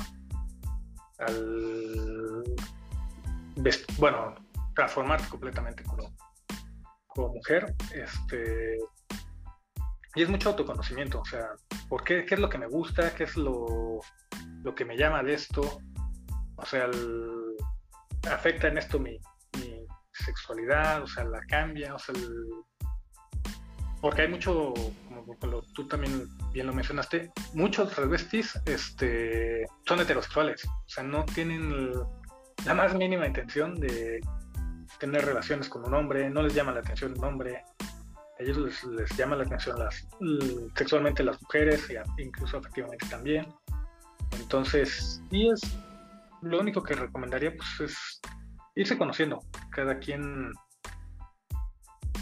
al, 1.20 2.43
bueno, 3.97 4.36
transformarte 4.76 5.28
completamente 5.30 5.84
como, 5.84 6.13
mujer, 7.34 7.74
este, 7.95 8.78
y 10.13 10.22
es 10.22 10.30
mucho 10.30 10.49
autoconocimiento, 10.49 11.20
o 11.22 11.26
sea, 11.26 11.47
¿por 11.89 12.03
qué, 12.03 12.26
qué 12.26 12.36
es 12.36 12.39
lo 12.39 12.47
que 12.47 12.59
me 12.59 12.68
gusta? 12.68 13.13
¿Qué 13.15 13.24
es 13.24 13.36
lo, 13.36 13.99
lo 14.63 14.76
que 14.76 14.86
me 14.86 14.95
llama 14.95 15.24
de 15.24 15.34
esto? 15.34 15.82
O 16.57 16.65
sea, 16.65 16.89
afecta 18.32 18.68
en 18.68 18.78
esto 18.78 18.99
mi, 18.99 19.20
sexualidad, 20.11 21.03
o 21.03 21.07
sea, 21.07 21.24
la 21.26 21.39
cambia, 21.47 21.93
o 21.95 21.99
sea, 21.99 22.15
porque 24.02 24.24
hay 24.24 24.28
mucho, 24.28 24.74
como, 25.10 25.62
tú 25.74 25.88
también 25.88 26.28
bien 26.54 26.68
lo 26.68 26.74
mencionaste, 26.74 27.32
muchos 27.54 27.91
transvestis 27.91 28.60
este, 28.66 29.66
son 29.86 30.00
heterosexuales, 30.00 30.66
o 30.66 30.89
sea, 30.89 31.04
no 31.04 31.26
tienen 31.26 31.91
la 32.66 32.74
más 32.74 32.93
mínima 32.95 33.28
intención 33.28 33.76
de 33.76 34.20
tener 35.00 35.26
relaciones 35.26 35.70
con 35.70 35.86
un 35.86 35.93
hombre, 35.93 36.30
no 36.30 36.41
les 36.41 36.54
llama 36.54 36.72
la 36.72 36.80
atención 36.80 37.14
un 37.18 37.24
hombre, 37.24 37.64
a 38.39 38.43
ellos 38.43 38.58
les, 38.58 38.84
les 38.84 39.18
llama 39.18 39.36
la 39.36 39.43
atención 39.43 39.80
las, 39.80 40.08
sexualmente 40.76 41.24
las 41.24 41.41
mujeres, 41.41 41.89
e 41.89 42.02
incluso 42.22 42.58
efectivamente 42.58 43.06
también. 43.10 43.48
Entonces, 44.39 45.22
y 45.32 45.50
es 45.50 45.62
lo 46.41 46.60
único 46.60 46.84
que 46.84 46.93
recomendaría 46.93 47.56
pues 47.56 47.91
es 47.91 48.22
irse 48.76 48.98
conociendo. 48.98 49.39
Cada 49.72 49.98
quien 49.98 50.52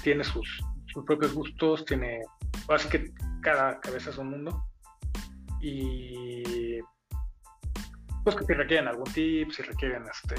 tiene 0.04 0.24
sus, 0.24 0.64
sus 0.96 1.06
propios 1.06 1.34
gustos, 1.34 1.84
tiene, 1.84 2.22
así 2.70 2.88
que 2.88 3.12
cada 3.42 3.80
cabeza 3.82 4.10
es 4.10 4.18
un 4.18 4.30
mundo. 4.30 4.66
Y 5.62 6.80
pues 8.24 8.36
que 8.38 8.46
si 8.46 8.54
requieren 8.54 8.88
algún 8.88 9.12
tip, 9.14 9.52
si 9.52 9.62
requieren 9.62 10.04
este 10.08 10.36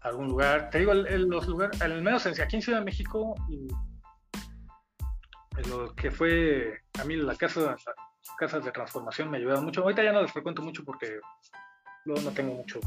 algún 0.00 0.28
lugar. 0.28 0.70
Te 0.70 0.78
digo, 0.78 0.92
el, 0.92 1.24
los 1.24 1.46
lugares, 1.46 1.80
al 1.82 2.02
menos 2.02 2.26
aquí 2.26 2.56
en 2.56 2.62
Ciudad 2.62 2.78
de 2.78 2.84
México, 2.86 3.34
lo 5.68 5.94
que 5.94 6.10
fue 6.10 6.80
a 6.98 7.04
mí 7.04 7.16
la 7.16 7.36
casa, 7.36 7.60
las 7.60 7.84
casas 8.38 8.64
de 8.64 8.72
transformación 8.72 9.30
me 9.30 9.36
ayudaron 9.36 9.66
mucho. 9.66 9.82
Ahorita 9.82 10.02
ya 10.02 10.12
no 10.12 10.22
les 10.22 10.32
frecuento 10.32 10.62
mucho 10.62 10.82
porque 10.82 11.20
luego 12.06 12.22
no 12.22 12.30
tengo 12.30 12.54
mucho 12.54 12.80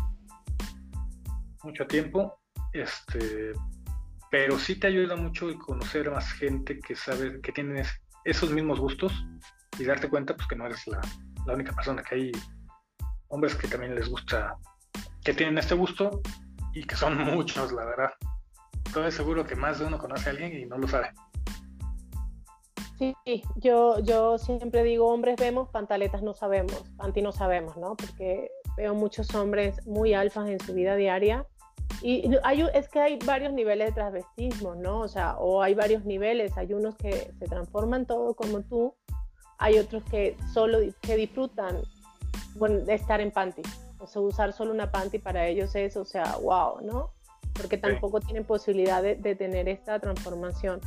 mucho 1.63 1.85
tiempo. 1.85 2.39
Este, 2.73 3.53
pero 4.34 4.57
sí 4.57 4.75
te 4.79 4.88
ayuda 4.88 5.15
mucho 5.15 5.47
el 5.47 5.59
conocer 5.59 6.09
más 6.09 6.31
gente 6.34 6.79
que 6.79 6.95
sabe 6.95 7.39
que 7.39 7.51
tiene 7.51 7.84
esos 8.25 8.49
mismos 8.49 8.79
gustos 8.79 9.13
y 9.77 9.84
darte 9.84 10.09
cuenta 10.09 10.36
pues 10.36 10.47
que 10.47 10.55
no 10.55 10.65
eres 10.65 10.88
la, 10.88 10.99
la 11.45 11.53
única 11.53 11.71
persona, 11.71 12.01
que 12.01 12.15
hay 12.15 12.31
hombres 13.27 13.53
que 13.53 13.67
también 13.67 13.93
les 13.93 14.09
gusta, 14.09 14.57
que 15.23 15.36
tienen 15.36 15.59
este 15.59 15.75
gusto 15.75 16.19
y 16.73 16.84
que 16.84 16.95
son 16.95 17.15
muchos, 17.36 17.71
la 17.73 17.86
verdad. 17.86 18.09
Estoy 18.88 19.11
seguro 19.11 19.45
que 19.45 19.55
más 19.55 19.77
de 19.77 19.86
uno 19.86 19.99
conoce 19.99 20.29
a 20.29 20.31
alguien 20.31 20.59
y 20.59 20.65
no 20.65 20.79
lo 20.79 20.88
sabe. 20.88 21.11
Sí, 22.97 23.43
yo, 23.57 23.99
yo 23.99 24.39
siempre 24.39 24.81
digo, 24.81 25.09
hombres 25.09 25.36
vemos, 25.36 25.69
pantaletas 25.69 26.23
no 26.23 26.34
sabemos, 26.34 26.84
panty 26.97 27.21
no 27.21 27.34
sabemos, 27.34 27.77
¿no? 27.77 27.95
Porque 27.95 28.49
veo 28.77 28.95
muchos 28.95 29.36
hombres 29.36 29.86
muy 29.86 30.15
alfas 30.15 30.49
en 30.49 30.59
su 30.59 30.73
vida 30.73 30.95
diaria. 30.95 31.45
Y 32.03 32.29
hay, 32.43 32.67
es 32.73 32.89
que 32.89 32.99
hay 32.99 33.17
varios 33.25 33.53
niveles 33.53 33.87
de 33.87 33.93
transvestismo, 33.93 34.75
¿no? 34.75 34.99
O 34.99 35.07
sea, 35.07 35.37
o 35.37 35.63
hay 35.63 35.73
varios 35.73 36.03
niveles. 36.05 36.57
Hay 36.57 36.73
unos 36.73 36.95
que 36.95 37.31
se 37.39 37.45
transforman 37.45 38.05
todo 38.05 38.35
como 38.35 38.61
tú, 38.61 38.93
hay 39.57 39.79
otros 39.79 40.03
que 40.03 40.35
solo 40.53 40.79
que 41.01 41.15
disfrutan 41.15 41.81
bueno, 42.55 42.79
de 42.79 42.93
estar 42.93 43.21
en 43.21 43.31
panty 43.31 43.61
o 44.03 44.07
sea, 44.07 44.21
usar 44.21 44.51
solo 44.53 44.73
una 44.73 44.91
panty 44.91 45.17
para 45.17 45.47
ellos 45.47 45.73
es, 45.75 45.95
o 45.95 46.03
sea, 46.03 46.37
wow, 46.41 46.81
¿no? 46.81 47.11
Porque 47.53 47.77
tampoco 47.77 48.19
tienen 48.19 48.43
posibilidad 48.43 49.01
de, 49.01 49.15
tener 49.35 49.69
esta 49.69 49.99
transformación. 49.99 50.81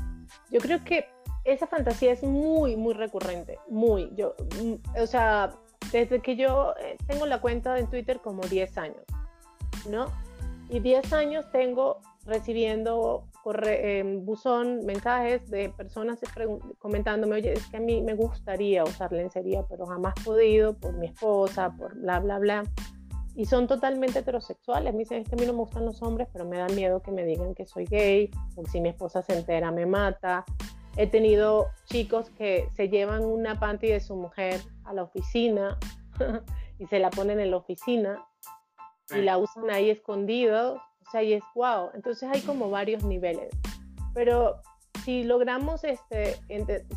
Yo 0.50 0.60
creo 0.60 0.84
que 0.84 1.08
esa 1.44 1.66
fantasía 1.66 2.12
es 2.12 2.22
muy, 2.22 2.76
muy 2.76 2.92
recurrente, 2.92 3.58
muy. 3.68 4.12
Yo, 4.16 4.34
mm, 4.62 5.00
o 5.00 5.06
sea, 5.06 5.52
desde 5.92 6.20
que 6.20 6.36
yo 6.36 6.74
eh, 6.78 6.98
tengo 7.06 7.24
la 7.24 7.40
cuenta 7.40 7.78
en 7.78 7.88
Twitter 7.88 8.20
como 8.20 8.42
10 8.42 8.76
años, 8.78 9.04
¿no? 9.88 10.12
Y 10.68 10.80
10 10.80 11.12
años 11.12 11.50
tengo 11.52 12.00
recibiendo 12.24 13.24
corre, 13.44 14.02
buzón 14.22 14.84
mensajes 14.84 15.48
de 15.48 15.68
personas 15.70 16.18
comentándome, 16.78 17.36
oye, 17.36 17.52
es 17.52 17.66
que 17.68 17.76
a 17.76 17.80
mí 17.80 18.02
me 18.02 18.14
gustaría 18.14 18.82
usar 18.82 19.12
lencería, 19.12 19.64
pero 19.68 19.86
jamás 19.86 20.14
podido 20.24 20.76
por 20.76 20.94
mi 20.94 21.06
esposa, 21.06 21.72
por 21.76 21.94
bla, 21.94 22.18
bla, 22.18 22.38
bla 22.40 22.64
y 23.36 23.44
son 23.44 23.66
totalmente 23.66 24.20
heterosexuales. 24.20 24.94
Me 24.94 25.00
dicen, 25.00 25.22
es 25.22 25.28
que 25.28 25.36
a 25.36 25.38
mí 25.38 25.46
no 25.46 25.52
me 25.52 25.58
gustan 25.58 25.84
los 25.84 26.02
hombres, 26.02 26.26
pero 26.32 26.46
me 26.46 26.56
da 26.56 26.66
miedo 26.68 27.02
que 27.02 27.12
me 27.12 27.24
digan 27.24 27.54
que 27.54 27.66
soy 27.66 27.84
gay, 27.84 28.30
o 28.56 28.64
si 28.64 28.80
mi 28.80 28.88
esposa 28.88 29.22
se 29.22 29.36
entera 29.36 29.70
me 29.70 29.84
mata. 29.84 30.44
He 30.96 31.06
tenido 31.06 31.66
chicos 31.84 32.30
que 32.30 32.68
se 32.74 32.88
llevan 32.88 33.24
una 33.24 33.60
panty 33.60 33.88
de 33.88 34.00
su 34.00 34.16
mujer 34.16 34.62
a 34.84 34.94
la 34.94 35.02
oficina 35.02 35.78
y 36.78 36.86
se 36.86 36.98
la 36.98 37.10
ponen 37.10 37.38
en 37.38 37.50
la 37.50 37.58
oficina 37.58 38.26
y 39.14 39.22
la 39.22 39.38
usan 39.38 39.70
ahí 39.70 39.90
escondido. 39.90 40.74
O 41.06 41.10
sea, 41.10 41.22
y 41.22 41.34
es 41.34 41.44
guau. 41.54 41.90
Entonces 41.94 42.28
hay 42.32 42.40
como 42.40 42.70
varios 42.70 43.04
niveles. 43.04 43.54
Pero 44.14 44.60
si 45.04 45.22
logramos 45.22 45.84
este, 45.84 46.36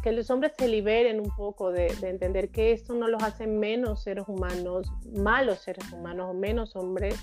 que 0.02 0.12
los 0.12 0.32
hombres 0.32 0.54
se 0.58 0.68
liberen 0.68 1.20
un 1.20 1.30
poco 1.36 1.72
de, 1.72 1.88
entender 2.02 2.50
que 2.50 2.72
esto 2.72 2.96
no 2.96 3.08
los 3.08 3.22
hace 3.22 3.46
menos 3.46 4.02
seres 4.02 4.26
humanos, 4.28 4.92
malos 5.16 5.60
seres 5.60 5.92
humanos 5.92 6.32
o 6.32 6.34
menos 6.34 6.76
hombres, 6.76 7.16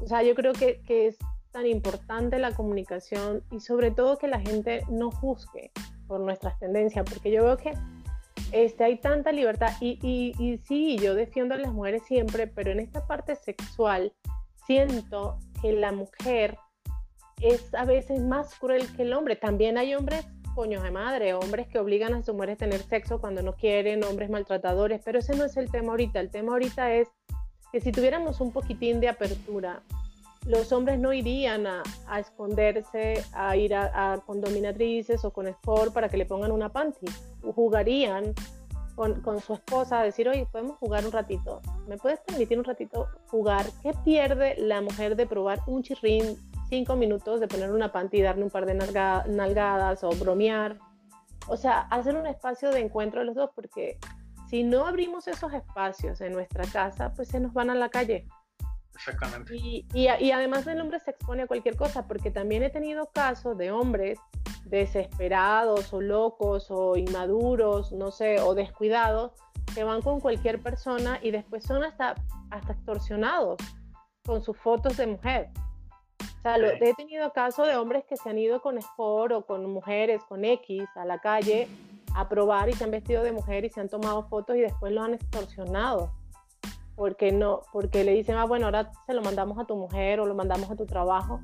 o 0.00 0.06
sea, 0.06 0.22
yo 0.22 0.36
creo 0.36 0.52
que, 0.52 0.80
que 0.82 1.08
es 1.08 1.18
tan 1.50 1.66
importante 1.66 2.38
la 2.38 2.54
comunicación 2.54 3.42
y 3.50 3.58
sobre 3.58 3.90
todo 3.90 4.16
que 4.16 4.28
la 4.28 4.38
gente 4.38 4.84
no 4.88 5.10
juzgue 5.10 5.72
por 6.06 6.20
nuestras 6.20 6.56
tendencias, 6.60 7.04
porque 7.08 7.32
yo 7.32 7.44
veo 7.44 7.56
que 7.56 7.72
este, 8.52 8.84
hay 8.84 8.98
tanta 8.98 9.32
libertad 9.32 9.72
y, 9.80 9.98
y, 10.02 10.34
y 10.42 10.58
sí, 10.58 10.98
yo 10.98 11.14
defiendo 11.14 11.54
a 11.54 11.58
las 11.58 11.72
mujeres 11.72 12.02
siempre, 12.06 12.46
pero 12.46 12.70
en 12.70 12.80
esta 12.80 13.06
parte 13.06 13.34
sexual 13.34 14.12
siento 14.66 15.38
que 15.60 15.72
la 15.72 15.92
mujer 15.92 16.56
es 17.40 17.74
a 17.74 17.84
veces 17.84 18.20
más 18.20 18.54
cruel 18.54 18.86
que 18.94 19.02
el 19.02 19.12
hombre. 19.12 19.36
También 19.36 19.78
hay 19.78 19.94
hombres 19.94 20.26
coños 20.54 20.82
de 20.82 20.90
madre, 20.90 21.34
hombres 21.34 21.66
que 21.68 21.78
obligan 21.78 22.14
a 22.14 22.22
sus 22.22 22.34
mujeres 22.34 22.56
a 22.56 22.58
tener 22.58 22.82
sexo 22.82 23.20
cuando 23.20 23.42
no 23.42 23.54
quieren, 23.54 24.04
hombres 24.04 24.30
maltratadores, 24.30 25.00
pero 25.04 25.18
ese 25.18 25.34
no 25.34 25.44
es 25.44 25.56
el 25.56 25.70
tema 25.70 25.92
ahorita. 25.92 26.20
El 26.20 26.30
tema 26.30 26.52
ahorita 26.52 26.94
es 26.94 27.08
que 27.72 27.80
si 27.80 27.90
tuviéramos 27.90 28.40
un 28.40 28.52
poquitín 28.52 29.00
de 29.00 29.08
apertura, 29.08 29.82
los 30.46 30.72
hombres 30.72 30.98
no 30.98 31.12
irían 31.12 31.66
a, 31.66 31.82
esconderse, 32.18 33.24
a 33.32 33.56
ir 33.56 33.74
a, 33.74 34.20
con 34.26 34.40
dominatrices 34.40 35.24
o 35.24 35.32
con 35.32 35.46
sport 35.46 35.92
para 35.92 36.08
que 36.08 36.16
le 36.16 36.26
pongan 36.26 36.52
una 36.52 36.68
panty. 36.68 37.06
Jugarían 37.42 38.34
con, 38.94 39.20
con, 39.22 39.40
su 39.40 39.54
esposa 39.54 40.00
a 40.00 40.04
decir, 40.04 40.28
oye, 40.28 40.46
podemos 40.50 40.76
jugar 40.78 41.04
un 41.04 41.12
ratito. 41.12 41.60
¿Me 41.86 41.96
puedes 41.96 42.20
permitir 42.20 42.58
un 42.58 42.64
ratito 42.64 43.08
jugar? 43.28 43.66
¿Qué 43.82 43.92
pierde 44.04 44.56
la 44.58 44.80
mujer 44.80 45.16
de 45.16 45.26
probar 45.26 45.60
un 45.66 45.82
chirrín 45.82 46.36
cinco 46.72 46.96
minutos 46.96 47.38
de 47.38 47.48
poner 47.48 47.70
una 47.70 47.92
panty 47.92 48.16
y 48.16 48.22
darle 48.22 48.44
un 48.44 48.48
par 48.48 48.64
de 48.64 48.72
nalgadas 48.72 50.02
o 50.04 50.08
bromear. 50.08 50.78
O 51.46 51.58
sea, 51.58 51.80
hacer 51.80 52.16
un 52.16 52.26
espacio 52.26 52.70
de 52.70 52.80
encuentro 52.80 53.20
de 53.20 53.26
los 53.26 53.34
dos, 53.34 53.50
porque 53.54 53.98
si 54.48 54.62
no 54.62 54.86
abrimos 54.86 55.28
esos 55.28 55.52
espacios 55.52 56.22
en 56.22 56.32
nuestra 56.32 56.64
casa, 56.64 57.12
pues 57.14 57.28
se 57.28 57.40
nos 57.40 57.52
van 57.52 57.68
a 57.68 57.74
la 57.74 57.90
calle. 57.90 58.26
Exactamente. 58.94 59.56
Y, 59.56 59.86
y, 59.94 60.08
y, 60.20 60.30
además 60.32 60.66
el 60.66 60.80
hombre 60.80 61.00
se 61.00 61.12
expone 61.12 61.42
a 61.42 61.46
cualquier 61.46 61.76
cosa, 61.76 62.06
porque 62.06 62.30
también 62.30 62.62
he 62.62 62.70
tenido 62.70 63.06
casos 63.06 63.56
de 63.56 63.70
hombres 63.70 64.18
desesperados 64.64 65.92
o 65.92 66.00
locos 66.00 66.66
o 66.70 66.96
inmaduros, 66.96 67.92
no 67.92 68.10
sé, 68.10 68.40
o 68.40 68.54
descuidados, 68.54 69.32
que 69.74 69.84
van 69.84 70.02
con 70.02 70.20
cualquier 70.20 70.60
persona 70.60 71.18
y 71.22 71.30
después 71.30 71.64
son 71.64 71.82
hasta, 71.82 72.14
hasta 72.50 72.72
extorsionados 72.72 73.56
con 74.24 74.42
sus 74.42 74.56
fotos 74.56 74.96
de 74.96 75.06
mujer. 75.06 75.50
O 76.20 76.42
sea, 76.42 76.56
he 76.56 76.94
tenido 76.94 77.32
casos 77.32 77.68
de 77.68 77.76
hombres 77.76 78.04
que 78.04 78.16
se 78.16 78.28
han 78.28 78.38
ido 78.38 78.60
con 78.60 78.76
Sport 78.78 79.32
o 79.32 79.46
con 79.46 79.64
mujeres, 79.70 80.22
con 80.24 80.44
X, 80.44 80.84
a 80.96 81.04
la 81.04 81.18
calle 81.20 81.68
a 82.14 82.28
probar 82.28 82.68
y 82.68 82.72
se 82.74 82.84
han 82.84 82.90
vestido 82.90 83.22
de 83.22 83.32
mujer 83.32 83.64
y 83.64 83.70
se 83.70 83.80
han 83.80 83.88
tomado 83.88 84.24
fotos 84.28 84.56
y 84.56 84.60
después 84.60 84.92
lo 84.92 85.02
han 85.02 85.14
extorsionado. 85.14 86.12
Porque, 86.96 87.32
no, 87.32 87.62
porque 87.72 88.04
le 88.04 88.12
dicen, 88.12 88.36
ah, 88.36 88.44
bueno, 88.44 88.66
ahora 88.66 88.90
se 89.06 89.14
lo 89.14 89.22
mandamos 89.22 89.58
a 89.58 89.64
tu 89.64 89.76
mujer 89.76 90.20
o 90.20 90.26
lo 90.26 90.34
mandamos 90.34 90.70
a 90.70 90.76
tu 90.76 90.86
trabajo. 90.86 91.40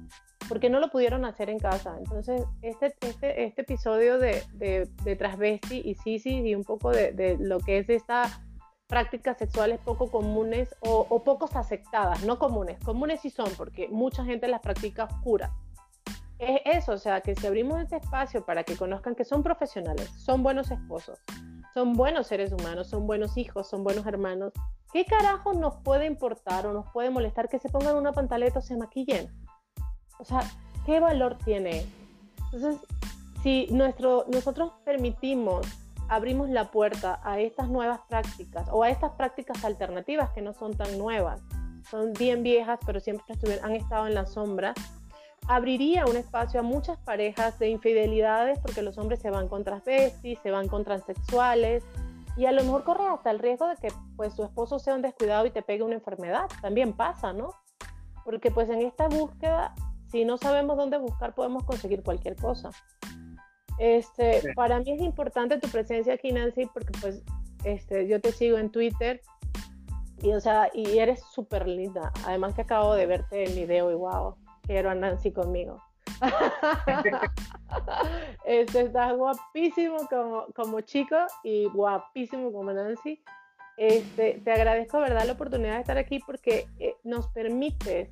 Porque 0.49 0.71
no 0.71 0.81
lo 0.81 0.89
pudieron 0.91 1.25
hacer 1.25 1.51
en 1.51 1.59
casa. 1.59 1.97
Entonces, 1.99 2.43
este, 2.63 2.95
este, 3.01 3.45
este 3.45 3.63
episodio 3.63 4.19
de, 4.19 4.43
de, 4.55 4.89
de 5.05 5.17
Transvesti 5.17 5.83
y 5.85 5.95
Sisi 5.95 6.41
y 6.41 6.55
un 6.55 6.65
poco 6.65 6.91
de, 6.91 7.13
de 7.13 7.37
lo 7.39 7.59
que 7.61 7.79
es 7.79 7.89
esta 7.89 8.43
prácticas 8.89 9.37
sexuales 9.37 9.79
poco 9.85 10.11
comunes 10.11 10.75
o, 10.81 11.07
o, 11.09 11.23
pocos 11.23 11.55
aceptadas, 11.55 12.25
no 12.25 12.39
comunes, 12.39 12.83
comunes 12.83 13.21
sí 13.21 13.31
son 13.31 13.51
porque 13.57 13.87
mucha 13.89 14.25
gente 14.25 14.49
las 14.49 14.63
practica 14.63 15.05
oscuras. 15.05 15.53
Es 16.39 16.61
eso, 16.65 16.93
o 16.93 16.99
sea, 16.99 17.21
que 17.21 17.35
si 17.35 17.47
abrimos 17.47 17.81
este 17.81 17.97
espacio 17.97 18.45
para 18.45 18.65
que 18.65 18.77
conozcan 18.77 19.15
que 19.15 19.25
son 19.25 19.43
profesionales, 19.43 20.09
son 20.17 20.43
buenos 20.43 20.71
esposos, 20.71 21.19
son 21.75 21.95
buenos 21.95 22.29
seres 22.29 22.53
humanos, 22.53 22.89
son 22.89 23.07
buenos 23.07 23.37
hijos, 23.37 23.69
son 23.69 23.85
buenos 23.85 24.07
hermanos, 24.07 24.53
¿qué 24.93 25.05
carajo 25.05 25.53
nos 25.53 25.77
puede 25.77 26.07
importar 26.07 26.67
o 26.67 26.73
nos 26.73 26.91
puede 26.93 27.11
molestar 27.11 27.49
que 27.49 27.59
se 27.59 27.69
pongan 27.69 27.97
una 27.97 28.13
pantaleta 28.13 28.59
o 28.59 28.63
se 28.63 28.77
maquillen? 28.77 29.29
O 30.19 30.25
sea, 30.25 30.41
¿qué 30.87 31.01
valor 31.01 31.39
tiene? 31.45 31.87
Entonces, 32.53 32.81
si 33.43 33.69
nuestro, 33.71 34.25
nosotros 34.33 34.73
permitimos 34.85 35.67
abrimos 36.09 36.49
la 36.49 36.71
puerta 36.71 37.21
a 37.23 37.39
estas 37.39 37.69
nuevas 37.69 38.01
prácticas 38.09 38.67
o 38.73 38.83
a 38.83 38.91
estas 38.91 39.13
prácticas 39.13 39.65
alternativas 39.65 40.31
que 40.31 40.43
no 40.43 40.55
son 40.55 40.77
tan 40.77 40.99
nuevas, 40.99 41.41
son 41.91 42.13
bien 42.15 42.43
viejas, 42.43 42.79
pero 42.85 43.01
siempre 43.01 43.35
han 43.63 43.73
estado 43.73 44.07
en 44.07 44.15
la 44.15 44.27
sombra, 44.27 44.75
abriría 45.47 46.07
un 46.07 46.17
espacio 46.17 46.61
a 46.61 46.63
muchas 46.63 46.99
parejas 46.99 47.59
de 47.59 47.69
infidelidades 47.69 48.59
porque 48.59 48.83
los 48.83 48.99
hombres 48.99 49.21
se 49.21 49.31
van 49.31 49.49
con 49.49 49.65
transvestis, 49.65 50.39
se 50.43 50.51
van 50.51 50.69
con 50.69 50.85
transexuales 50.85 51.85
y 52.39 52.47
a 52.47 52.53
lo 52.53 52.63
mejor 52.63 52.85
corre 52.85 53.05
hasta 53.09 53.33
el 53.33 53.41
riesgo 53.41 53.67
de 53.67 53.75
que 53.77 53.89
pues 54.17 54.37
tu 54.37 54.45
esposo 54.45 54.79
sea 54.79 54.95
un 54.95 55.03
descuidado 55.03 55.45
y 55.45 55.51
te 55.51 55.61
pegue 55.61 55.83
una 55.83 55.97
enfermedad. 55.97 56.49
También 56.63 56.93
pasa, 56.93 57.33
¿no? 57.33 57.53
Porque 58.25 58.53
pues 58.53 58.71
en 58.71 58.81
esta 58.83 59.09
búsqueda, 59.09 59.75
si 60.07 60.25
no 60.25 60.39
sabemos 60.39 60.77
dónde 60.77 60.99
buscar, 60.99 61.35
podemos 61.35 61.65
conseguir 61.65 62.05
cualquier 62.05 62.37
cosa. 62.37 62.71
Este, 63.79 64.53
Para 64.55 64.79
mí 64.79 64.93
es 64.93 65.01
importante 65.01 65.59
tu 65.59 65.69
presencia 65.69 66.15
aquí, 66.15 66.31
Nancy, 66.31 66.67
porque 66.67 66.93
pues 67.01 67.25
este, 67.65 68.07
yo 68.07 68.21
te 68.21 68.31
sigo 68.31 68.57
en 68.59 68.71
Twitter 68.71 69.21
y, 70.23 70.33
o 70.33 70.41
sea, 70.41 70.71
y 70.73 70.99
eres 70.99 71.21
súper 71.33 71.67
linda. 71.67 72.13
Además 72.25 72.55
que 72.55 72.63
acabo 72.63 72.95
de 72.95 73.07
verte 73.07 73.49
en 73.49 73.57
video 73.57 73.91
y 73.91 73.95
wow, 73.95 74.37
quiero 74.63 74.91
a 74.91 74.95
Nancy 74.95 75.33
conmigo. 75.33 75.83
Este, 78.45 78.81
estás 78.81 79.17
guapísimo 79.17 79.97
como, 80.09 80.47
como 80.55 80.81
chico 80.81 81.17
y 81.45 81.67
guapísimo 81.67 82.53
como 82.53 82.73
Nancy. 82.73 83.23
Este, 83.77 84.41
te 84.45 84.53
agradezco, 84.53 84.99
¿verdad?, 84.99 85.25
la 85.25 85.35
oportunidad 85.35 85.75
de 85.75 85.81
estar 85.81 85.99
aquí 85.99 86.19
porque 86.19 86.67
eh, 86.81 86.97
nos 87.05 87.29
permite 87.29 88.11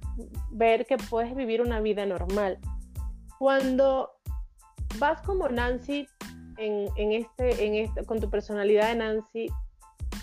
ver 0.50 0.86
que 0.86 0.96
puedes 0.96 1.34
vivir 1.34 1.61
una 1.61 1.80
vida 1.80 2.07
normal. 2.07 2.59
Cuando 3.38 4.12
vas 4.98 5.20
como 5.22 5.48
Nancy 5.48 6.09
en, 6.59 6.88
en 6.96 7.12
este, 7.12 7.66
en 7.66 7.74
este, 7.74 8.04
con 8.04 8.20
tu 8.20 8.30
personalidad 8.30 8.88
de 8.90 8.94
Nancy, 8.94 9.48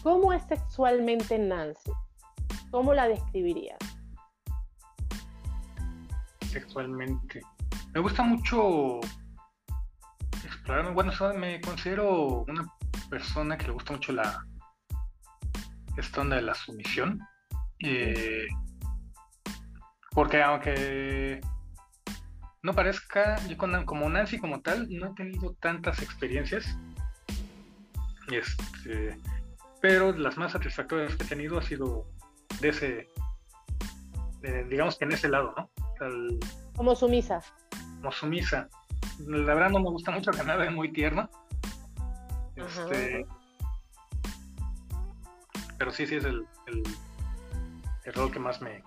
¿cómo 0.01 0.31
es 0.31 0.43
sexualmente 0.45 1.37
Nancy? 1.37 1.91
¿Cómo 2.71 2.93
la 2.93 3.07
describirías? 3.07 3.77
Sexualmente. 6.47 7.41
Me 7.93 7.99
gusta 8.01 8.23
mucho 8.23 8.99
explorar. 10.43 10.93
Bueno, 10.93 11.11
me 11.37 11.61
considero 11.61 12.43
una 12.47 12.65
persona 13.09 13.57
que 13.57 13.67
le 13.67 13.73
gusta 13.73 13.93
mucho 13.93 14.13
la, 14.13 14.43
esta 15.97 16.21
onda 16.21 16.37
de 16.37 16.41
la 16.41 16.55
sumisión. 16.55 17.19
Eh, 17.79 18.47
porque 20.11 20.41
aunque 20.41 21.41
no 22.63 22.73
parezca, 22.73 23.35
yo 23.47 23.57
como 23.85 24.09
Nancy 24.09 24.39
como 24.39 24.61
tal, 24.61 24.87
no 24.89 25.07
he 25.07 25.13
tenido 25.13 25.53
tantas 25.59 26.01
experiencias. 26.01 26.77
Este, 28.31 29.17
pero 29.81 30.13
las 30.13 30.37
más 30.37 30.53
satisfactorias 30.53 31.15
que 31.15 31.25
he 31.25 31.27
tenido 31.27 31.59
ha 31.59 31.61
sido 31.61 32.07
de 32.61 32.69
ese, 32.69 33.09
digamos 34.69 34.97
que 34.97 35.05
en 35.05 35.11
ese 35.11 35.29
lado, 35.29 35.53
¿no? 35.57 35.69
como 36.75 36.95
sumisa. 36.95 37.41
Como 38.03 38.11
sumisa. 38.11 38.67
La 39.19 39.53
verdad 39.53 39.69
no 39.69 39.79
me 39.79 39.89
gusta 39.89 40.11
mucho 40.11 40.31
que 40.31 40.43
nada 40.43 40.65
es 40.65 40.73
muy 40.73 40.91
tierno. 40.91 41.29
Este, 42.53 43.25
pero 45.77 45.89
sí, 45.89 46.05
sí 46.05 46.15
es 46.15 46.25
el, 46.25 46.45
el, 46.67 48.13
rol 48.13 48.29
que 48.29 48.39
más 48.39 48.61
me, 48.61 48.83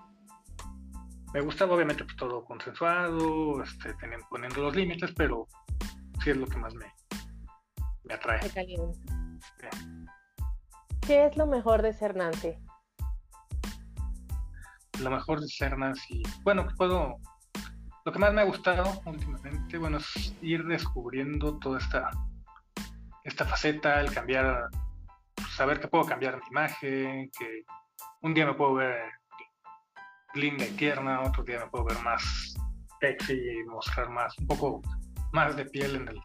me 1.33 1.41
gusta. 1.41 1.65
Obviamente, 1.65 2.05
pues 2.05 2.15
todo 2.19 2.45
consensuado, 2.45 3.63
este, 3.63 3.95
poniendo 4.29 4.61
los 4.61 4.77
límites, 4.77 5.11
pero 5.17 5.49
sí 6.23 6.33
es 6.33 6.37
lo 6.37 6.47
que 6.47 6.59
más 6.59 6.75
me, 6.75 6.93
me 8.05 8.15
atrae. 8.15 8.41
¿Qué 11.07 11.25
es 11.25 11.39
lo 11.39 11.47
mejor 11.47 11.81
de 11.81 11.95
ser 11.95 12.15
Nancy? 12.17 12.53
Lo 15.01 15.11
mejor 15.11 15.41
de 15.41 15.49
ser 15.49 15.79
Nancy. 15.79 16.23
Bueno, 16.43 16.67
puedo. 16.77 17.17
Lo 18.07 18.13
que 18.13 18.21
más 18.21 18.33
me 18.33 18.41
ha 18.41 18.45
gustado 18.45 19.03
últimamente, 19.05 19.79
bueno, 19.79 19.97
es 19.97 20.33
ir 20.41 20.65
descubriendo 20.65 21.59
toda 21.59 21.81
esta, 21.81 22.09
esta 23.25 23.45
faceta, 23.45 24.01
el 24.01 24.15
cambiar 24.15 24.69
saber 25.51 25.81
que 25.81 25.89
puedo 25.89 26.05
cambiar 26.05 26.37
mi 26.37 26.47
imagen, 26.51 27.29
que 27.37 27.65
un 28.21 28.33
día 28.33 28.47
me 28.47 28.55
puedo 28.55 28.75
ver 28.75 29.11
linda 30.35 30.65
y 30.65 30.71
tierna, 30.77 31.21
otro 31.23 31.43
día 31.43 31.59
me 31.59 31.67
puedo 31.67 31.87
ver 31.87 31.99
más 32.05 32.55
sexy 33.01 33.35
y 33.35 33.65
mostrar 33.65 34.09
más, 34.09 34.39
un 34.39 34.47
poco 34.47 34.83
más 35.33 35.57
de 35.57 35.65
piel 35.65 35.97
en 35.97 36.07
el, 36.07 36.21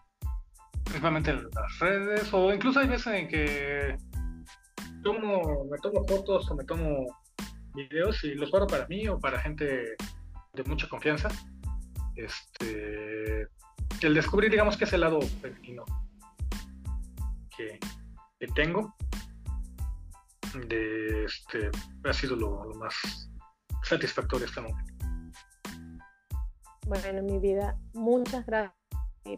principalmente 0.84 1.32
en 1.32 1.49
las 1.49 1.79
redes, 1.79 2.32
o 2.32 2.53
incluso 2.53 2.79
hay 2.79 2.89
veces 2.89 3.07
en 3.07 3.27
que 3.27 3.97
tomo, 5.01 5.65
me 5.65 5.79
tomo 5.79 6.05
fotos 6.07 6.51
o 6.51 6.55
me 6.55 6.63
tomo 6.63 7.07
videos 7.73 8.23
y 8.23 8.36
los 8.36 8.51
guardo 8.51 8.67
para 8.67 8.86
mí 8.86 9.07
o 9.07 9.17
para 9.17 9.39
gente 9.39 9.95
de 10.53 10.63
mucha 10.65 10.88
confianza. 10.88 11.27
Este, 12.16 13.47
el 14.01 14.14
descubrir, 14.14 14.51
digamos 14.51 14.78
que 14.78 14.86
ese 14.86 14.97
lado 14.97 15.22
femenino 15.22 15.86
que, 17.55 17.80
tengo 18.55 18.95
de 20.68 21.26
este 21.26 21.70
ha 22.03 22.14
sido 22.14 22.36
lo, 22.36 22.74
más 22.76 22.95
satisfactorio 23.84 24.47
este 24.47 24.62
momento. 24.62 24.93
Bueno, 26.88 27.22
mi 27.22 27.39
vida, 27.39 27.78
muchas 27.93 28.45
gracias 28.45 28.76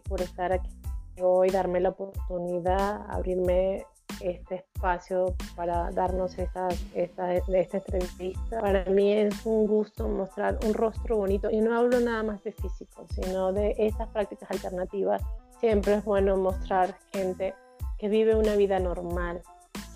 por 0.05 0.21
estar 0.21 0.53
aquí 0.53 0.69
hoy, 1.19 1.49
darme 1.49 1.81
la 1.81 1.89
oportunidad, 1.89 3.05
abrirme 3.11 3.85
este 4.21 4.55
espacio 4.55 5.33
para 5.55 5.91
darnos 5.91 6.37
esta, 6.37 6.69
esta, 6.93 7.33
esta 7.33 7.77
entrevista. 7.77 8.59
Para 8.59 8.85
mí 8.85 9.11
es 9.11 9.45
un 9.45 9.67
gusto 9.67 10.07
mostrar 10.07 10.59
un 10.65 10.73
rostro 10.73 11.17
bonito 11.17 11.49
y 11.49 11.61
no 11.61 11.75
hablo 11.75 11.99
nada 11.99 12.23
más 12.23 12.43
de 12.43 12.51
físico, 12.51 13.05
sino 13.13 13.51
de 13.51 13.75
estas 13.77 14.07
prácticas 14.09 14.49
alternativas. 14.51 15.21
Siempre 15.59 15.95
es 15.95 16.05
bueno 16.05 16.37
mostrar 16.37 16.95
gente 17.11 17.53
que 17.97 18.09
vive 18.09 18.35
una 18.35 18.55
vida 18.55 18.79
normal, 18.79 19.41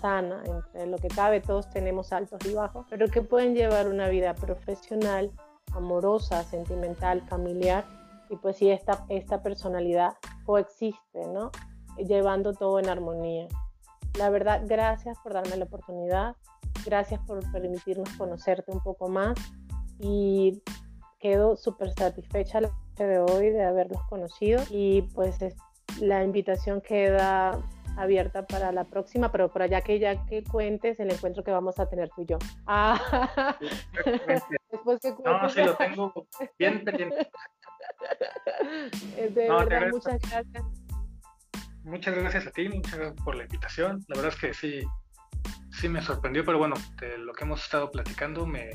sana, 0.00 0.42
entre 0.44 0.86
lo 0.86 0.96
que 0.98 1.08
cabe 1.08 1.40
todos 1.40 1.68
tenemos 1.70 2.12
altos 2.12 2.44
y 2.46 2.54
bajos, 2.54 2.86
pero 2.88 3.08
que 3.08 3.22
pueden 3.22 3.54
llevar 3.54 3.88
una 3.88 4.08
vida 4.08 4.34
profesional, 4.34 5.30
amorosa, 5.72 6.42
sentimental, 6.44 7.22
familiar, 7.28 7.84
y 8.30 8.36
pues 8.36 8.56
si 8.56 8.70
esta, 8.70 9.04
esta 9.08 9.42
personalidad 9.42 10.14
coexiste, 10.44 11.26
¿no? 11.26 11.50
Llevando 11.96 12.52
todo 12.52 12.78
en 12.78 12.88
armonía. 12.88 13.48
La 14.16 14.30
verdad, 14.30 14.62
gracias 14.66 15.18
por 15.18 15.32
darme 15.34 15.56
la 15.56 15.64
oportunidad, 15.64 16.36
gracias 16.84 17.20
por 17.26 17.40
permitirnos 17.52 18.08
conocerte 18.16 18.70
un 18.72 18.80
poco 18.80 19.08
más 19.08 19.36
y 19.98 20.62
quedo 21.18 21.56
súper 21.56 21.92
satisfecha 21.92 22.60
de 22.96 23.18
hoy 23.18 23.50
de 23.50 23.64
haberlos 23.64 24.02
conocido 24.04 24.62
y 24.70 25.02
pues 25.14 25.38
la 26.00 26.24
invitación 26.24 26.80
queda 26.80 27.60
abierta 27.96 28.46
para 28.46 28.70
la 28.72 28.84
próxima, 28.84 29.32
pero 29.32 29.50
por 29.50 29.62
allá 29.62 29.80
que 29.80 29.98
ya 29.98 30.24
que 30.26 30.44
cuentes 30.44 31.00
el 31.00 31.10
encuentro 31.10 31.42
que 31.42 31.50
vamos 31.50 31.78
a 31.78 31.88
tener 31.88 32.08
tú 32.10 32.22
y 32.22 32.26
yo. 32.26 32.38
Ah, 32.66 33.56
después 34.70 35.00
que 35.00 35.14
cuentes. 35.14 35.42
No, 35.42 35.48
sí 35.48 35.62
lo 35.62 35.74
tengo 35.76 36.12
bien 36.58 36.84
pendiente. 36.84 37.30
De 39.18 39.48
verdad, 39.48 39.88
muchas 39.90 40.20
gracias. 40.30 40.64
Muchas 41.88 42.14
gracias 42.14 42.46
a 42.46 42.50
ti, 42.50 42.68
muchas 42.68 42.96
gracias 42.98 43.24
por 43.24 43.34
la 43.34 43.44
invitación. 43.44 44.04
La 44.08 44.16
verdad 44.20 44.34
es 44.34 44.40
que 44.40 44.52
sí, 44.52 44.80
sí 45.70 45.88
me 45.88 46.02
sorprendió, 46.02 46.44
pero 46.44 46.58
bueno, 46.58 46.76
de 47.00 47.16
lo 47.16 47.32
que 47.32 47.44
hemos 47.44 47.62
estado 47.62 47.90
platicando 47.90 48.46
me, 48.46 48.68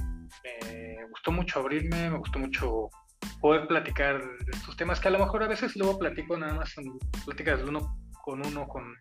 gustó 1.11 1.31
mucho 1.31 1.59
abrirme, 1.59 2.09
me 2.09 2.17
gustó 2.17 2.39
mucho 2.39 2.89
poder 3.39 3.67
platicar 3.67 4.19
estos 4.51 4.75
temas 4.77 4.99
que 4.99 5.09
a 5.09 5.11
lo 5.11 5.19
mejor 5.19 5.43
a 5.43 5.47
veces 5.47 5.75
luego 5.75 5.99
platico 5.99 6.35
nada 6.37 6.55
más 6.55 6.75
en 6.79 6.85
pláticas 7.23 7.59
de 7.59 7.69
uno 7.69 7.95
con 8.23 8.43
uno, 8.47 8.67
con 8.67 8.95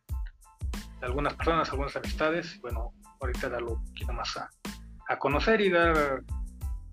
algunas 1.01 1.33
personas, 1.35 1.71
algunas 1.71 1.97
amistades. 1.97 2.61
Bueno, 2.61 2.93
ahorita 3.19 3.49
darlo 3.49 3.73
un 3.73 3.85
poquito 3.87 4.13
más 4.13 4.37
a, 4.37 5.19
conocer 5.19 5.63
y 5.63 5.71
dar 5.71 6.23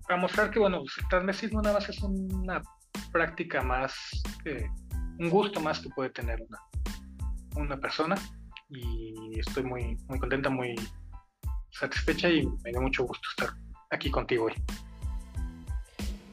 a 0.08 0.16
mostrar 0.16 0.50
que, 0.50 0.58
bueno, 0.58 0.78
pues, 0.78 0.96
el 0.98 1.08
transvestismo 1.08 1.60
nada 1.60 1.74
más 1.74 1.88
es 1.90 2.00
una 2.02 2.62
práctica 3.12 3.60
más, 3.60 3.94
un 5.18 5.28
gusto 5.28 5.60
más 5.60 5.80
que 5.80 5.90
puede 5.90 6.10
tener 6.10 6.40
una, 6.48 6.58
una 7.56 7.78
persona. 7.78 8.16
Y 8.68 9.38
estoy 9.38 9.64
muy, 9.64 9.96
muy 10.08 10.18
contenta, 10.18 10.48
muy 10.50 10.74
satisfecha 11.70 12.28
y 12.28 12.46
me 12.64 12.72
da 12.72 12.80
mucho 12.80 13.04
gusto 13.04 13.28
estar 13.30 13.56
aquí 13.90 14.10
contigo 14.10 14.44
hoy. 14.44 14.54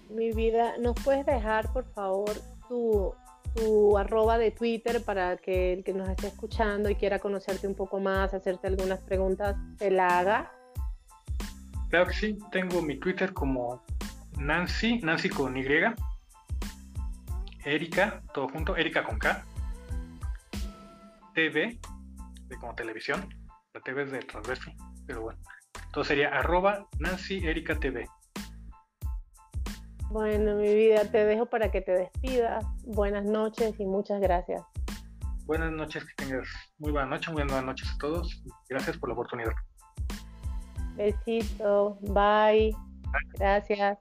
Mi 0.10 0.32
vida, 0.32 0.78
¿nos 0.80 0.96
puedes 1.04 1.26
dejar, 1.26 1.72
por 1.74 1.86
favor, 1.94 2.32
tu 2.68 3.14
tu 3.58 3.98
arroba 3.98 4.38
de 4.38 4.52
Twitter 4.52 5.04
para 5.04 5.38
que 5.38 5.74
el 5.74 5.84
que 5.84 5.94
nos 5.94 6.08
esté 6.10 6.28
escuchando 6.28 6.90
y 6.90 6.96
quiera 6.96 7.20
conocerte 7.20 7.68
un 7.68 7.76
poco 7.76 8.00
más, 8.00 8.34
hacerte 8.34 8.68
algunas 8.68 9.00
preguntas, 9.00 9.56
te 9.78 9.92
la 9.92 10.20
haga. 10.20 10.52
Claro 11.90 12.08
que 12.08 12.14
sí, 12.14 12.38
tengo 12.52 12.82
mi 12.82 12.98
Twitter 12.98 13.34
como 13.34 13.84
Nancy, 14.38 15.00
Nancy 15.00 15.30
con 15.30 15.58
Y, 15.58 15.66
Erika, 17.66 18.22
todo 18.34 18.48
junto, 18.50 18.76
Erika 18.76 19.04
con 19.04 19.18
K, 19.18 19.44
TV, 21.38 21.80
de 22.48 22.58
como 22.58 22.74
televisión, 22.74 23.30
la 23.72 23.80
TV 23.82 24.02
es 24.02 24.12
de 24.12 24.18
transverso, 24.22 24.72
pero 25.06 25.22
bueno, 25.22 25.40
Entonces 25.86 26.08
sería 26.08 26.30
arroba 26.30 26.88
Nancy 26.98 27.46
Erika 27.46 27.76
TV. 27.76 28.08
Bueno, 30.10 30.56
mi 30.56 30.74
vida, 30.74 31.04
te 31.12 31.26
dejo 31.26 31.46
para 31.46 31.70
que 31.70 31.82
te 31.82 31.92
despidas. 31.92 32.66
Buenas 32.86 33.24
noches 33.24 33.80
y 33.80 33.86
muchas 33.86 34.20
gracias. 34.20 34.64
Buenas 35.46 35.72
noches, 35.72 36.04
que 36.06 36.26
tengas 36.26 36.48
muy 36.80 36.92
buena 36.92 37.06
noche, 37.08 37.32
muy 37.32 37.44
buenas 37.44 37.66
noches 37.66 37.88
a 37.88 37.98
todos. 38.00 38.44
Gracias 38.68 38.98
por 38.98 39.10
la 39.10 39.14
oportunidad. 39.14 39.54
Besito, 40.96 42.00
bye. 42.02 42.76
Gracias. 43.38 44.00